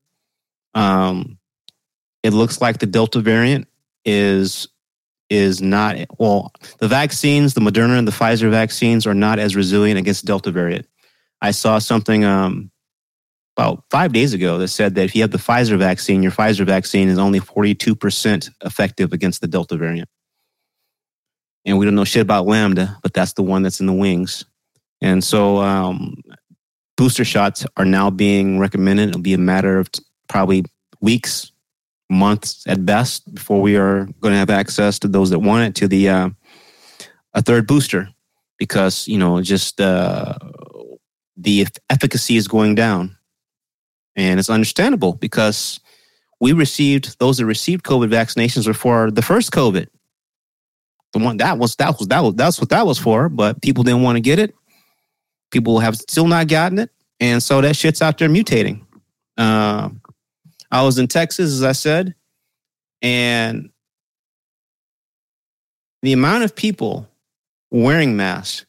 [0.74, 1.38] Um,
[2.22, 3.68] it looks like the Delta variant
[4.04, 4.68] is
[5.30, 6.52] is not well.
[6.78, 10.86] The vaccines, the Moderna and the Pfizer vaccines, are not as resilient against Delta variant.
[11.40, 12.70] I saw something um,
[13.56, 16.66] about five days ago that said that if you have the Pfizer vaccine, your Pfizer
[16.66, 20.08] vaccine is only forty two percent effective against the Delta variant
[21.64, 24.44] and we don't know shit about Lambda, but that's the one that's in the wings.
[25.04, 26.22] And so um,
[26.96, 29.10] booster shots are now being recommended.
[29.10, 29.90] It'll be a matter of
[30.30, 30.64] probably
[31.02, 31.52] weeks,
[32.08, 35.74] months at best before we are going to have access to those that want it
[35.74, 36.30] to the uh,
[37.34, 38.08] a third booster
[38.58, 40.38] because you know just uh,
[41.36, 43.14] the efficacy is going down,
[44.16, 45.80] and it's understandable because
[46.40, 49.88] we received those that received COVID vaccinations were for the first COVID
[51.14, 53.28] the one that was that was that was that's what that was for.
[53.28, 54.54] But people didn't want to get it.
[55.54, 56.90] People have still not gotten it,
[57.20, 58.84] and so that shit's out there mutating.
[59.38, 59.88] Uh,
[60.68, 62.16] I was in Texas, as I said,
[63.00, 63.70] and
[66.02, 67.08] the amount of people
[67.70, 68.66] wearing masks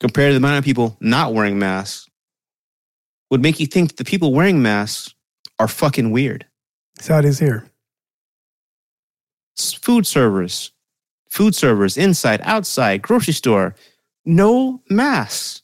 [0.00, 2.08] compared to the amount of people not wearing masks
[3.30, 5.14] would make you think the people wearing masks
[5.58, 6.46] are fucking weird.
[6.96, 7.68] That's how it is here.
[9.58, 10.72] Food servers,
[11.28, 13.74] food servers, inside, outside, grocery store,
[14.24, 15.60] no masks.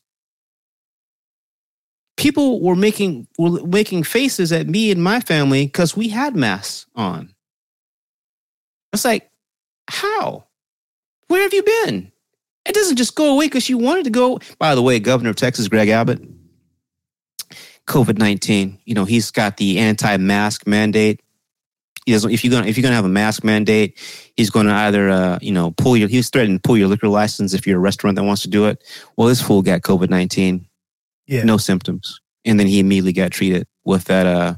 [2.16, 6.86] People were making were making faces at me and my family because we had masks
[6.94, 7.34] on.
[8.92, 9.30] It's like,
[9.88, 10.44] how?
[11.28, 12.12] Where have you been?
[12.64, 14.38] It doesn't just go away because you wanted to go.
[14.58, 16.22] By the way, Governor of Texas, Greg Abbott,
[17.86, 18.78] COVID nineteen.
[18.84, 21.20] You know he's got the anti-mask mandate.
[22.06, 22.30] He doesn't.
[22.30, 23.98] If you're gonna if you're gonna have a mask mandate,
[24.36, 26.08] he's going to either uh, you know pull your.
[26.08, 28.66] He's threatening to pull your liquor license if you're a restaurant that wants to do
[28.66, 28.82] it.
[29.16, 30.66] Well, this fool got COVID nineteen,
[31.26, 31.44] Yeah.
[31.44, 34.54] no symptoms, and then he immediately got treated with that uh,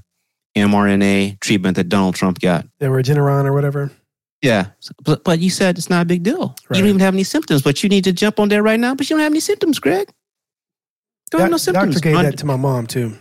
[0.57, 2.67] mRNA treatment that Donald Trump got.
[2.81, 3.91] The Regeneron or whatever.
[4.43, 4.67] Yeah,
[5.05, 6.55] but but you said it's not a big deal.
[6.69, 6.77] Right.
[6.77, 8.95] You don't even have any symptoms, but you need to jump on there right now.
[8.95, 10.09] But you don't have any symptoms, Greg.
[11.31, 11.95] Don't have no symptoms.
[11.97, 13.17] Doctor gave that to my mom too.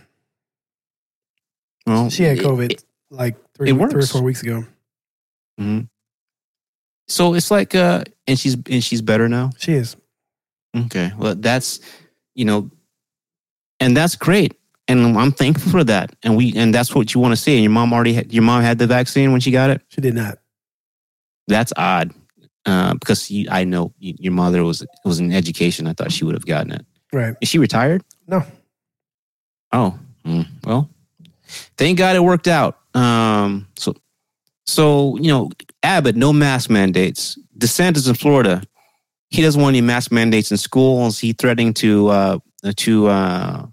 [1.86, 4.64] well, She had COVID it- like three, three or four weeks ago.
[5.60, 5.88] mhm.
[7.08, 9.50] So it's like, uh, and she's and she's better now.
[9.58, 9.96] She is.
[10.76, 11.80] Okay, well that's
[12.34, 12.70] you know,
[13.80, 14.58] and that's great,
[14.88, 16.14] and I'm thankful for that.
[16.22, 17.54] And we and that's what you want to see.
[17.54, 19.82] And your mom already had, your mom had the vaccine when she got it.
[19.88, 20.38] She did not.
[21.48, 22.12] That's odd
[22.66, 25.86] uh, because you, I know y- your mother was was in education.
[25.86, 26.84] I thought she would have gotten it.
[27.12, 27.34] Right.
[27.40, 28.02] Is she retired?
[28.26, 28.42] No.
[29.72, 30.90] Oh, mm, well,
[31.76, 32.78] thank God it worked out.
[32.94, 33.94] Um, so,
[34.66, 35.50] so you know,
[35.82, 37.38] Abbott, no mask mandates.
[37.58, 38.62] DeSantis in Florida,
[39.30, 41.18] he doesn't want any mask mandates in schools.
[41.18, 42.38] He threatening to uh,
[42.74, 43.66] to uh,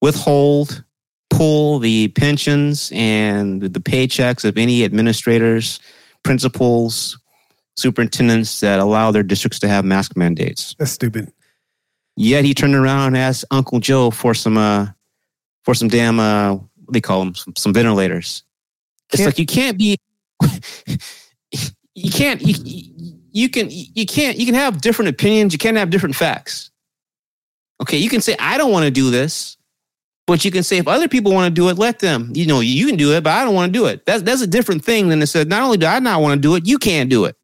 [0.00, 0.84] withhold,
[1.30, 5.80] pull the pensions and the paychecks of any administrators,
[6.22, 7.18] principals,
[7.76, 10.74] superintendents that allow their districts to have mask mandates.
[10.78, 11.32] That's stupid.
[12.16, 14.86] Yet he turned around and asked Uncle Joe for some uh
[15.64, 18.44] for some damn uh what do they call them some, some ventilators.
[19.12, 19.96] It's Can't- like you can't be
[21.94, 22.84] you can't you-
[23.32, 26.70] you can you can't you can have different opinions, you can't have different facts.
[27.84, 29.56] Okay, you can say I don't want to do this,
[30.26, 32.30] but you can say if other people want to do it, let them.
[32.34, 34.06] You know, you can do it, but I don't want to do it.
[34.06, 35.48] That's that's a different thing than it said.
[35.48, 37.36] Not only do I not want to do it, you can't do it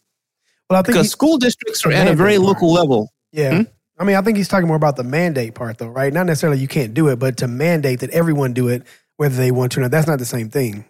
[0.68, 2.46] Well, I think because he- school districts are at a very part.
[2.48, 3.12] local level.
[3.32, 3.56] yeah.
[3.56, 3.62] Hmm?
[3.98, 6.10] I mean, I think he's talking more about the mandate part, though, right?
[6.10, 8.82] Not necessarily you can't do it, but to mandate that everyone do it,
[9.18, 9.90] whether they want to or not.
[9.90, 10.86] That's not the same thing.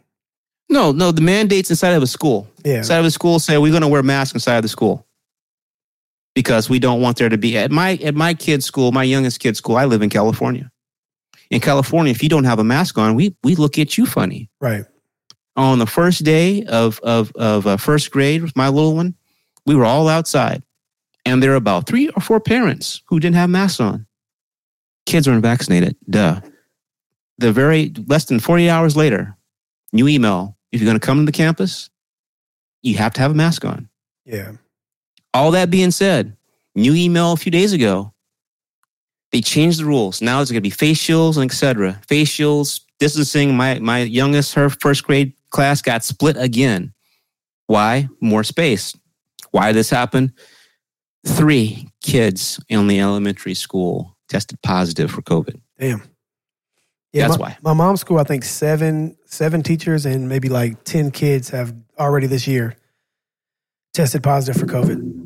[0.69, 2.47] No, no, the mandates inside of a school.
[2.65, 2.77] Yeah.
[2.77, 5.05] Inside of a school say we're going to wear masks inside of the school
[6.35, 9.41] because we don't want there to be at my at my kid's school, my youngest
[9.41, 9.77] kid's school.
[9.77, 10.71] I live in California.
[11.51, 14.49] In California, if you don't have a mask on, we we look at you funny.
[14.61, 14.85] Right.
[15.57, 19.15] On the first day of of of uh, first grade with my little one,
[19.67, 20.63] we were all outside,
[21.25, 24.07] and there were about three or four parents who didn't have masks on.
[25.07, 25.97] Kids weren't vaccinated.
[26.09, 26.41] Duh.
[27.39, 29.37] The very less than forty hours later,
[29.93, 30.57] new email.
[30.71, 31.91] If you're going to come to the campus,
[32.83, 33.89] you have to have a mask on.
[34.25, 34.53] Yeah.
[35.33, 36.37] All that being said,
[36.75, 38.13] new email a few days ago,
[39.33, 40.21] they changed the rules.
[40.21, 42.01] Now it's going to be face shields and etc.
[42.09, 43.57] Face shields, distancing.
[43.57, 46.93] My my youngest, her first grade class got split again.
[47.67, 48.09] Why?
[48.21, 48.97] More space.
[49.53, 50.33] Why this happened?
[51.27, 55.61] Three kids in the elementary school tested positive for COVID.
[55.79, 56.03] Damn.
[57.13, 57.59] Yeah, That's my, why.
[57.63, 62.27] My mom's school, I think seven seven teachers and maybe like ten kids have already
[62.27, 62.77] this year
[63.93, 65.20] tested positive for COVID.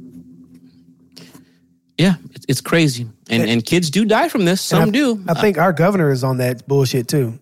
[1.96, 2.14] Yeah,
[2.48, 4.60] it's, crazy, and And- kids do die from this.
[4.60, 5.22] Some do.
[5.28, 7.38] I think our governor is on that bullshit too.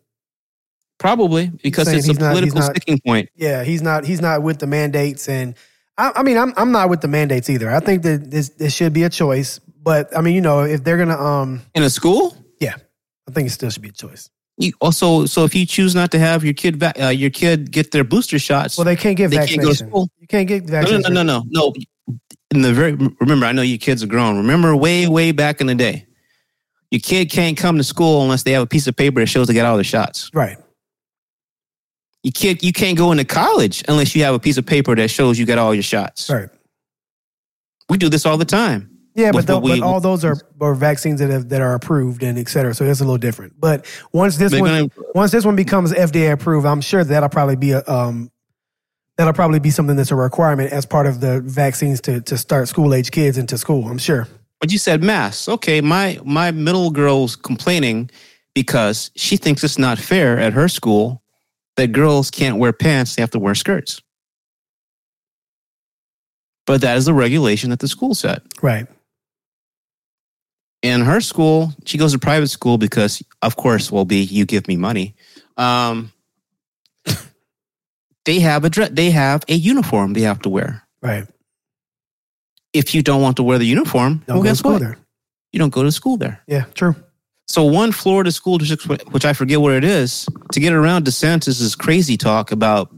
[0.98, 3.28] probably because it's a not- political not- sticking point.
[3.34, 5.54] Yeah, he's not he's not with the mandates, and
[5.98, 7.70] I, I mean I'm I'm not with the mandates either.
[7.70, 10.84] I think that this this should be a choice, but I mean you know if
[10.84, 12.74] they're gonna um In a school, yeah,
[13.28, 14.30] I think it still should be a choice.
[14.58, 17.72] You also, so if you choose not to have your kid, va- uh, your kid
[17.72, 20.08] get their booster shots, Well, they can't get They can't go to school.
[20.20, 21.72] You can't get no, no, no, no, no, no.
[22.52, 24.36] In the very, remember, I know you kids are grown.
[24.36, 26.06] Remember, way, way back in the day,
[26.90, 29.46] your kid can't come to school unless they have a piece of paper that shows
[29.48, 30.30] they got all their shots.
[30.34, 30.58] Right.
[32.22, 35.08] You can't, you can't go into college unless you have a piece of paper that
[35.08, 36.28] shows you got all your shots.
[36.28, 36.50] Right.
[37.88, 38.90] We do this all the time.
[39.14, 42.22] Yeah, but, what we- but all those are, are vaccines that have, that are approved
[42.22, 42.74] and et cetera.
[42.74, 43.54] So that's a little different.
[43.58, 47.56] But once this one gonna- once this one becomes FDA approved, I'm sure that'll probably
[47.56, 48.30] be a um
[49.23, 52.66] that'll probably be something that's a requirement as part of the vaccines to to start
[52.66, 53.86] school age kids into school.
[53.89, 54.27] I'm sure.
[54.61, 55.49] But you said masks.
[55.49, 58.11] Okay, my my middle girl's complaining
[58.53, 61.23] because she thinks it's not fair at her school
[61.77, 64.03] that girls can't wear pants; they have to wear skirts.
[66.66, 68.43] But that is the regulation that the school set.
[68.61, 68.89] Right.
[70.82, 74.66] In her school, she goes to private school because, of course, will be you give
[74.66, 75.15] me money.
[75.57, 76.12] Um,
[78.24, 80.86] they have a dress, they have a uniform they have to wear.
[81.03, 81.27] Right.
[82.73, 84.81] If you don't want to wear the uniform, Don't well, guess school what?
[84.81, 84.97] there.
[85.53, 86.40] You don't go to school there.
[86.47, 86.65] Yeah.
[86.74, 86.94] True.
[87.49, 91.74] So one Florida school district, which I forget where it is, to get around DeSantis's
[91.74, 92.94] crazy talk about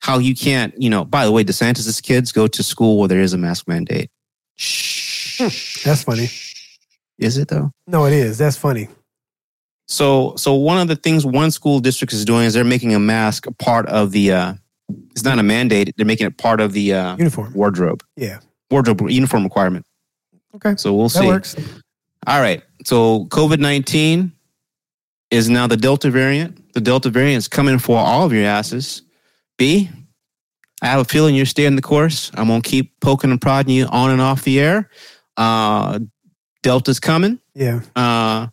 [0.00, 1.04] how you can't, you know.
[1.04, 4.10] By the way, DeSantis's kids go to school where there is a mask mandate.
[4.56, 5.84] Shh.
[5.84, 6.30] That's funny.
[7.18, 7.70] Is it though?
[7.86, 8.38] No, it is.
[8.38, 8.88] That's funny.
[9.86, 12.98] So, so one of the things one school district is doing is they're making a
[12.98, 14.32] mask a part of the.
[14.32, 14.54] uh
[15.12, 17.52] It's not a mandate; they're making it part of the uh, Uniform.
[17.54, 18.38] wardrobe, Yeah.
[18.70, 19.84] wardrobe uniform requirement.
[20.54, 20.74] Okay.
[20.76, 21.26] So we'll That see.
[21.26, 21.56] works.
[22.26, 22.62] All right.
[22.84, 24.32] So COVID 19
[25.30, 26.72] is now the Delta variant.
[26.74, 29.02] The Delta variant is coming for all of your asses.
[29.58, 29.90] B,
[30.82, 32.30] I have a feeling you're staying the course.
[32.34, 34.90] I'm gonna keep poking and prodding you on and off the air.
[35.36, 36.00] Uh,
[36.62, 37.38] Delta's coming.
[37.54, 37.80] Yeah.
[37.96, 38.48] Uh,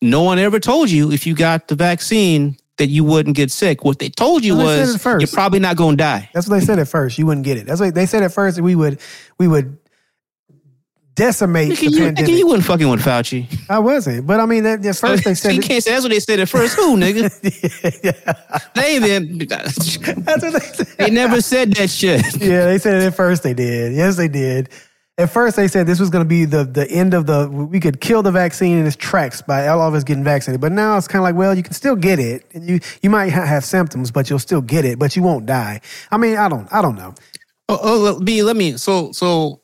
[0.00, 3.84] no one ever told you if you got the vaccine that you wouldn't get sick.
[3.84, 5.20] What they told you was first.
[5.20, 6.30] you're probably not going to die.
[6.32, 7.18] That's what they said at first.
[7.18, 7.66] You wouldn't get it.
[7.66, 8.56] That's what they said at first.
[8.56, 9.00] that We would
[9.38, 9.78] we would
[11.14, 12.30] decimate the you, pandemic.
[12.30, 13.46] you wasn't fucking with Fauci.
[13.68, 16.10] I wasn't, but I mean, at, at first they said you can't say that's what
[16.12, 16.76] they said at first.
[16.76, 17.28] Who, nigga?
[18.04, 20.86] yeah, they even that's what they said.
[20.96, 22.22] they never said that shit.
[22.40, 23.42] Yeah, they said it at first.
[23.42, 23.94] They did.
[23.94, 24.68] Yes, they did.
[25.18, 27.48] At first, they said this was going to be the the end of the.
[27.50, 30.60] We could kill the vaccine in its tracks by all of us getting vaccinated.
[30.60, 33.10] But now it's kind of like, well, you can still get it, and you you
[33.10, 35.80] might ha- have symptoms, but you'll still get it, but you won't die.
[36.12, 37.14] I mean, I don't, I don't know.
[37.68, 38.76] Oh, oh B, let me.
[38.76, 39.60] So, so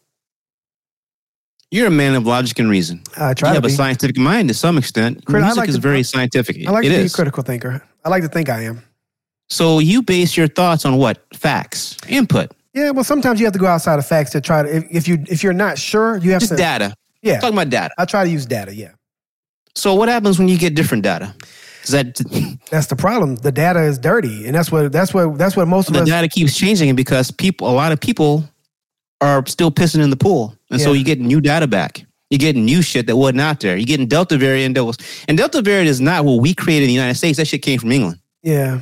[1.71, 3.03] you're a man of logic and reason.
[3.17, 5.25] I You try to have a scientific mind to some extent.
[5.25, 6.67] Crit- I Music like is to- very scientific.
[6.67, 7.81] I like It to be a critical thinker.
[8.05, 8.83] I like to think I am.
[9.51, 13.59] So you base your thoughts on what facts, input, Yeah, well, sometimes you have to
[13.59, 14.77] go outside of facts to try to.
[14.77, 16.57] If, if you if you're not sure, you have just to.
[16.57, 16.95] data.
[17.23, 17.95] Yeah, Talking about data.
[17.97, 18.75] I try to use data.
[18.75, 18.91] Yeah,
[19.75, 21.35] So what happens when you get different data?
[21.85, 22.21] Is that
[22.71, 23.37] that's the problem.
[23.37, 26.09] The data is dirty, and that's what that's what that's what most of the us.
[26.09, 28.45] data keeps changing because people, a lot of people,
[29.21, 30.99] are still pissing in the pool, and so Yeah.
[30.99, 32.05] you get new data back.
[32.31, 33.77] You're getting new shit that wasn't out there.
[33.77, 34.97] You're getting Delta variant that was,
[35.29, 37.37] and Delta variant is not what we created in the United States.
[37.39, 38.19] That shit came from England.
[38.43, 38.81] Yeah,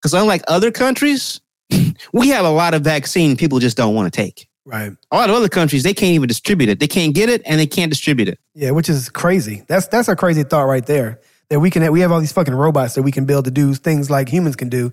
[0.00, 1.40] Because unlike other countries,
[2.12, 4.48] we have a lot of vaccine people just don't want to take.
[4.64, 4.92] right.
[5.10, 6.80] A lot of other countries, they can't even distribute it.
[6.80, 8.38] They can't get it and they can't distribute it.
[8.54, 9.64] Yeah, which is crazy.
[9.68, 11.20] That's that's a crazy thought right there.
[11.50, 13.72] That we can we have all these fucking robots that we can build to do
[13.74, 14.92] things like humans can do,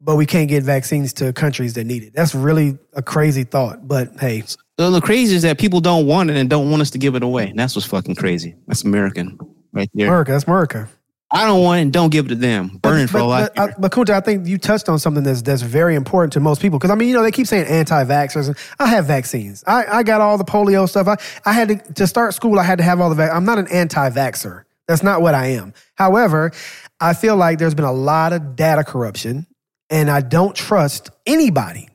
[0.00, 2.12] but we can't get vaccines to countries that need it.
[2.14, 3.88] That's really a crazy thought.
[3.88, 4.42] But hey,
[4.78, 7.14] So the crazy is that people don't want it and don't want us to give
[7.14, 7.48] it away.
[7.48, 8.54] And that's what's fucking crazy.
[8.66, 9.38] That's American
[9.72, 10.08] right there.
[10.08, 10.88] America, that's America.
[11.30, 12.78] I don't want it and don't give it to them.
[12.80, 13.50] Burning for a life.
[13.56, 16.32] But, I- but uh, Kunta, I think you touched on something that's that's very important
[16.34, 18.56] to most people because I mean, you know, they keep saying anti-vaxxers.
[18.78, 19.64] I have vaccines.
[19.66, 21.08] I, I got all the polio stuff.
[21.08, 22.58] I, I had to to start school.
[22.60, 23.16] I had to have all the.
[23.16, 24.64] Vac- I'm not an anti-vaxxer.
[24.86, 25.74] That's not what I am.
[25.96, 26.52] However,
[27.00, 29.48] I feel like there's been a lot of data corruption,
[29.90, 31.88] and I don't trust anybody.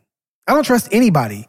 [0.46, 1.48] I don't trust anybody.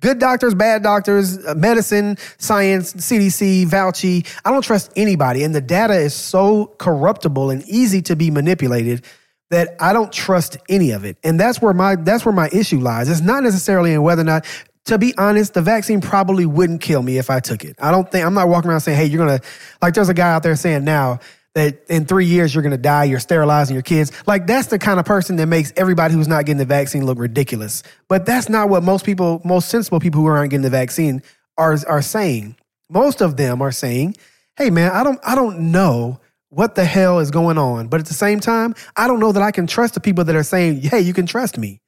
[0.00, 4.26] Good doctors, bad doctors, uh, medicine, science, CDC, Fauci.
[4.44, 5.42] I don't trust anybody.
[5.42, 9.04] And the data is so corruptible and easy to be manipulated
[9.50, 11.16] that I don't trust any of it.
[11.24, 13.08] And that's where my that's where my issue lies.
[13.08, 14.44] It's not necessarily in whether or not
[14.84, 17.76] to be honest, the vaccine probably wouldn't kill me if I took it.
[17.78, 19.46] I don't think I'm not walking around saying, "Hey, you're going to
[19.82, 21.20] like there's a guy out there saying now
[21.58, 24.78] that in 3 years you're going to die, you're sterilizing your kids." Like that's the
[24.78, 27.82] kind of person that makes everybody who's not getting the vaccine look ridiculous.
[28.08, 31.22] But that's not what most people, most sensible people who aren't getting the vaccine
[31.56, 32.56] are are saying.
[32.90, 34.16] Most of them are saying,
[34.56, 36.20] "Hey man, I don't I don't know
[36.50, 37.88] what the hell is going on.
[37.88, 40.34] But at the same time, I don't know that I can trust the people that
[40.36, 41.80] are saying, "Hey, you can trust me."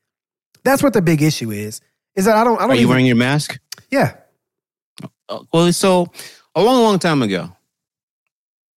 [0.64, 1.80] That's what the big issue is.
[2.16, 3.58] Is that I don't I don't Are you even- wearing your mask?
[3.90, 4.12] Yeah.
[5.28, 6.08] Uh, Well, so
[6.54, 7.50] a long, long time ago,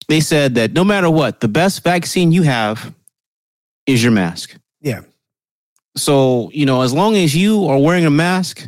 [0.07, 2.93] they said that no matter what, the best vaccine you have
[3.85, 4.55] is your mask.
[4.81, 5.01] Yeah.
[5.95, 8.67] So, you know, as long as you are wearing a mask,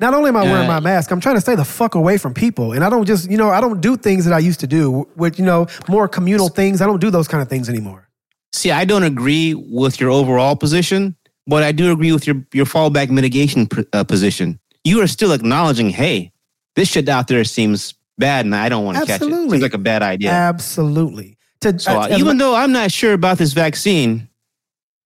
[0.00, 2.18] Not only am I wearing Uh, my mask, I'm trying to stay the fuck away
[2.18, 2.72] from people.
[2.72, 5.06] And I don't just, you know, I don't do things that I used to do
[5.16, 6.80] with, you know, more communal things.
[6.80, 8.08] I don't do those kind of things anymore.
[8.52, 11.16] see, I don't agree with your overall position,
[11.46, 14.58] but I do agree with your, your fallback mitigation pr- uh, position.
[14.84, 16.32] You are still acknowledging, hey,
[16.76, 19.28] this shit out there seems bad and I don't want to catch it.
[19.30, 20.30] Seems like a bad idea.
[20.30, 21.36] Absolutely.
[21.60, 24.28] To, So uh, as- even though I'm not sure about this vaccine,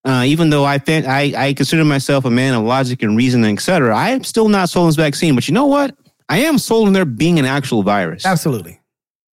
[0.04, 3.44] uh, even though I, fin- I I consider myself a man of logic and reason,
[3.44, 5.34] et cetera, I am still not sold on this vaccine.
[5.34, 5.94] But you know what?
[6.28, 8.24] I am sold on there being an actual virus.
[8.26, 8.80] absolutely.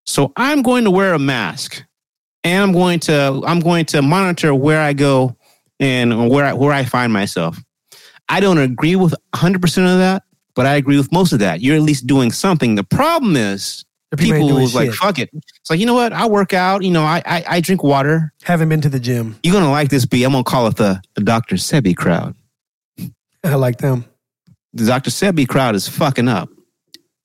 [0.06, 1.82] So I'm going to wear a mask,
[2.44, 5.36] and I'm going to I'm going to monitor where I go
[5.80, 7.58] and where I, where I find myself.
[8.28, 10.22] I don't agree with 100 percent of that,
[10.56, 11.60] but I agree with most of that.
[11.60, 12.74] You're at least doing something.
[12.74, 13.84] The problem is
[14.16, 14.98] people, ain't people doing who's like, shit.
[14.98, 15.30] fuck it.
[15.32, 16.12] It's like, you know what?
[16.12, 16.82] I work out.
[16.82, 18.32] You know, I, I, I drink water.
[18.42, 19.38] Haven't been to the gym.
[19.42, 20.24] You're going to like this B.
[20.24, 21.56] I'm going to call it the, the Dr.
[21.56, 22.34] Sebi crowd.
[23.44, 24.06] I like them.
[24.72, 25.10] The Dr.
[25.10, 26.48] Sebi crowd is fucking up.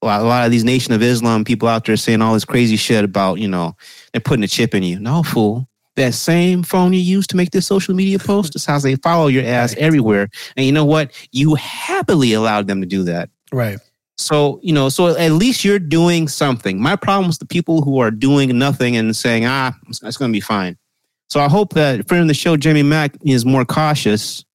[0.02, 2.46] A lot, a lot of these Nation of Islam people out there saying all this
[2.46, 3.76] crazy shit about, you know,
[4.12, 5.00] they're putting a chip in you.
[5.00, 5.68] No, fool.
[5.98, 9.28] That same phone you use to make this social media post is how they follow
[9.28, 10.30] your ass everywhere.
[10.56, 11.12] And you know what?
[11.32, 13.30] You happily allowed them to do that.
[13.52, 13.80] Right.
[14.18, 16.82] So, you know, so at least you're doing something.
[16.82, 20.32] My problem is the people who are doing nothing and saying, ah, it's, it's going
[20.32, 20.78] to be fine.
[21.30, 24.46] So I hope that friend of the show, Jamie Mack, is more cautious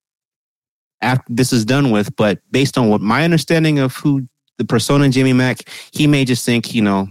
[1.01, 2.15] after this is done with.
[2.17, 6.45] But based on what my understanding of who the persona Jamie Mack, he may just
[6.45, 7.09] think, you know,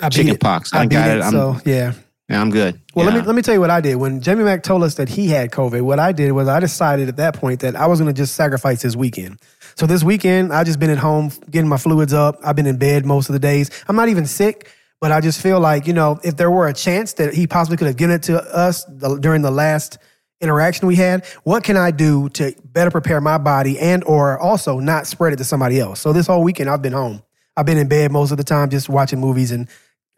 [0.00, 0.72] I chicken pox.
[0.72, 1.18] I, I, got it.
[1.18, 1.22] it.
[1.22, 1.92] I'm, so yeah.
[2.28, 2.78] Yeah, I'm good.
[2.94, 3.96] Well, let me let me tell you what I did.
[3.96, 7.08] When Jamie Mack told us that he had COVID, what I did was I decided
[7.08, 9.38] at that point that I was going to just sacrifice this weekend.
[9.76, 12.36] So this weekend, I just been at home getting my fluids up.
[12.44, 13.70] I've been in bed most of the days.
[13.88, 16.74] I'm not even sick, but I just feel like you know, if there were a
[16.74, 19.96] chance that he possibly could have given it to us the, during the last
[20.42, 24.80] interaction we had, what can I do to better prepare my body and or also
[24.80, 25.98] not spread it to somebody else?
[25.98, 27.22] So this whole weekend, I've been home.
[27.56, 29.66] I've been in bed most of the time, just watching movies and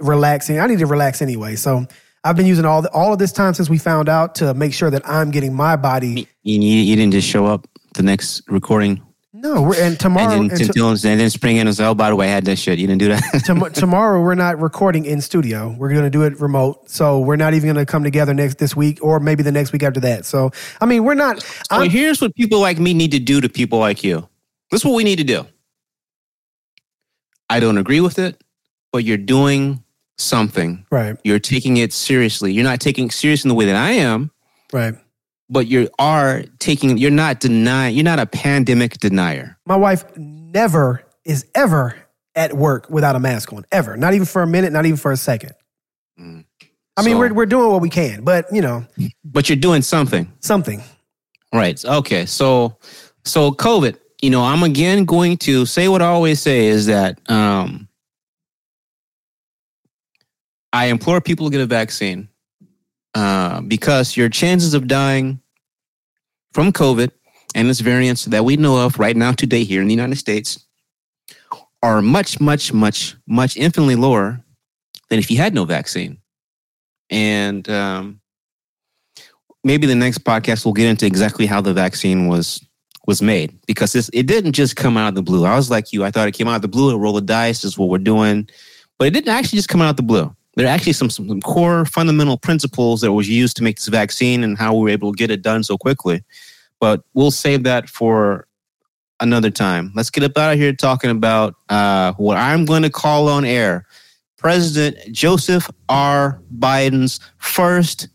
[0.01, 0.59] relaxing.
[0.59, 1.57] I need to relax anyway.
[1.57, 1.87] So
[2.25, 4.75] I've been using all the, all of this time since we found out to make
[4.75, 6.29] sure that I'm getting my body.
[6.43, 9.03] you, you, you didn't just show up the next recording
[9.33, 11.95] No, we're, and tomorrow and then, and, then, and then spring in and say, oh,
[11.95, 12.79] by the way, I had that shit.
[12.79, 13.43] You didn't do that.
[13.47, 15.75] tom- tomorrow we're not recording in studio.
[15.79, 16.91] We're going to do it remote.
[16.91, 19.73] So we're not even going to come together next this week or maybe the next
[19.73, 20.27] week after that.
[20.27, 20.51] So
[20.81, 21.41] I mean, we're not.
[21.43, 24.29] so I'm, here's what people like me need to do to people like you.
[24.71, 25.47] This is what we need to do.
[27.49, 28.41] I don't agree with it,
[28.93, 29.83] but you're doing
[30.21, 30.85] something.
[30.91, 32.53] right, You're taking it seriously.
[32.53, 34.31] You're not taking it serious in the way that I am,
[34.73, 34.95] right.
[35.49, 36.99] but you are taking.
[36.99, 37.95] You're not denying.
[37.97, 39.59] You're not a pandemic denier.
[39.67, 41.95] My wife never is ever
[42.35, 43.65] at work without a mask on.
[43.73, 43.97] Ever.
[43.97, 44.73] Not even for a minute.
[44.73, 45.53] Not even for a second.
[46.19, 46.45] Mm.
[46.97, 48.87] I mean, So- we're we're doing what we can, but you know,
[49.25, 50.31] But you're doing something.
[50.41, 50.83] something.
[51.53, 51.83] Right.
[51.85, 52.27] Okay.
[52.27, 52.77] So,
[53.25, 53.97] so COVID.
[54.23, 57.89] You know, I'm again going to say what I always say is that um,
[60.73, 62.29] I implore people to get a vaccine
[63.15, 65.41] uh, because your chances of dying
[66.53, 67.11] from COVID
[67.55, 70.65] and its variants that we know of right now today here in the United States
[71.83, 74.45] are much, much, much, much infinitely lower
[75.09, 76.19] than if you had no vaccine.
[77.09, 78.21] And um,
[79.65, 82.65] maybe the next podcast we'll get into exactly how the vaccine was
[83.07, 85.45] was made because this, it didn't just come out of the blue.
[85.45, 86.95] I was like you; I thought it came out of the blue.
[86.95, 88.49] A roll of dice is what we're doing,
[88.99, 90.35] but it didn't actually just come out of the blue.
[90.57, 93.89] There are actually some, some some core fundamental principles that was used to make this
[93.89, 96.23] vaccine and how we were able to get it done so quickly.
[96.81, 98.47] But we'll save that for
[99.21, 99.93] another time.
[99.95, 103.45] Let's get up out of here talking about uh, what I'm going to call on
[103.45, 103.87] air
[104.39, 106.41] President Joseph R.
[106.59, 108.09] Biden's first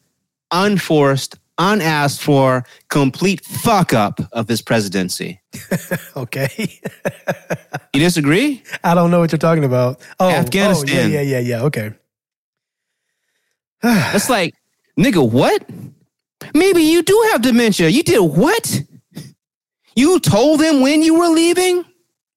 [0.52, 5.40] unforced, unasked for, complete fuck up of his presidency.
[6.16, 6.80] Okay.
[7.94, 8.62] You disagree?
[8.84, 10.02] I don't know what you're talking about.
[10.20, 10.98] Oh, Afghanistan.
[10.98, 11.62] Oh, yeah, yeah, yeah, yeah.
[11.64, 11.94] Okay.
[14.16, 14.56] It's like,
[15.00, 15.64] nigga, what?
[16.54, 17.90] Maybe you do have dementia.
[17.90, 18.84] You did what?
[19.96, 21.86] You told them when you were leaving?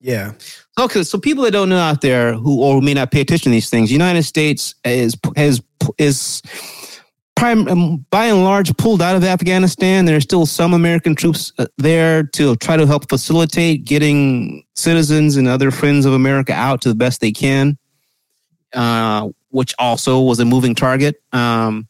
[0.00, 0.32] yeah.
[0.78, 3.50] Okay, so people that don't know out there who or may not pay attention to
[3.50, 5.60] these things, United States is has
[5.98, 6.40] is
[7.34, 10.04] prime um, by and large pulled out of Afghanistan.
[10.04, 15.36] There are still some American troops uh, there to try to help facilitate getting citizens
[15.36, 17.76] and other friends of America out to the best they can,
[18.74, 21.22] uh, which also was a moving target.
[21.32, 21.88] Um,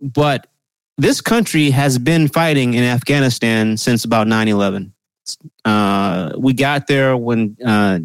[0.00, 0.46] but
[0.98, 4.92] this country has been fighting in Afghanistan since about 9 11.
[5.64, 7.98] Uh, we got there when uh,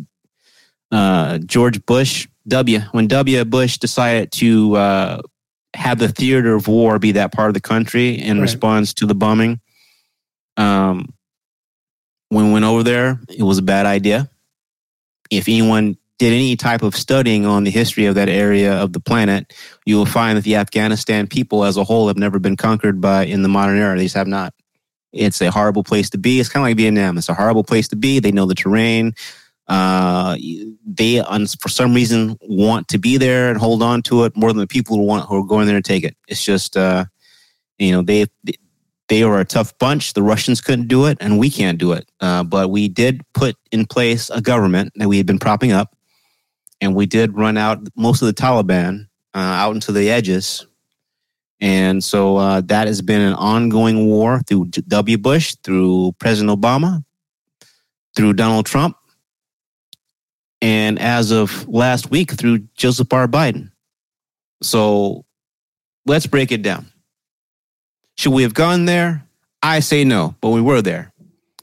[0.91, 5.21] uh, George Bush W when W Bush decided to uh,
[5.73, 8.43] have the theater of war be that part of the country in Right.
[8.43, 9.59] response to the bombing.
[10.55, 11.13] Um,
[12.29, 14.29] when we went over there, it was a bad idea.
[15.29, 18.99] If anyone did any type of studying on the history of that area of the
[18.99, 19.53] planet,
[19.85, 23.25] you will find that the Afghanistan people as a whole have never been conquered by
[23.25, 23.95] in the modern era.
[23.95, 24.53] They just have not.
[25.13, 26.39] It's a horrible place to be.
[26.39, 27.17] It's kind of like Vietnam.
[27.17, 28.19] It's a horrible place to be.
[28.19, 29.13] They know the terrain.
[29.67, 30.37] Uh,
[30.85, 31.21] they,
[31.59, 34.67] for some reason, want to be there and hold on to it more than the
[34.67, 36.15] people who want who are going there to take it.
[36.27, 37.05] It's just, uh,
[37.77, 38.27] you know, they
[39.07, 40.13] they are a tough bunch.
[40.13, 42.09] The Russians couldn't do it, and we can't do it.
[42.19, 45.95] Uh, but we did put in place a government that we had been propping up,
[46.81, 50.65] and we did run out most of the Taliban uh, out into the edges.
[51.59, 55.17] And so uh, that has been an ongoing war through W.
[55.17, 57.03] Bush, through President Obama,
[58.15, 58.95] through Donald Trump,
[60.61, 63.27] and as of last week, through Joseph R.
[63.27, 63.71] Biden.
[64.61, 65.25] So
[66.05, 66.87] let's break it down.
[68.17, 69.23] Should we have gone there?
[69.61, 71.11] I say no, but we were there.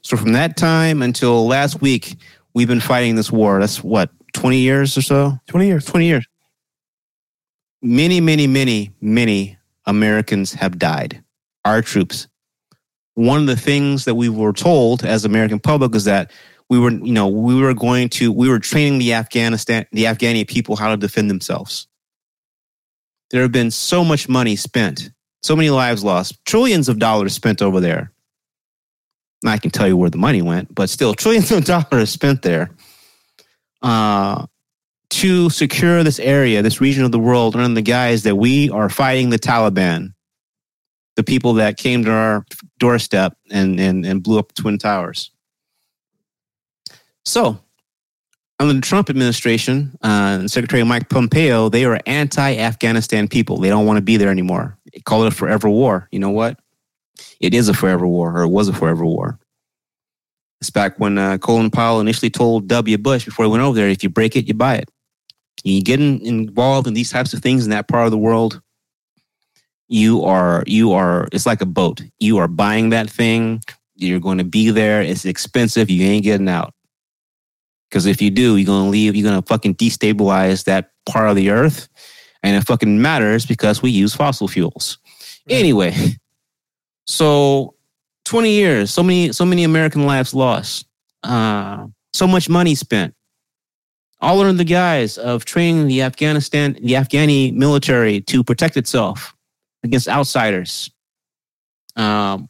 [0.03, 2.17] So from that time until last week,
[2.53, 3.59] we've been fighting this war.
[3.59, 5.39] That's what, 20 years or so?
[5.47, 5.85] 20 years.
[5.85, 6.27] 20 years.
[7.83, 11.23] Many, many, many, many Americans have died.
[11.65, 12.29] Our troops.
[13.15, 16.31] One of the things that we were told as American public is that
[16.69, 20.49] we were, you know, we were going to, we were training the Afghanistan, the Afghani
[20.49, 21.87] people how to defend themselves.
[23.31, 25.11] There have been so much money spent,
[25.43, 28.13] so many lives lost, trillions of dollars spent over there.
[29.47, 32.71] I can tell you where the money went, but still, trillions of dollars spent there.
[33.85, 34.47] Uh,
[35.11, 38.89] to secure this area, this region of the world, under the guise that we are
[38.89, 40.15] fighting the Taliban,
[41.17, 42.47] the people that came to our
[42.79, 45.31] doorstep and, and, and blew up Twin Towers.
[47.27, 47.59] So,
[48.59, 53.59] under the Trump administration, uh, Secretary Mike Pompeo, they are anti Afghanistan people.
[53.59, 54.79] They don't want to be there anymore.
[54.93, 56.09] They call it a forever war.
[56.11, 56.59] You know what?
[57.39, 59.39] It is a forever war, or it was a forever war.
[60.65, 62.97] It's back when uh, Colin Powell initially told W.
[62.97, 64.91] Bush before he went over there if you break it, you buy it.
[65.63, 68.63] You get in, involved in these types of things in that part of the world,
[69.89, 72.01] you are, you are, it's like a boat.
[72.19, 73.61] You are buying that thing.
[73.95, 75.03] You're going to be there.
[75.03, 75.91] It's expensive.
[75.91, 76.73] You ain't getting out.
[77.91, 81.29] Because if you do, you're going to leave, you're going to fucking destabilize that part
[81.29, 81.91] of the earth.
[82.43, 84.97] And it fucking matters because we use fossil fuels.
[85.47, 85.95] Anyway,
[87.07, 87.74] so
[88.25, 90.87] 20 years, so many, so many American lives lost,
[91.23, 93.15] uh, so much money spent,
[94.21, 99.35] all under the guise of training the Afghanistan, the Afghani military to protect itself
[99.83, 100.91] against outsiders.
[101.97, 102.49] Um,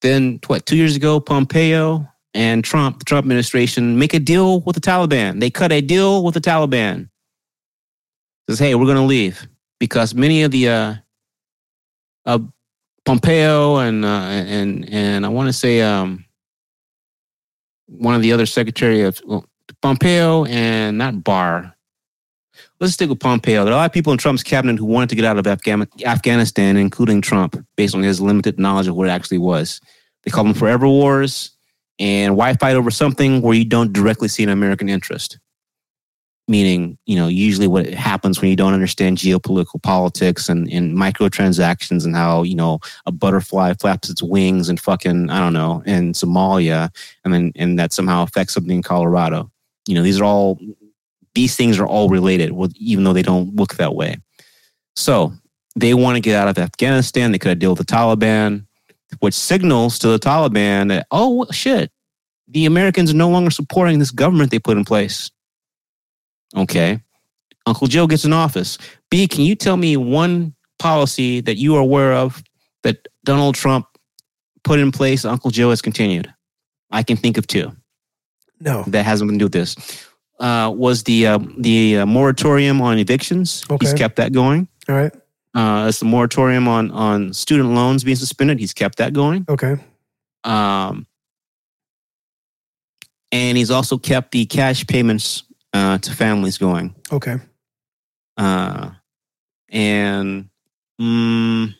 [0.00, 4.74] then, what, two years ago, Pompeo and Trump, the Trump administration, make a deal with
[4.74, 5.40] the Taliban.
[5.40, 7.08] They cut a deal with the Taliban.
[8.48, 9.46] Says, hey, we're going to leave
[9.78, 10.94] because many of the uh,
[12.26, 12.38] uh,
[13.04, 16.24] Pompeo and uh, and and I want to say um,
[17.86, 19.44] one of the other secretary of well,
[19.82, 21.74] Pompeo and not Barr.
[22.78, 23.64] Let's stick with Pompeo.
[23.64, 25.46] There are a lot of people in Trump's cabinet who wanted to get out of
[25.46, 29.80] Afghan- Afghanistan, including Trump, based on his limited knowledge of what it actually was.
[30.22, 31.50] They call them forever wars.
[31.98, 35.38] And why fight over something where you don't directly see an American interest?
[36.50, 42.04] Meaning, you know, usually what happens when you don't understand geopolitical politics and, and microtransactions
[42.04, 46.12] and how, you know, a butterfly flaps its wings and fucking, I don't know, in
[46.12, 46.90] Somalia
[47.24, 49.50] and then and that somehow affects something in Colorado.
[49.86, 50.58] You know, these are all
[51.34, 54.18] these things are all related, even though they don't look that way.
[54.96, 55.32] So
[55.76, 57.30] they want to get out of Afghanistan.
[57.30, 58.66] They could have dealt with the Taliban
[59.18, 61.90] which signals to the Taliban that, oh, shit,
[62.48, 65.30] the Americans are no longer supporting this government they put in place.
[66.56, 67.00] Okay.
[67.66, 68.78] Uncle Joe gets an office.
[69.10, 72.42] B, can you tell me one policy that you are aware of
[72.82, 73.86] that Donald Trump
[74.64, 76.32] put in place Uncle Joe has continued?
[76.90, 77.72] I can think of two.
[78.60, 78.84] No.
[78.88, 80.06] That hasn't been to do with this.
[80.38, 83.64] Uh, was the uh, the uh, moratorium on evictions?
[83.70, 83.86] Okay.
[83.86, 84.68] He's kept that going.
[84.88, 85.12] All right.
[85.54, 88.58] Uh, it's the moratorium on on student loans being suspended.
[88.58, 89.44] He's kept that going.
[89.48, 89.76] Okay.
[90.44, 91.06] Um,
[93.32, 96.94] and he's also kept the cash payments uh, to families going.
[97.12, 97.36] Okay.
[98.36, 98.90] Uh,
[99.70, 100.48] and
[101.00, 101.74] mm,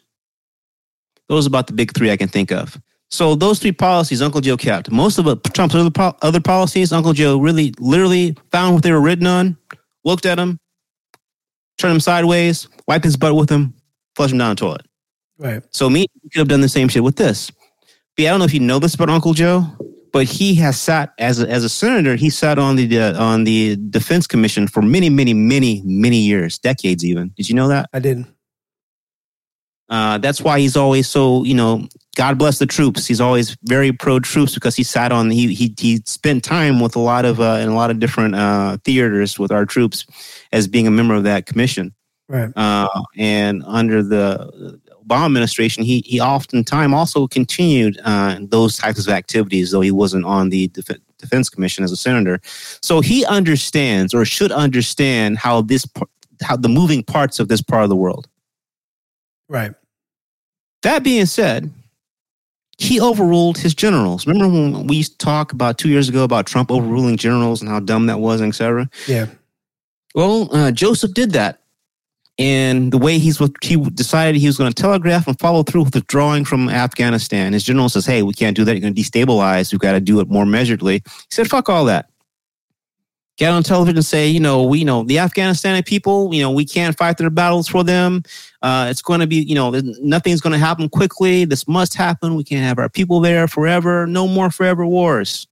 [1.29, 2.79] those are about the big three I can think of.
[3.11, 4.91] So those three policies, Uncle Joe kept.
[4.91, 9.01] Most of it, Trump's other, other policies, Uncle Joe really, literally found what they were
[9.01, 9.57] written on,
[10.05, 10.61] looked at them,
[11.77, 13.75] turned them sideways, wiped his butt with them,
[14.15, 14.87] flushed them down the toilet.
[15.39, 15.63] Right.
[15.73, 17.51] So me, could have done the same shit with this.
[18.17, 19.65] But I don't know if you know this about Uncle Joe,
[20.13, 22.17] but he has sat as a, as a senator.
[22.17, 26.59] He sat on the uh, on the Defense Commission for many, many, many, many years,
[26.59, 27.33] decades even.
[27.37, 27.89] Did you know that?
[27.93, 28.27] I didn't.
[29.89, 31.89] Uh, that's why he's always so you know.
[32.17, 33.07] God bless the troops.
[33.07, 36.97] He's always very pro troops because he sat on he he he spent time with
[36.97, 40.07] a lot of uh, in a lot of different uh, theaters with our troops
[40.53, 41.95] as being a member of that commission.
[42.29, 42.51] Right.
[42.55, 44.81] Uh, and under the
[45.11, 50.25] Obama administration, he he oftentimes also continued uh, those types of activities, though he wasn't
[50.25, 52.41] on the Def- Defense Commission as a senator.
[52.81, 55.85] So he understands, or should understand, how this
[56.43, 58.29] how the moving parts of this part of the world.
[59.49, 59.73] Right.
[60.83, 61.71] That being said,
[62.79, 64.27] he overruled his generals.
[64.27, 67.69] Remember when we used to talk about two years ago about Trump overruling generals and
[67.69, 68.89] how dumb that was, et cetera?
[69.07, 69.27] Yeah.
[70.15, 71.60] Well, uh, Joseph did that.
[72.41, 75.95] And the way he's he decided he was going to telegraph and follow through with
[75.95, 77.53] withdrawing from Afghanistan.
[77.53, 78.73] His general says, "Hey, we can't do that.
[78.73, 79.71] You're going to destabilize.
[79.71, 82.09] We've got to do it more measuredly." He said, "Fuck all that."
[83.37, 86.33] Get on television and say, you know, we you know the Afghanistani people.
[86.33, 88.23] You know, we can't fight their battles for them.
[88.63, 91.45] Uh, it's going to be, you know, nothing's going to happen quickly.
[91.45, 92.37] This must happen.
[92.37, 94.07] We can't have our people there forever.
[94.07, 95.47] No more forever wars.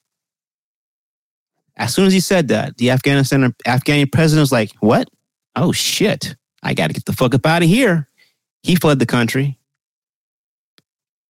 [1.77, 5.11] As soon as he said that, the Afghanistan Afghani president was like, "What?
[5.55, 6.35] Oh shit!
[6.63, 8.09] I got to get the fuck up out of here."
[8.63, 9.59] He fled the country.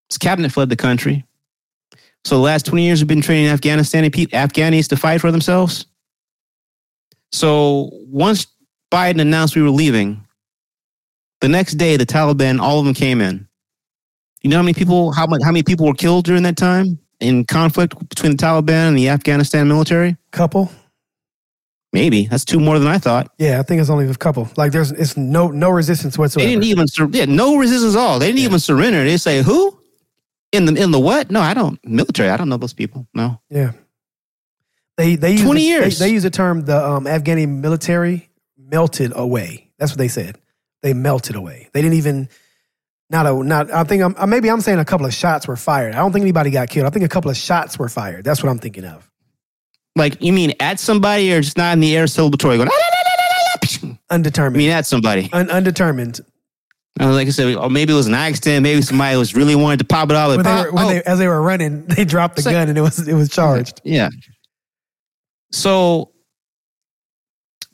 [0.09, 1.25] His cabinet fled the country.
[2.25, 5.87] So the last twenty years, we've been training Afghanistan people, Afghanis to fight for themselves.
[7.33, 8.47] So once
[8.91, 10.25] Biden announced we were leaving,
[11.41, 13.47] the next day the Taliban, all of them came in.
[14.43, 16.99] You know how many people, how much, how many people were killed during that time
[17.21, 20.17] in conflict between the Taliban and the Afghanistan military?
[20.31, 20.71] Couple.
[21.93, 23.33] Maybe that's two more than I thought.
[23.39, 24.49] Yeah, I think it's only a couple.
[24.57, 26.47] Like there's it's no no resistance whatsoever.
[26.47, 28.19] They didn't even sur- yeah, no resistance at all.
[28.19, 29.05] They didn't even surrender.
[29.05, 29.81] They say who
[30.53, 31.31] in the in the what?
[31.31, 32.29] No, I don't military.
[32.29, 33.07] I don't know those people.
[33.15, 33.73] No, yeah.
[34.99, 35.99] They they use 20 the- years.
[35.99, 38.29] They, they use the term the um, Afghani military
[38.59, 39.71] melted away.
[39.79, 40.39] That's what they said.
[40.83, 41.71] They melted away.
[41.73, 42.29] They didn't even
[43.09, 43.71] not a not.
[43.71, 45.95] I think I'm, maybe I'm saying a couple of shots were fired.
[45.95, 46.87] I don't think anybody got killed.
[46.87, 48.25] I think a couple of shots were fired.
[48.25, 49.09] That's what I'm thinking of.
[49.99, 52.69] Like you mean at somebody or just not in the air celebratory going.
[52.71, 52.75] "Ah,
[53.83, 55.29] la." I mean at somebody.
[55.33, 56.21] Un- undetermined.
[57.01, 58.63] Uh, like I said, or maybe it was an accident.
[58.63, 60.29] Maybe somebody was really wanted to pop it off.
[60.37, 60.89] When they were, when oh.
[60.89, 63.15] they, as they were running, they dropped the It's like- gun and it was it
[63.15, 63.81] was charged.
[63.85, 64.09] Yeah.
[65.53, 66.13] So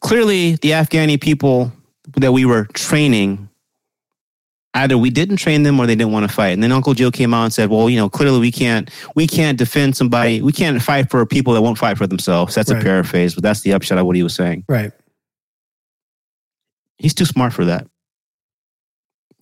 [0.01, 1.73] clearly, the Afghani people
[2.17, 3.49] that we were training,
[4.75, 6.51] either we didn't train them or they didn't want to fight.
[6.51, 9.27] And then Uncle Joe came out and said, "Well, you know, clearly we can't we
[9.27, 10.43] can't defend somebody.
[10.43, 12.81] We can't fight for people that won't fight for themselves." That's Right.
[12.81, 14.65] a paraphrase, but that's the upshot of what he was saying.
[14.69, 14.93] Right.
[16.99, 17.87] He's too smart for that.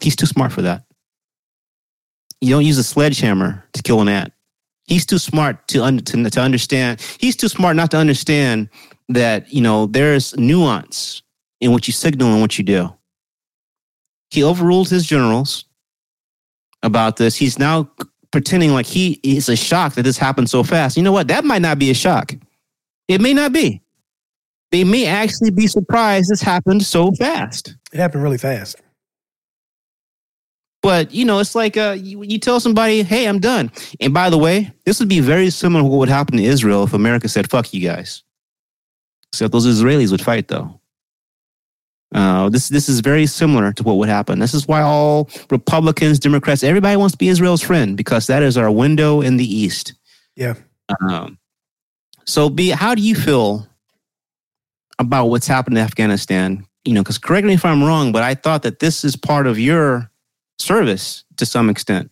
[0.01, 0.85] He's too smart for that.
[2.41, 4.33] You don't use a sledgehammer to kill an ant.
[4.87, 7.01] He's too smart to, un- to to understand.
[7.19, 8.69] He's too smart not to understand
[9.09, 11.23] that you know there's nuance
[11.61, 12.93] in what you signal and what you do.
[14.33, 15.67] He overruled his generals
[16.83, 17.37] about this.
[17.37, 17.91] He's now
[18.31, 20.97] pretending like he is a shock that this happened so fast.
[20.97, 21.29] You know what?
[21.29, 22.33] That might not be a shock.
[23.09, 23.83] It may not be.
[24.71, 27.77] They may actually be surprised this happened so fast.
[27.93, 28.77] It happened really fast.
[30.81, 34.31] But you know, it's like uh, you, you tell somebody, "Hey, I'm done." And by
[34.31, 37.29] the way, this would be very similar to what would happen to Israel if America
[37.29, 38.23] said, "Fuck you guys."
[39.31, 40.81] Except those Israelis would fight, though.
[42.15, 44.39] Uh, this this is very similar to what would happen.
[44.39, 48.57] This is why all Republicans, Democrats, everybody wants to be Israel's friend because that is
[48.57, 49.95] our window in the East.
[50.37, 50.55] Yeah.
[51.01, 51.39] Um,
[52.25, 53.67] so, B, how do you feel
[54.99, 56.67] about what's happened in Afghanistan?
[56.85, 59.47] You know, because correct me if I'm wrong, but I thought that this is part
[59.47, 60.11] of your
[60.59, 62.11] service to some extent.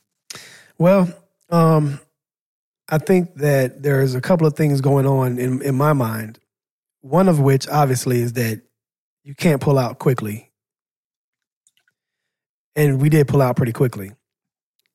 [0.79, 1.13] Well,
[1.51, 2.01] um,
[2.89, 6.39] I think that there's a couple of things going on in, in my mind.
[7.03, 8.63] One of which, obviously, is that
[9.23, 10.51] you can't pull out quickly,
[12.77, 14.13] and we did pull out pretty quickly.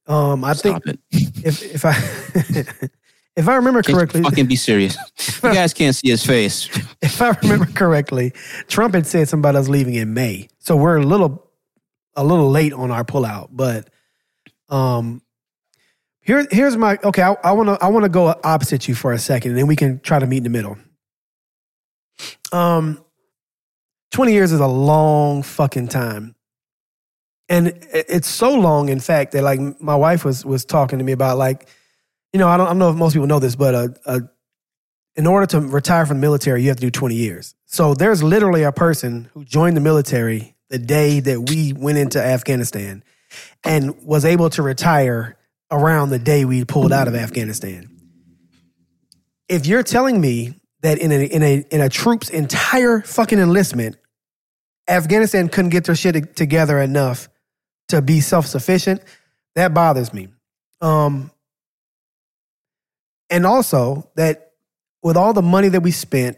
[0.08, 1.00] Um, I think it.
[1.12, 1.94] if if I
[3.36, 4.98] if I remember Can't correctly, fucking be serious.
[5.44, 6.68] You guys can't see his face.
[7.04, 8.34] if I remember correctly,
[8.68, 10.48] Trump had said something about us leaving in May.
[10.60, 11.52] So we're a little
[12.16, 13.90] a little late on our pullout, but
[14.70, 15.22] um
[16.22, 19.52] here here's my okay, I, I wanna I wanna go opposite you for a second
[19.52, 20.78] and then we can try to meet in the middle.
[22.52, 23.05] Um
[24.11, 26.36] 20 years is a long fucking time.
[27.48, 31.11] And it's so long, in fact, that like my wife was was talking to me
[31.11, 31.68] about like,
[32.34, 34.22] you know, I don't, I don't know if most people know this, but a, a
[35.15, 37.56] in order to retire from the military, you have to do 20 years.
[37.65, 42.22] So there's literally a person who joined the military the day that we went into
[42.22, 43.03] Afghanistan
[43.64, 45.38] and was able to retire
[45.72, 47.90] around the day we pulled out of Afghanistan.
[49.48, 53.98] If you're telling me that in a in a in a troop's entire fucking enlistment,
[54.88, 57.30] Afghanistan couldn't get their shit together enough
[57.90, 59.02] to be self-sufficient,
[59.56, 60.30] that bothers me.
[60.82, 61.32] Um
[63.30, 64.52] and also that
[65.02, 66.38] with all the money that we spent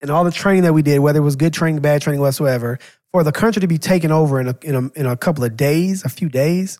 [0.00, 2.78] and all the training that we did, whether it was good training, bad training, whatsoever,
[3.12, 5.56] for the country to be taken over in a in a, in a couple of
[5.56, 6.78] days, a few days,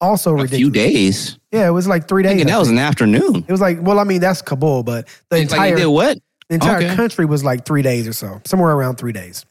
[0.00, 0.58] also A ridiculous.
[0.58, 1.38] few days.
[1.52, 2.44] Yeah, it was like three days.
[2.44, 3.44] That was an afternoon.
[3.48, 6.18] it was like, well, I mean, that's Kabul, but the It's entire did what?
[6.48, 6.94] the entire Okay.
[6.96, 9.44] country was like three days or so, somewhere around three days.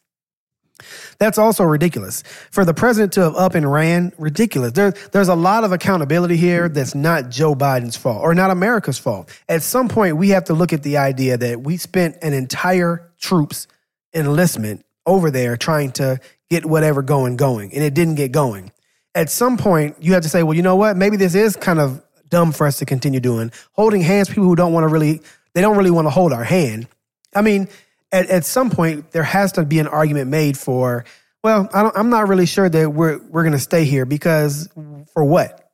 [1.20, 2.22] That's also ridiculous.
[2.52, 4.74] For the president to have up and ran, ridiculous.
[4.74, 8.98] There, there's a lot of accountability here that's not Joe Biden's fault or not America's
[8.98, 9.30] fault.
[9.48, 13.10] At some point, we have to look at the idea that we spent an entire
[13.20, 13.68] troops
[14.14, 16.20] enlistment over there trying to
[16.50, 18.72] get whatever going going, and it didn't get going.
[19.16, 20.98] At some point, you have to say, well, you know what?
[20.98, 23.52] Maybe this is kind of dumb for us to continue doing.
[23.72, 25.22] Holding hands, people who don't want to really,
[25.54, 26.88] they don't really want to hold our hand.
[27.34, 27.68] I mean,
[28.12, 31.06] at, at some point there has to be an argument made for
[31.44, 34.70] well I don't, i'm not really sure that we're we're going to stay here because
[35.14, 35.72] for what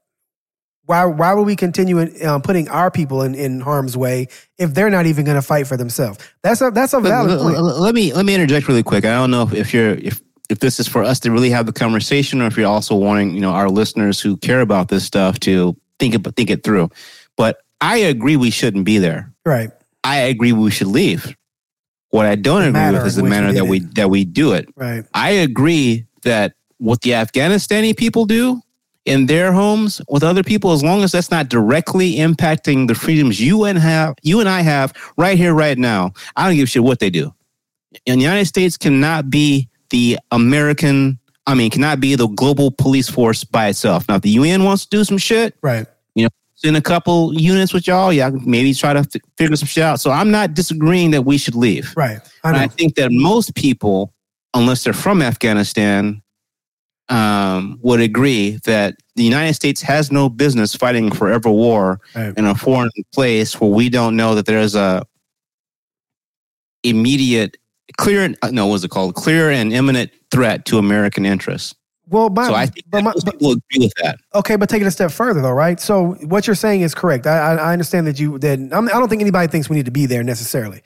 [0.85, 4.27] why why would we continue in, um, putting our people in, in harm's way
[4.57, 7.31] if they're not even going to fight for themselves that's a that's a Let, valid
[7.31, 9.05] let- point let me let me interject really quick.
[9.05, 11.65] I don't know if, if you're if if this is for us to really have
[11.65, 15.05] the conversation, or if you're also wanting you know our listeners who care about this
[15.05, 16.89] stuff to think it think it through.
[17.37, 19.31] But I agree we shouldn't be there.
[19.45, 19.69] right
[20.03, 21.35] I agree we should leave.
[22.09, 23.95] What I don't The agree with is the we manner that we it.
[23.95, 24.67] that we do it.
[24.75, 28.61] right I agree that what the Afghanistani people do
[29.05, 33.39] in their homes with other people, as long as that's not directly impacting the freedoms
[33.39, 36.67] you and have you and I have right here, right now, I don't give a
[36.67, 37.33] shit what they do.
[38.05, 43.09] And the United States cannot be the American, I mean, cannot be the global police
[43.09, 44.07] force by itself.
[44.09, 45.85] Now, if the UN wants to do some shit, Right.
[46.15, 49.67] You know, send a couple units with y'all, yeah, maybe try to f- figure some
[49.67, 49.99] shit out.
[49.99, 51.93] So I'm not disagreeing that we should leave.
[51.95, 52.19] Right.
[52.43, 52.63] I.
[52.63, 54.13] I think that most people,
[54.53, 56.21] unless they're from Afghanistan,
[57.09, 62.33] um, would agree that the United States has no business fighting forever war Right.
[62.37, 65.03] in a foreign place where we don't know that there's a
[66.83, 67.57] immediate,
[67.97, 69.15] clear, and- uh, no, what's it called?
[69.15, 71.75] Clear and imminent threat to American interests.
[72.07, 74.17] Well, my, So I think but my, but- people agree with that.
[74.35, 75.79] okay, but take it a step further, though, right?
[75.79, 77.25] So what you're saying is correct.
[77.25, 79.91] I, I, understand that you that I'm, I don't think anybody thinks we need to
[79.91, 80.81] be there necessarily.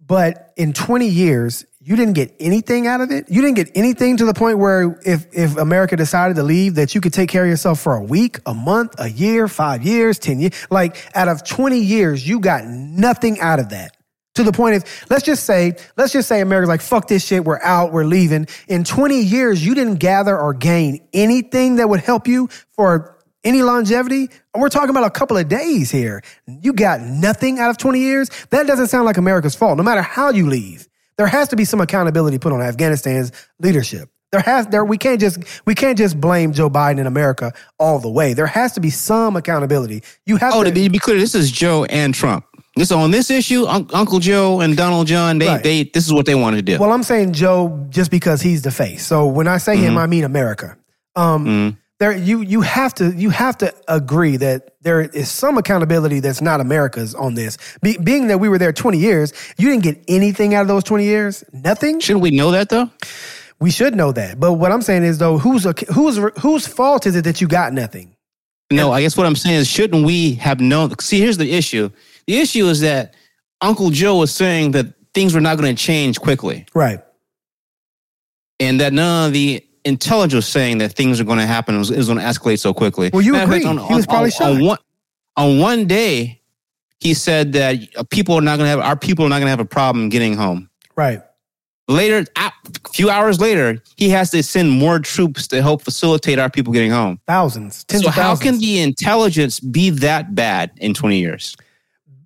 [0.00, 3.30] But in 20 years, you didn't get anything out of it.
[3.30, 6.94] You didn't get anything to the point where if if America decided to leave, that
[6.94, 10.18] you could take care of yourself for a week, a month, a year, five years,
[10.18, 10.66] 10 years.
[10.70, 13.96] Like out of 20 years, you got nothing out of that.
[14.36, 17.44] To the point is, let's just say, let's just say America's like, fuck this shit,
[17.44, 18.46] we're out, we're leaving.
[18.68, 23.62] In 20 years, you didn't gather or gain anything that would help you for any
[23.62, 24.28] longevity.
[24.54, 26.22] We're talking about a couple of days here.
[26.46, 28.30] You got nothing out of 20 years.
[28.50, 30.86] That doesn't sound like America's fault, no matter how you leave.
[31.16, 34.08] There has to be some accountability put on Afghanistan's leadership.
[34.32, 37.98] There has there we can't just we can't just blame Joe Biden and America all
[37.98, 38.32] the way.
[38.32, 40.04] There has to be some accountability.
[40.24, 42.44] You have Oh, to to be, to be clear, this is Joe and Trump.
[42.76, 45.62] This on this issue, Un- Uncle Joe and Donald John, they, Right.
[45.62, 46.78] they this is what they wanted to do.
[46.78, 49.04] Well, I'm saying Joe just because he's the face.
[49.04, 50.76] So when I say him, I mean America.
[51.16, 51.76] Um, Mhm.
[51.98, 56.40] There, you you have to you have to agree that there is some accountability that's
[56.40, 57.58] not America's on this.
[57.82, 60.82] Be, being that we were there 20 years, you didn't get anything out of those
[60.84, 61.44] 20 years.
[61.52, 62.00] Nothing.
[62.00, 62.88] Shouldn't we know that though?
[63.58, 64.40] We should know that.
[64.40, 67.74] But what I'm saying is though, whose whose whose fault is it that you got
[67.74, 68.12] nothing?
[68.72, 70.96] No, I guess what I'm saying is, shouldn't we have known?
[71.00, 71.90] See, here's the issue.
[72.30, 73.16] The issue is that
[73.60, 77.00] Uncle Joe was saying that things were not going to change quickly, Right.
[78.60, 81.74] and that none of the intelligence was saying that things are going to happen.
[81.74, 83.10] It was, was going to escalate so quickly.
[83.12, 83.84] Well, you Matter of fact, agree.
[83.88, 84.62] He was probably on, shocked.
[84.62, 84.78] one,
[85.36, 86.40] on one day,
[87.00, 87.80] he said that
[88.10, 90.08] people are not going to have our people are not going to have a problem
[90.08, 90.70] getting home.
[90.94, 91.22] Right.
[91.88, 92.52] Later, a
[92.92, 96.92] few hours later, he has to send more troops to help facilitate our people getting
[96.92, 97.18] home.
[97.26, 97.82] Thousands.
[97.82, 101.56] Tens so of how can the intelligence be that bad in 20 years?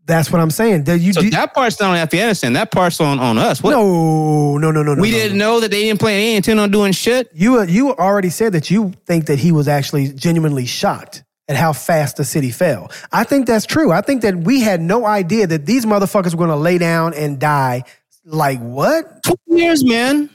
[0.06, 0.85] That's what I'm saying.
[0.85, 2.52] That you So that part's not on Afghanistan.
[2.52, 3.62] That part's on, on us.
[3.62, 3.70] What?
[3.70, 5.01] no, no, no, no, no.
[5.01, 5.55] we no, didn't no.
[5.55, 6.18] know that they didn't plan.
[6.18, 7.31] They didn't intend on doing shit.
[7.32, 11.56] You uh, you already said that you think that he was actually genuinely shocked at
[11.56, 12.90] how fast the city fell.
[13.12, 13.93] I think that's true.
[13.93, 17.14] I think that we had no idea that these motherfuckers were going to lay down
[17.14, 17.85] and die.
[18.24, 19.22] Like what?
[19.22, 20.31] 20 years, man.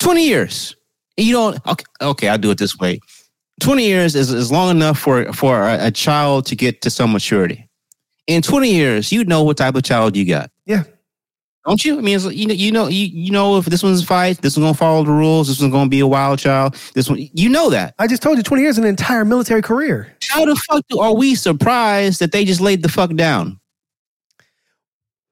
[0.00, 0.76] 20 years.
[1.16, 1.66] You don't.
[1.66, 3.00] Okay, okay, I'll do it this way.
[3.60, 7.12] 20 years is, is long enough for, for a, a child to get to some
[7.12, 7.63] maturity.
[8.26, 10.50] In 20 years, you know what type of child you got.
[10.66, 10.84] Yeah.
[11.66, 11.98] Don't you?
[11.98, 14.06] I mean, it's, like, you know, you know, you, you know, if this one's a
[14.06, 15.48] fight, this one's gonna follow the rules.
[15.48, 16.76] This one's gonna be a wild child.
[16.94, 17.94] This one, you know that.
[17.98, 20.14] I just told you 20 years an entire military career.
[20.28, 23.58] How the fuck do, are we surprised that they just laid the fuck down?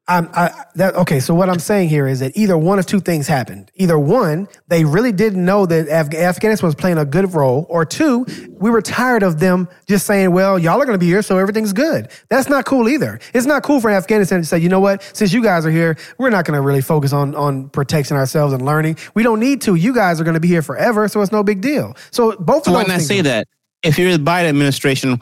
[0.09, 2.99] I'm, I, that, okay, so what I'm saying here is that either one of two
[2.99, 3.71] things happened.
[3.77, 7.85] Either one, they really didn't know that Af- Afghanistan was playing a good role, or
[7.85, 11.23] two, we were tired of them just saying, well, y'all are going to be here,
[11.23, 12.11] so everything's good.
[12.31, 13.21] That's not cool either.
[13.33, 15.97] It's not cool for Afghanistan to say, you know what, since you guys are here,
[16.19, 18.99] we're not going to really focus on, on protecting ourselves and learning.
[19.15, 19.77] We don't need to.
[19.77, 21.97] You guys are going to be here forever, so it's no big deal.
[22.11, 23.47] So both So of why those not things say that?
[23.85, 25.21] If you're in the Biden administration,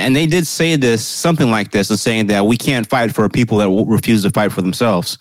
[0.00, 3.28] and they did say this, something like this, and saying that we can't fight for
[3.28, 5.18] people that will refuse to fight for themselves.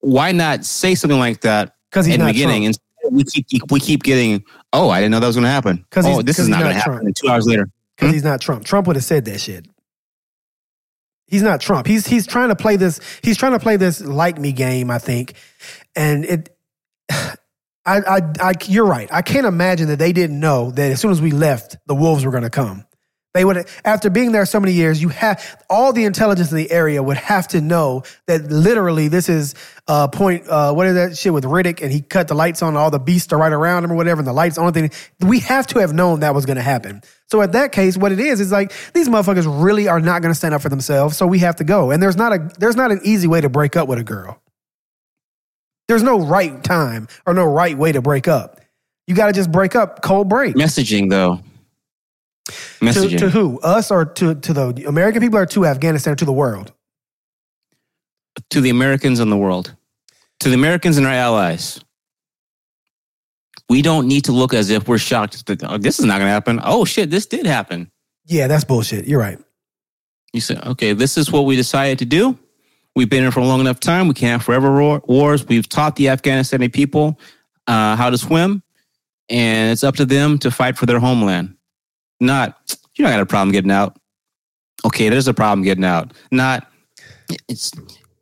[0.00, 2.66] Why not say something like that in the beginning?
[2.66, 2.78] And
[3.10, 5.84] we keep we keep getting, oh, I didn't know that was going to happen.
[5.96, 7.06] Oh, this is not not going to happen.
[7.06, 8.14] And two hours later, because hmm?
[8.14, 8.64] he's not Trump.
[8.64, 9.66] Trump would have said that shit.
[11.26, 11.86] He's not Trump.
[11.86, 13.00] He's he's trying to play this.
[13.22, 14.90] He's trying to play this like me game.
[14.90, 15.34] I think,
[15.96, 16.56] and it.
[17.86, 19.12] I, I, I, you're right.
[19.12, 22.24] I can't imagine that they didn't know that as soon as we left, the wolves
[22.24, 22.86] were going to come.
[23.34, 26.70] They would, after being there so many years, you have all the intelligence in the
[26.70, 29.56] area would have to know that literally this is
[29.88, 30.48] uh, point.
[30.48, 31.82] Uh, what is that shit with Riddick?
[31.82, 32.76] And he cut the lights on.
[32.76, 34.56] All the beasts are right around him or whatever, and the lights.
[34.56, 37.02] on thing we have to have known that was going to happen.
[37.28, 40.30] So at that case, what it is is like these motherfuckers really are not going
[40.30, 41.16] to stand up for themselves.
[41.16, 41.90] So we have to go.
[41.90, 44.40] And there's not a there's not an easy way to break up with a girl.
[45.88, 48.60] There's no right time or no right way to break up.
[49.08, 50.54] You got to just break up, cold break.
[50.54, 51.40] messaging though,
[52.80, 53.18] messaging.
[53.18, 53.58] to who?
[53.60, 56.72] Us or to, to the American people or to Afghanistan or to the world?
[58.50, 59.74] to the Americans and the world,
[60.40, 61.80] to the Americans and our allies.
[63.68, 66.26] We don't need to look as if we're shocked that oh, this is not going
[66.26, 66.60] to happen.
[66.62, 67.90] Oh shit, this did happen.
[68.26, 69.06] Yeah, that's bullshit.
[69.06, 69.38] You're right.
[70.32, 72.38] You said, okay, this is what we decided to do.
[72.96, 74.08] We've been here for a long enough time.
[74.08, 75.46] We can't have forever war- wars.
[75.46, 77.18] We've taught the Afghanistani people
[77.66, 78.62] uh, how to swim,
[79.28, 81.53] and it's up to them to fight for their homeland.
[82.24, 83.96] Not, you don't got a problem getting out.
[84.84, 86.12] Okay, there's a problem getting out.
[86.30, 86.66] Not,
[87.48, 87.72] it's,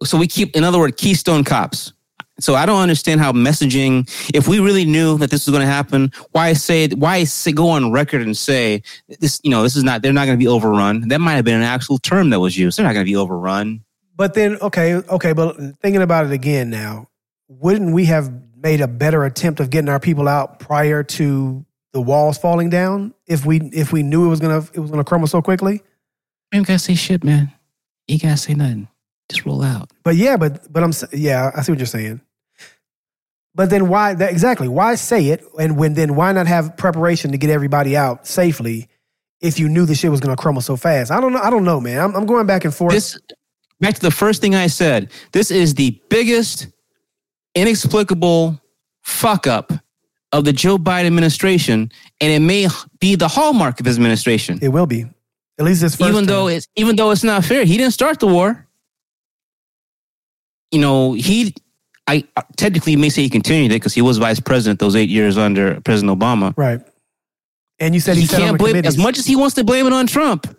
[0.04, 1.92] so we keep, in other words, Keystone cops.
[2.40, 4.08] So I don't understand how messaging.
[4.34, 7.68] If we really knew that this was going to happen, why say why say, go
[7.68, 8.82] on record and say
[9.20, 9.40] this?
[9.44, 10.02] You know, this is not.
[10.02, 11.08] They're not going to be overrun.
[11.08, 12.78] That might have been an actual term that was used.
[12.78, 13.84] They're not going to be overrun.
[14.16, 17.08] But then, okay, okay, but thinking about it again now,
[17.48, 22.00] wouldn't we have made a better attempt of getting our people out prior to the
[22.00, 25.28] walls falling down if we if we knew it was gonna it was gonna crumble
[25.28, 25.82] so quickly?
[26.52, 27.52] You gotta say shit, man.
[28.08, 28.88] You gotta say nothing.
[29.28, 29.90] Just roll out.
[30.02, 32.20] But yeah, but but I'm yeah, I see what you're saying.
[33.54, 34.68] But then why that exactly?
[34.68, 35.44] Why say it?
[35.58, 38.88] And when then why not have preparation to get everybody out safely
[39.40, 41.10] if you knew the shit was gonna crumble so fast?
[41.10, 41.40] I don't know.
[41.40, 42.00] I don't know, man.
[42.00, 42.94] I'm, I'm going back and forth.
[42.94, 43.18] This
[43.80, 45.10] back to the first thing I said.
[45.32, 46.68] This is the biggest
[47.54, 48.58] inexplicable
[49.02, 49.72] fuck up
[50.32, 52.66] of the Joe Biden administration, and it may
[53.00, 54.58] be the hallmark of his administration.
[54.62, 55.06] it will be.
[55.58, 56.56] At least this first even though term.
[56.56, 57.64] it's even though it's not fair.
[57.64, 58.66] He didn't start the war.
[60.70, 61.54] You know, he
[62.06, 62.24] I
[62.56, 65.80] technically may say he continued it because he was vice president those eight years under
[65.82, 66.52] President Obama.
[66.56, 66.80] right.
[67.78, 69.92] And you said he, He can't blame as much as he wants to blame it
[69.92, 70.56] on Trump.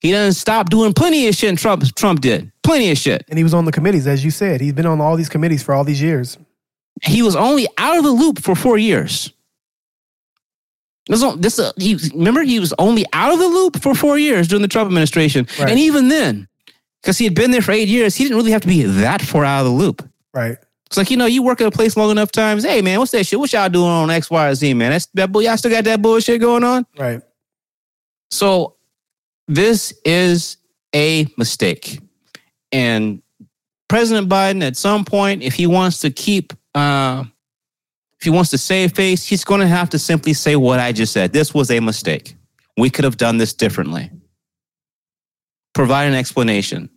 [0.00, 1.50] He doesn't stop doing plenty of shit.
[1.50, 3.24] And Trump Trump did plenty of shit.
[3.28, 4.60] and he was on the committees, as you said.
[4.60, 6.38] He's been on all these committees for all these years.
[7.04, 9.32] He was only out of the loop for four years.
[11.08, 14.46] This, this uh, he, remember he was only out of the loop for four years
[14.46, 15.68] during the Trump administration, Right.
[15.70, 16.46] and even then,
[17.02, 19.20] because he had been there for eight years, he didn't really have to be that
[19.20, 20.08] far out of the loop.
[20.32, 20.56] Right.
[20.86, 22.62] It's like you know, you work at a place long enough times.
[22.64, 23.38] Hey man, what's that shit?
[23.38, 24.92] What y'all doing on X, Y, or Z, man?
[24.92, 25.42] That's that bull.
[25.42, 26.86] Y'all still got that bullshit going on.
[26.96, 27.20] Right.
[28.30, 28.76] So
[29.48, 30.58] this is
[30.94, 31.98] a mistake.
[32.70, 33.22] And
[33.88, 37.24] President Biden, at some point, if he wants to keep, uh,
[38.18, 40.92] if he wants to save face, he's going to have to simply say what I
[40.92, 41.32] just said.
[41.32, 42.36] This was a mistake.
[42.76, 44.10] We could have done this differently.
[45.74, 46.88] Provide an explanation.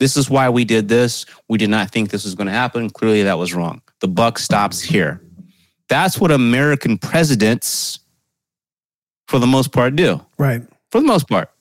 [0.00, 1.26] This is why we did this.
[1.48, 2.90] We did not think this was going to happen.
[2.90, 3.82] Clearly, that was wrong.
[4.00, 5.22] The buck stops here.
[5.88, 8.00] That's what American presidents,
[9.28, 10.62] for the most part, do Right.
[10.90, 11.51] for the most part.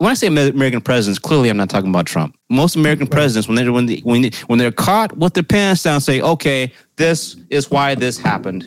[0.00, 2.34] When I say American presidents, clearly I'm not talking about Trump.
[2.48, 3.12] Most American Right.
[3.12, 6.22] presidents, when they when they, when they, when they're caught with their pants down, say,
[6.22, 8.66] "Okay, this is why this happened."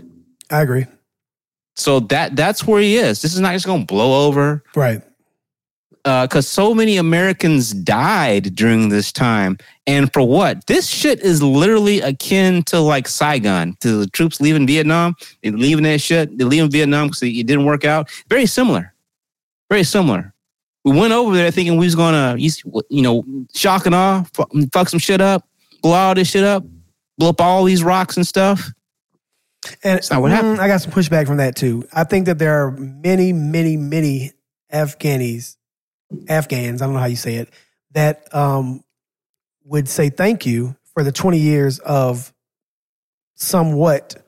[0.52, 0.86] I agree.
[1.76, 3.24] So that that's where he is.
[3.24, 5.02] This is not just going to blow over Right.
[6.06, 9.58] Uh, because so many Americans died during this time,
[9.88, 10.68] and for what?
[10.68, 15.16] This shit is literally akin to like Saigon, to the troops leaving Vietnam.
[15.42, 16.38] They're leaving that shit.
[16.38, 18.08] They're leaving Vietnam because it didn't work out.
[18.30, 18.94] Very similar.
[19.72, 20.33] Very similar.
[20.84, 23.24] We went over there thinking we was gonna, you know,
[23.54, 25.48] shock and awe, fu- fuck some shit up,
[25.82, 26.64] blow all this shit up,
[27.18, 28.70] blow up all these rocks and stuff.
[29.84, 30.58] And That's not what happened.
[30.58, 31.88] mm, I got some pushback from that too.
[31.94, 34.34] I think that there are many, many, many
[34.74, 35.56] Afghanis,
[36.28, 37.50] Afghans, I don't know how you say it,
[37.92, 38.84] that um,
[39.64, 42.34] would say thank you for the 20 years of
[43.36, 44.23] somewhat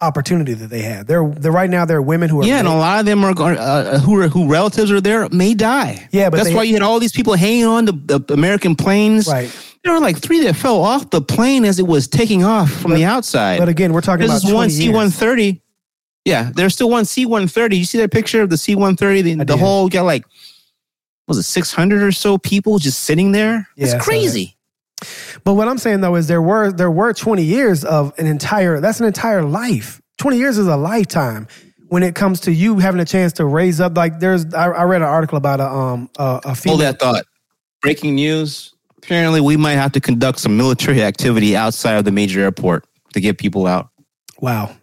[0.00, 1.06] opportunity that they had.
[1.06, 3.24] There, there right now there are women who are Yeah, and a lot of them
[3.24, 6.08] are going, uh, who are who relatives are there may die.
[6.10, 8.76] Yeah, but that's they- why you had all these people hanging on the, the American
[8.76, 9.26] planes.
[9.28, 9.50] right.
[9.82, 12.90] There were like three that fell off the plane as it was taking off from
[12.90, 13.58] But- the outside.
[13.58, 15.62] But again, we're talking There's about this one C one thirty.
[16.26, 17.78] Yeah, there's still one C one thirty.
[17.78, 19.22] You see that picture of the C one thirty?
[19.22, 20.24] The, the whole got like
[21.28, 23.68] was it six hundred or so people just sitting there?
[23.76, 24.56] Yeah, It's crazy.
[25.44, 28.80] But what I'm saying though is there were there were 20 years of an entire
[28.80, 30.00] that's an entire life.
[30.18, 31.48] 20 years is a lifetime
[31.88, 33.96] when it comes to you having a chance to raise up.
[33.96, 36.76] Like there's I, I read an article about a um a, a female.
[36.76, 37.24] Hold that thought.
[37.82, 38.74] Breaking news.
[38.98, 43.20] Apparently, we might have to conduct some military activity outside of the major airport to
[43.20, 43.88] get people out.
[44.40, 44.76] Wow.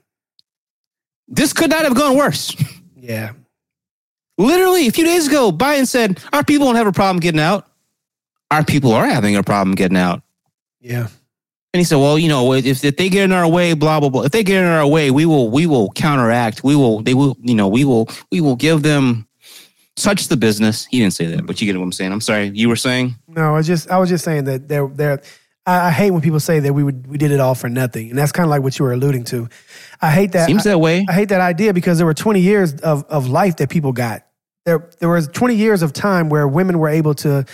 [1.28, 2.56] This could not have gone worse.
[2.96, 3.34] Yeah.
[4.38, 7.68] Literally, a few days ago, Biden said, Our people won't have a problem getting out.
[8.52, 10.22] Our people are having a problem getting out.
[10.80, 11.08] Yeah.
[11.74, 14.10] And he said, Well, you know, if, if they get in our way, blah, blah,
[14.10, 14.24] blah.
[14.24, 16.64] If they get in our way, we will we will counteract.
[16.64, 19.28] We will they will, you know, we will we will give them
[19.98, 20.86] such the business.
[20.86, 22.12] He didn't say that, but you get what I'm saying.
[22.12, 22.52] I'm sorry.
[22.54, 23.16] You were saying?
[23.28, 25.22] No, I was just I was just saying that there there
[25.68, 28.10] I, I hate when people say that we would we did it all for nothing,
[28.10, 29.50] and that's kind of like what you were alluding to.
[30.02, 30.48] I hate that.
[30.48, 31.06] Seems I, that way.
[31.08, 34.26] I hate that idea because there were 20 years of, of life that people got.
[34.66, 37.46] There there was 20 years of time where women were able to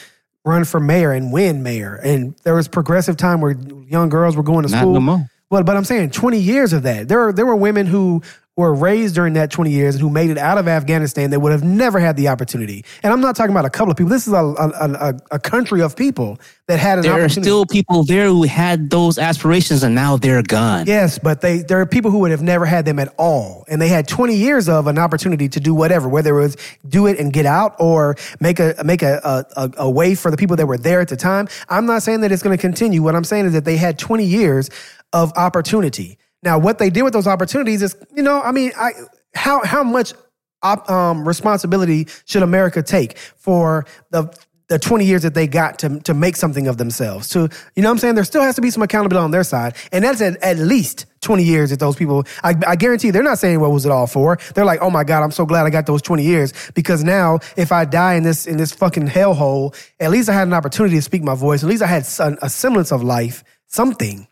[0.45, 3.51] run for mayor and win mayor, and there was progressive time where
[3.87, 4.99] young girls were going to Not school.
[5.01, 5.25] no.
[5.53, 7.07] Well, but I'm saying 20 years of that.
[7.07, 8.23] There were there were women who
[8.55, 11.51] were raised during that 20 years and who made it out of Afghanistan that would
[11.51, 12.83] have never had the opportunity.
[13.03, 14.09] And I'm not talking about a couple of people.
[14.09, 17.41] This is a, a, a, a country of people that had an There are opportunity.
[17.43, 20.87] still people there who had those aspirations and now they're gone.
[20.87, 23.79] Yes, but they there are people who would have never had them at all, and
[23.79, 26.57] they had 20 years of an opportunity to do whatever, whether it was
[26.87, 30.31] do it and get out or make a make a a, a, a way for
[30.31, 31.47] the people that were there at the time.
[31.69, 33.03] I'm not saying that it's going to continue.
[33.03, 34.69] What I'm saying is that they had 20 years
[35.13, 36.17] of opportunity.
[36.41, 38.91] Now, what they did with those opportunities is, you know, I mean, I
[39.33, 40.13] how how much
[40.61, 44.33] op, um, responsibility should America take for the
[44.69, 47.29] the 20 years that they got to, to make something of themselves.
[47.29, 48.15] To, you know I'm saying?
[48.15, 49.75] There still has to be some accountability on their side.
[49.91, 53.37] And that's at, at least 20 years that those people, I, I guarantee they're not
[53.39, 54.39] saying what was it all for.
[54.55, 57.39] They're like, oh my God, I'm so glad I got those 20 years because now
[57.57, 60.95] if I die in this, in this fucking hellhole, at least I had an opportunity
[60.95, 61.61] to speak my voice.
[61.61, 62.03] At least I had
[62.41, 64.27] a semblance of life, something.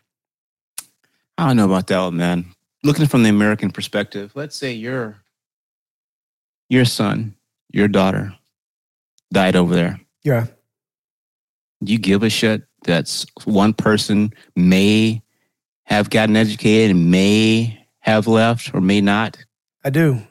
[1.42, 2.46] I don't know about that man.
[2.84, 5.16] Looking from the American perspective, let's say your
[6.68, 7.34] your son,
[7.72, 8.32] your daughter
[9.32, 10.00] died over there.
[10.22, 10.46] Yeah.
[11.82, 15.20] Do you give a shit that's one person may
[15.82, 19.44] have gotten educated and may have left or may not?
[19.82, 20.22] I do.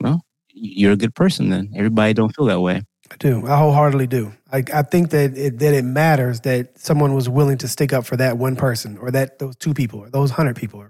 [0.00, 1.70] Well, you're a good person then.
[1.76, 2.82] Everybody don't feel that way.
[3.12, 3.46] I do.
[3.46, 4.32] I wholeheartedly do.
[4.50, 8.06] I, I think that it, that it matters that someone was willing to stick up
[8.06, 10.86] for that one person or that those two people or those hundred people.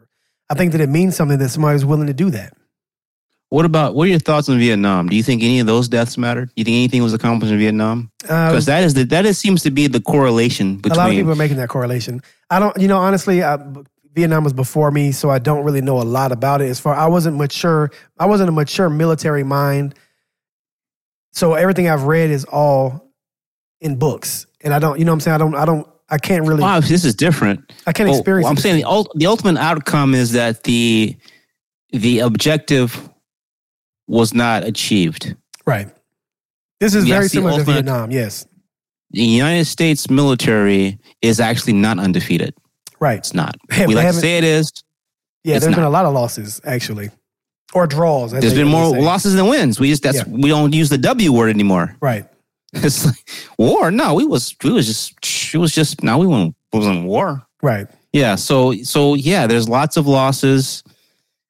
[0.48, 2.54] I think that it means something that somebody was willing to do that.
[3.48, 5.08] What about what are your thoughts on Vietnam?
[5.08, 6.48] Do you think any of those deaths mattered?
[6.48, 8.10] Do you think anything was accomplished in Vietnam?
[8.28, 10.92] Uh, Because that is the that is seems to be the correlation between.
[10.92, 12.22] a lot of people are making that correlation.
[12.50, 13.58] I don't, you know, honestly, I,
[14.14, 16.68] Vietnam was before me, so I don't really know a lot about it.
[16.68, 19.94] As far I wasn't mature, I wasn't a mature military mind,
[21.32, 23.10] so everything I've read is all
[23.80, 26.18] in books, and I don't, you know, what I'm saying I don't, I don't, I
[26.18, 27.72] can't really, wow, this is different.
[27.86, 28.48] I can't Well, experience.
[28.48, 28.60] I'm it.
[28.60, 31.16] saying the, ult- the ultimate outcome is that the
[31.92, 33.08] the objective
[34.06, 35.34] was not achieved.
[35.66, 35.88] right.
[36.80, 38.10] This is Yes, very similar to Vietnam.
[38.10, 38.44] Yes,
[39.12, 42.54] The United States military is actually not undefeated.
[42.98, 43.18] right.
[43.18, 43.56] It's not.
[43.86, 44.72] We like to say it is.
[45.44, 47.10] Yeah, there's been a lot of losses actually,
[47.74, 48.32] or draws.
[48.32, 49.00] There's been more say.
[49.00, 49.80] losses than wins.
[49.80, 50.24] We just that's Yeah.
[50.28, 51.96] we don't use the W word anymore.
[52.00, 52.26] Right.
[52.74, 53.28] It's like
[53.58, 53.90] war.
[53.90, 57.46] No, we was we was just it was just no, we weren't wasn't war.
[57.62, 57.86] Right.
[58.12, 58.36] Yeah.
[58.36, 60.82] So so yeah, there's lots of losses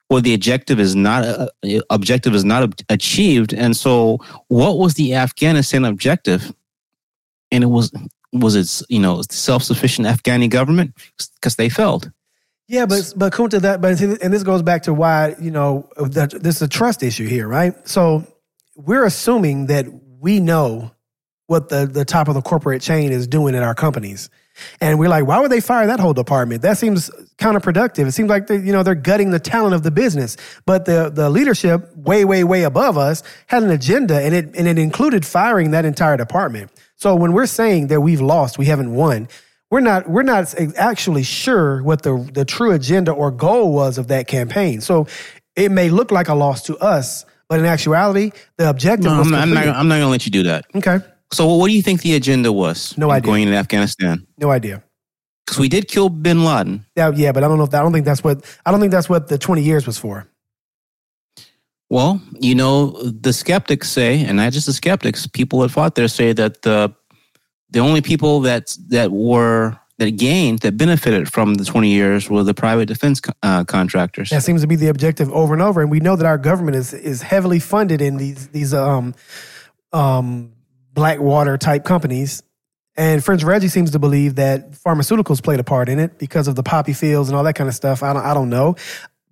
[0.09, 1.49] where the objective is not uh,
[1.91, 3.55] objective is not ob- achieved.
[3.55, 4.19] And so,
[4.49, 6.53] what was the Afghanistan objective?
[7.51, 7.91] And it was
[8.33, 10.95] was it you know self sufficient Afghani government
[11.37, 12.11] because they failed.
[12.73, 16.31] Yeah, but but Kunta, that but and this goes back to why you know that
[16.31, 17.75] this is a trust issue here, right?
[17.87, 18.27] So
[18.75, 19.85] we're assuming that
[20.21, 20.91] we know
[21.49, 24.31] what the the top of the corporate chain is doing in our companies,
[24.81, 26.63] and we're like, why would they fire that whole department?
[26.63, 28.07] That seems counterproductive.
[28.07, 31.11] It seems like they, you know they're gutting the talent of the business, but the
[31.15, 35.27] the leadership way way way above us had an agenda, and it and it included
[35.27, 36.71] firing that entire department.
[36.97, 39.29] So when we're saying that we've lost, we haven't won
[39.73, 44.07] we're not we're not actually sure what the the true agenda or goal was of
[44.09, 44.81] that campaign.
[44.83, 45.07] So
[45.57, 49.27] it may look like a loss to us, but in actuality, the objective No, was
[49.27, 49.67] I'm not, I'm not.
[49.77, 50.67] I'm not going to let you do that.
[50.77, 50.99] okay.
[51.33, 52.97] So, what do you think the agenda was?
[52.99, 53.27] No idea.
[53.27, 54.83] Going into Afghanistan No idea.
[55.47, 56.85] because we did kill Bin Laden.
[56.95, 58.81] Yeah, yeah, but I don't know if that, I don't think that's what I don't
[58.81, 60.27] think that's what the twenty years was for.
[61.91, 66.09] Well, you know, the skeptics say, and not just the skeptics, people that fought there
[66.09, 66.95] say that the
[67.73, 72.43] the only people that that were that gained that benefited from the 20 years were
[72.43, 74.31] the private defense uh, contractors.
[74.31, 76.77] That seems to be the objective over and over, and we know that our government
[76.77, 79.15] is is heavily funded in these these um
[79.93, 80.53] um
[80.93, 82.43] Blackwater type companies.
[82.95, 86.57] And French Reggie seems to believe that pharmaceuticals played a part in it because of
[86.57, 88.03] the poppy fields and all that kind of stuff.
[88.03, 88.77] I don't I don't know,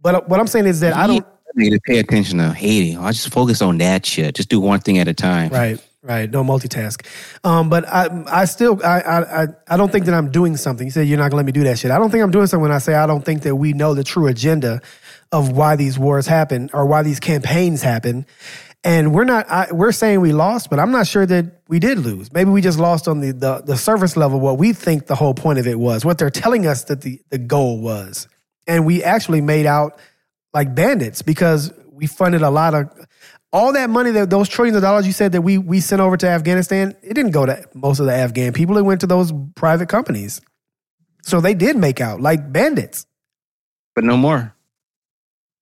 [0.00, 1.26] but what I'm saying is that I don't.
[1.56, 2.96] You need to pay attention to Haiti.
[2.96, 4.36] I just focus on that shit.
[4.36, 5.50] Just do one thing at a time.
[5.50, 6.30] Right, right.
[6.30, 7.06] No multitask.
[7.44, 10.86] Um, but I, I still, I, I, I- I don't think that I'm doing something.
[10.86, 11.90] You said you're not gonna let me do that shit.
[11.90, 13.94] I don't think I'm doing something when I say I don't think that we know
[13.94, 14.80] the true agenda
[15.32, 18.26] of why these wars happen or why these campaigns happen.
[18.82, 19.48] And we're not.
[19.50, 22.32] I, we're saying we lost, but I'm not sure that we did lose.
[22.32, 24.40] Maybe we just lost on the, the the surface level.
[24.40, 27.20] What we think the whole point of it was, what they're telling us that the
[27.28, 28.26] the goal was,
[28.66, 29.98] and we actually made out
[30.54, 32.90] like bandits because we funded a lot of
[33.52, 36.16] all that money that those trillions of dollars you said that we we sent over
[36.16, 38.76] to Afghanistan, it didn't go to most of the Afghan people.
[38.78, 40.40] It went to those private companies.
[41.22, 43.06] So they did make out like bandits.
[43.94, 44.54] But no more.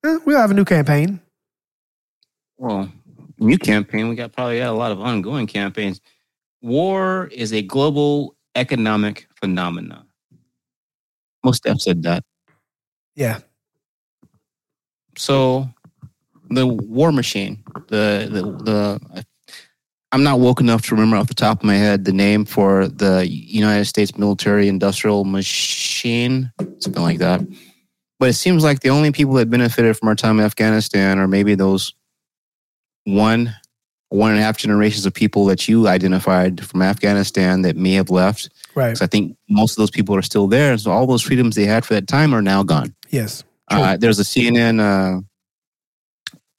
[0.04, 1.20] Eh, we'll have a new campaign.
[2.56, 2.90] Well,
[3.38, 4.08] new campaign.
[4.08, 6.00] We got probably got a lot of ongoing campaigns.
[6.60, 10.06] War is a global economic phenomenon.
[11.44, 12.24] Most have said that.
[13.14, 13.40] Yeah.
[15.16, 15.68] so
[16.50, 19.24] the War Machine, the the the.
[20.10, 22.88] I'm not woke enough to remember off the top of my head the name for
[22.88, 27.42] the United States military industrial machine, something like that.
[28.18, 31.28] But it seems like the only people that benefited from our time in Afghanistan are
[31.28, 31.92] maybe those
[33.04, 33.54] one,
[34.08, 38.08] one and a half generations of people that you identified from Afghanistan that may have
[38.08, 38.48] left.
[38.74, 38.88] Right.
[38.88, 40.76] Because I think most of those people are still there.
[40.78, 42.94] So all those freedoms they had for that time are now gone.
[43.10, 43.44] Yes.
[43.70, 45.20] Uh, there's a CNN uh,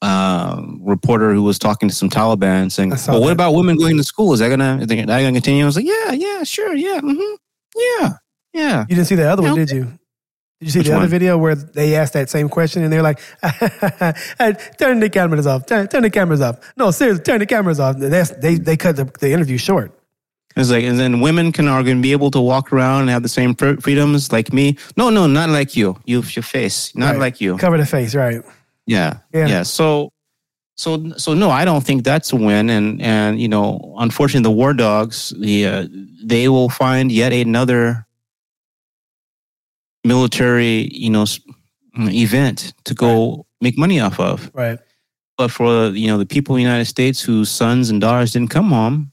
[0.01, 3.33] uh, reporter who was talking to some Taliban saying, "Well, what that.
[3.33, 4.33] about women going to school?
[4.33, 7.19] Is that gonna is that gonna continue?" I was like, "Yeah, yeah, sure, yeah, hmm
[7.75, 8.13] yeah,
[8.53, 9.83] yeah." You didn't see the other one, did you?
[10.61, 11.09] Did you see Which the other one?
[11.09, 13.19] video where they asked that same question and they're like,
[14.77, 15.65] "Turn the cameras off.
[15.65, 16.59] Turn, turn the cameras off.
[16.77, 19.91] No, seriously, turn the cameras off." That's, they they cut the, the interview short.
[20.55, 23.09] It's like, and then women can are going to be able to walk around and
[23.11, 24.77] have the same freedoms like me.
[24.97, 25.95] No, no, not like you.
[26.05, 27.19] You, your face, not Right.
[27.19, 27.55] like you.
[27.57, 28.41] Cover the face, right?
[28.89, 29.47] Yeah, Yeah.
[29.47, 29.63] yeah.
[29.63, 30.11] So,
[30.75, 32.69] so, so no, I don't think that's a win.
[32.69, 35.87] And and you know, unfortunately, the war dogs, the uh,
[36.23, 38.07] they will find yet another
[40.03, 41.25] military, you know,
[41.97, 44.49] event to go make money off of.
[44.53, 44.79] Right.
[45.37, 48.49] But for you know the people in the United States whose sons and daughters didn't
[48.49, 49.11] come home,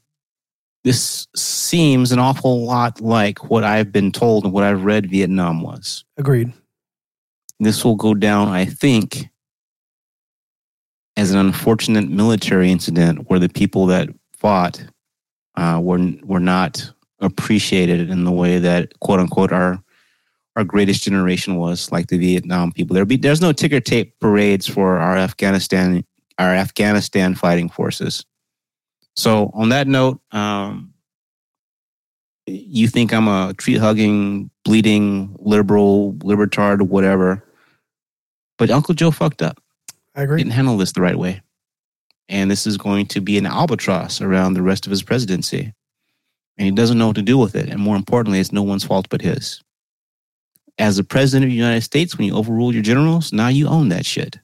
[0.83, 5.61] this seems an awful lot like what I've been told and what I've read Vietnam
[5.61, 6.03] was.
[6.17, 6.51] Agreed.
[7.59, 9.29] This will go down, I think,
[11.17, 14.07] as an unfortunate military incident where the people that
[14.37, 14.81] fought
[15.55, 16.89] uh, were were not
[17.19, 19.83] appreciated in the way that quote unquote our
[20.55, 22.93] our greatest generation was, like the Vietnam people.
[22.93, 26.03] There be there's no ticker tape parades for our Afghanistan
[26.37, 28.23] our Afghanistan fighting forces.
[29.15, 30.93] So on that note, um,
[32.45, 37.43] you think I'm a tree hugging, bleeding liberal, libertard, whatever.
[38.59, 39.59] But Uncle Joe fucked up.
[40.17, 40.39] I agree.
[40.39, 41.41] Didn't handle this the right way.
[42.27, 45.73] And this is going to be an albatross around the rest of his presidency.
[46.57, 47.69] And he doesn't know what to do with it.
[47.69, 49.61] And more importantly, it's no one's fault but his.
[50.79, 53.89] As the president of the United States, when you overrule your generals, now you own
[53.89, 54.39] that shit.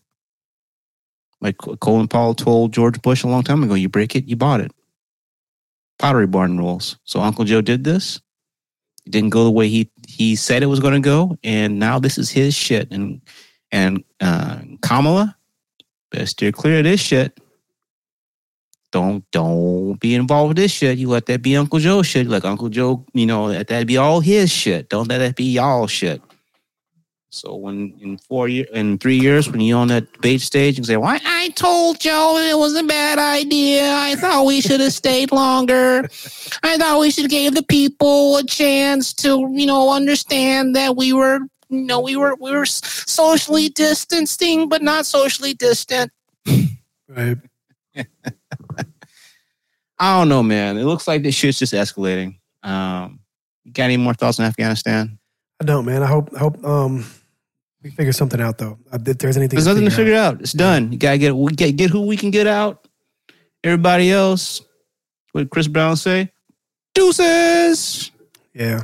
[1.41, 4.62] Like Colin Powell told George Bush a long time ago, you break it, you bought
[4.62, 4.72] it.
[6.00, 6.98] Pottery barn rules.
[7.04, 8.22] So Uncle Joe did this.
[9.06, 12.00] It didn't go the way he he said it was going to go, and now
[12.00, 12.90] this is his shit.
[12.91, 13.22] And
[13.72, 15.36] and uh, Kamala,
[16.14, 17.38] better steer clear of this shit.
[18.91, 20.99] Don't don't be involved with this shit.
[20.99, 22.27] You let that be Uncle Joe shit.
[22.27, 24.90] Like Uncle Joe, you know, let that be all his shit.
[24.90, 26.22] Don't let that be y'all shit.
[27.31, 30.84] So when in four years, in three years, when you're on that debate stage, can
[30.84, 33.91] say, "Why I told Joe it was a bad idea.
[33.91, 36.07] I thought we should have stayed longer.
[36.61, 41.11] I thought we should give the people a chance to, you know, understand that we
[41.11, 41.40] were,
[41.74, 46.12] you know, we were we were socially distancing, but not socially distant."
[47.08, 47.38] Right.
[50.00, 50.78] I don't know, man.
[50.78, 52.40] It looks like this shit's just escalating.
[52.64, 53.20] Um,
[53.64, 55.18] you got any more thoughts on Afghanistan?
[55.62, 56.04] I don't, man.
[56.04, 57.06] I hope I hope um
[57.84, 58.78] we figure something out though.
[58.91, 60.41] Uh, If there's anything, There's nothing to figure out.
[60.41, 60.91] It's done.
[60.91, 62.88] You gotta get we get get who we can get out.
[63.64, 64.62] Everybody else,
[65.32, 66.32] what did Chris Brown say?
[66.94, 68.12] Deuces.
[68.54, 68.84] Yeah.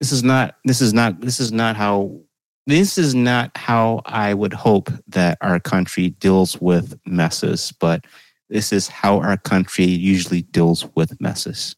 [0.00, 0.56] This is not.
[0.64, 1.20] This is not.
[1.20, 2.20] This is not how.
[2.66, 7.72] This is not how I would hope that our country deals with messes.
[7.80, 8.06] But
[8.48, 11.76] this is how our country usually deals with messes.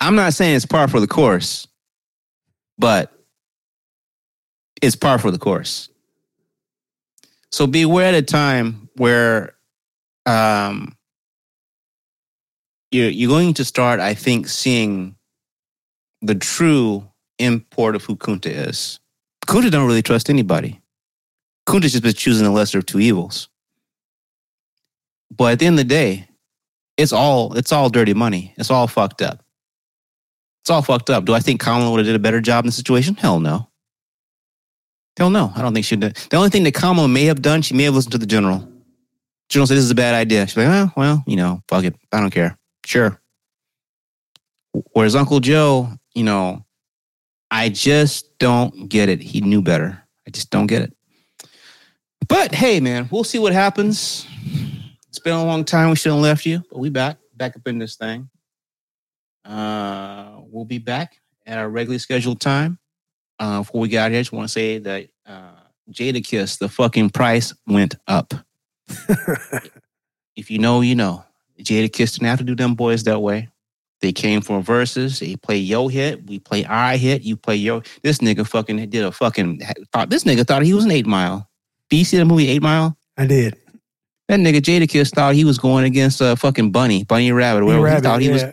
[0.00, 1.66] I'm not saying it's par for the course,
[2.78, 3.12] but
[4.80, 5.88] it's par for the course.
[7.50, 9.54] So beware at a time where
[10.26, 10.96] um,
[12.90, 15.16] you're, you're going to start, I think, seeing
[16.22, 17.08] the true
[17.38, 19.00] import of who Kunta is.
[19.46, 20.80] Kunta don't really trust anybody.
[21.68, 23.48] Kunta's just been choosing the lesser of two evils.
[25.30, 26.28] But at the end of the day,
[26.96, 28.54] it's all it's all dirty money.
[28.56, 29.42] It's all fucked up.
[30.62, 31.24] It's all fucked up.
[31.24, 33.14] Do I think Kamala would have did a better job in the situation?
[33.16, 33.68] Hell no.
[35.16, 35.52] Hell no.
[35.56, 36.02] I don't think she'd.
[36.02, 38.26] have- The only thing that Kamala may have done, she may have listened to the
[38.26, 38.68] general.
[39.48, 40.46] General said this is a bad idea.
[40.46, 41.96] She's like, well, well, you know, fuck it.
[42.12, 42.56] I don't care.
[42.86, 43.18] Sure.
[44.92, 46.64] Whereas Uncle Joe, you know,
[47.50, 49.20] I just don't get it.
[49.20, 50.02] He knew better.
[50.26, 50.96] I just don't get it.
[52.28, 54.26] But hey, man, we'll see what happens.
[55.08, 55.90] It's been a long time.
[55.90, 58.30] We shouldn't have left you, but we back, back up in this thing.
[59.44, 61.16] Uh, we'll be back
[61.46, 62.78] at our regularly scheduled time.
[63.38, 65.60] Uh, before we get out here, I just want to say that uh,
[65.90, 68.32] Jadakiss, the fucking price went up.
[70.36, 71.24] if you know, you know.
[71.60, 73.48] Jadakiss didn't have to do them boys that way.
[74.02, 75.20] They came for Verzuz.
[75.20, 76.26] They play yo hit.
[76.26, 77.22] We play I hit.
[77.22, 77.82] You play yo.
[78.02, 79.62] This nigga fucking did a fucking.
[79.92, 81.48] Thought, this nigga thought he was an eight mile.
[81.92, 82.96] Did you see the movie Eight Mile?
[83.18, 83.54] I did.
[84.28, 87.84] That nigga Jadakiss thought he was going against a fucking bunny, bunny rabbit, or whatever.
[87.84, 88.44] Rabbit, he thought he was.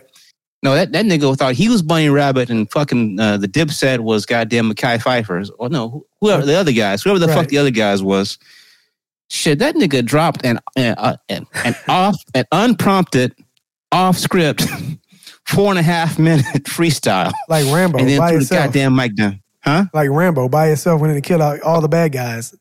[0.62, 4.26] No, that, that nigga thought he was bunny rabbit, and fucking uh, the dipset was
[4.26, 5.48] goddamn Mekhi Phifer's.
[5.58, 8.38] Or no, whoever the other guys, whoever the fuck the other guys was.
[9.30, 13.34] Shit, that nigga dropped an an, uh, an, an off an unprompted,
[13.90, 14.66] off script,
[15.50, 19.14] four and a half minute freestyle, like Rambo and then by threw the goddamn mic
[19.16, 19.40] down.
[19.62, 19.84] Huh?
[19.92, 22.54] Like Rambo by himself went in and killed out all the bad guys.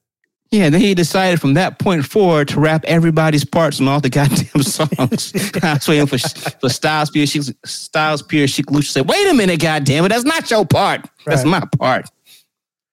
[0.52, 4.10] Yeah, then he decided from that point forward to rap everybody's parts on all the
[4.10, 5.32] goddamn songs.
[5.64, 6.18] I was waiting for,
[6.60, 7.30] for Styles Pierce.
[7.30, 11.06] Sheek, Styles Pierce, Sheek Louch said, "Wait a minute, goddamn it, that's not your part.
[11.26, 11.61] That's Right.
[11.61, 12.10] my part."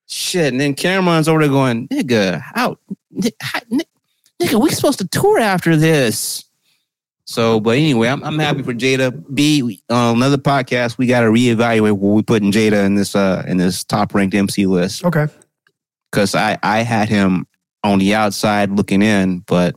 [0.06, 2.78] Shit, and then Cam'ron's over there going, "Nigga, out,
[3.10, 3.85] ni- hi- ni-
[4.40, 6.44] nigga, we supposed to tour after this."
[7.28, 9.11] So, but anyway, I'm, I'm happy for Jada.
[9.35, 13.16] B on another podcast, we got to reevaluate what we put in Jada in this
[13.16, 15.27] uh in this top ranked MC list Okay.
[16.11, 17.47] because I I had him
[17.82, 19.74] on the outside looking in, but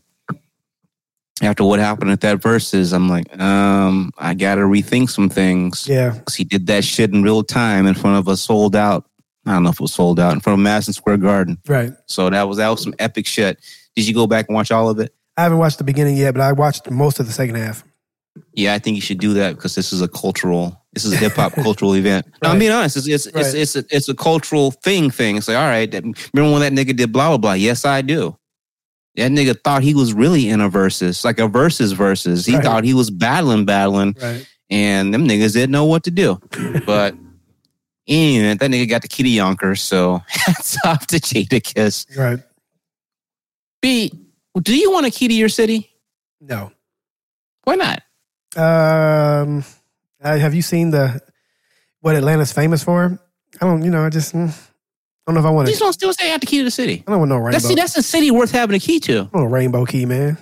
[1.41, 5.88] after what happened at that Verzuz, I'm like, um, I got to rethink some things.
[5.88, 9.05] Yeah, because he did that shit in real time in front of a sold out.
[9.45, 11.57] I don't know if it was sold out in front of Madison Square Garden.
[11.65, 11.93] Right.
[12.07, 13.59] So that was that was some epic shit.
[13.95, 15.15] Did you go back and watch all of it?
[15.39, 17.83] I haven't watched the beginning yet, but I watched most of the second half.
[18.53, 21.15] Yeah, I think you should do that because this is a cultural, this is a
[21.17, 22.25] hip hop cultural event.
[22.43, 22.97] No, I'm being honest.
[22.97, 23.55] It's it's it's Right.
[23.55, 25.09] it's a, it's a cultural thing.
[25.11, 25.37] Thing.
[25.37, 27.53] It's like, all right, remember when that nigga did blah blah blah?
[27.53, 28.37] Yes, I do.
[29.15, 32.45] That nigga thought he was really in a versus, like a versus versus.
[32.45, 32.63] He Right.
[32.63, 34.45] thought he was battling, battling, Right.
[34.69, 36.39] and them niggas didn't know what to do.
[36.85, 37.15] But
[38.07, 39.77] anyway, that nigga got the key to Yonker.
[39.77, 42.17] So hats off to Jadakiss.
[42.17, 42.39] Right.
[43.81, 44.11] B,
[44.60, 45.90] do you want a key to your city?
[46.41, 46.72] No.
[47.64, 48.02] Why not?
[48.56, 49.64] Um,
[50.23, 51.22] uh, have you seen the
[52.02, 53.19] what Atlanta's famous for?
[53.61, 53.84] I don't.
[53.84, 54.52] You know, I just mm, I
[55.27, 55.80] don't know if I want You to.
[55.80, 57.03] just don't still say I have the key to the city.
[57.07, 57.52] I don't want no rainbow.
[57.52, 59.30] That's see, that's a city worth having a key to.
[59.34, 60.38] I want a rainbow key, man.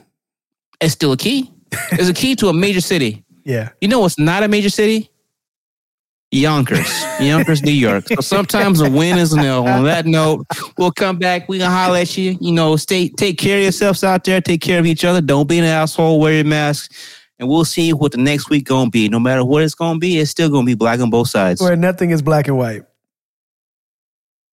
[0.80, 1.52] It's still a key.
[1.92, 3.24] It's a key to a major city.
[3.48, 3.70] Yeah.
[3.80, 5.10] You know what's not a major city?
[6.32, 8.08] Yonkers, Yonkers, New York.
[8.10, 9.66] So sometimes a win is an L.
[9.68, 10.46] On that note,
[10.78, 11.48] we'll come back.
[11.48, 12.38] We gonna holler at you.
[12.42, 14.42] You know, stay, take care of yourselves out there.
[14.42, 15.22] Take care of each other.
[15.22, 16.20] Don't be an asshole.
[16.20, 16.92] Wear your mask,
[17.40, 19.08] and we'll see what the next week gonna be.
[19.08, 21.62] No matter what it's gonna be, it's still gonna be black on both sides.
[21.62, 22.84] Where nothing is black and white.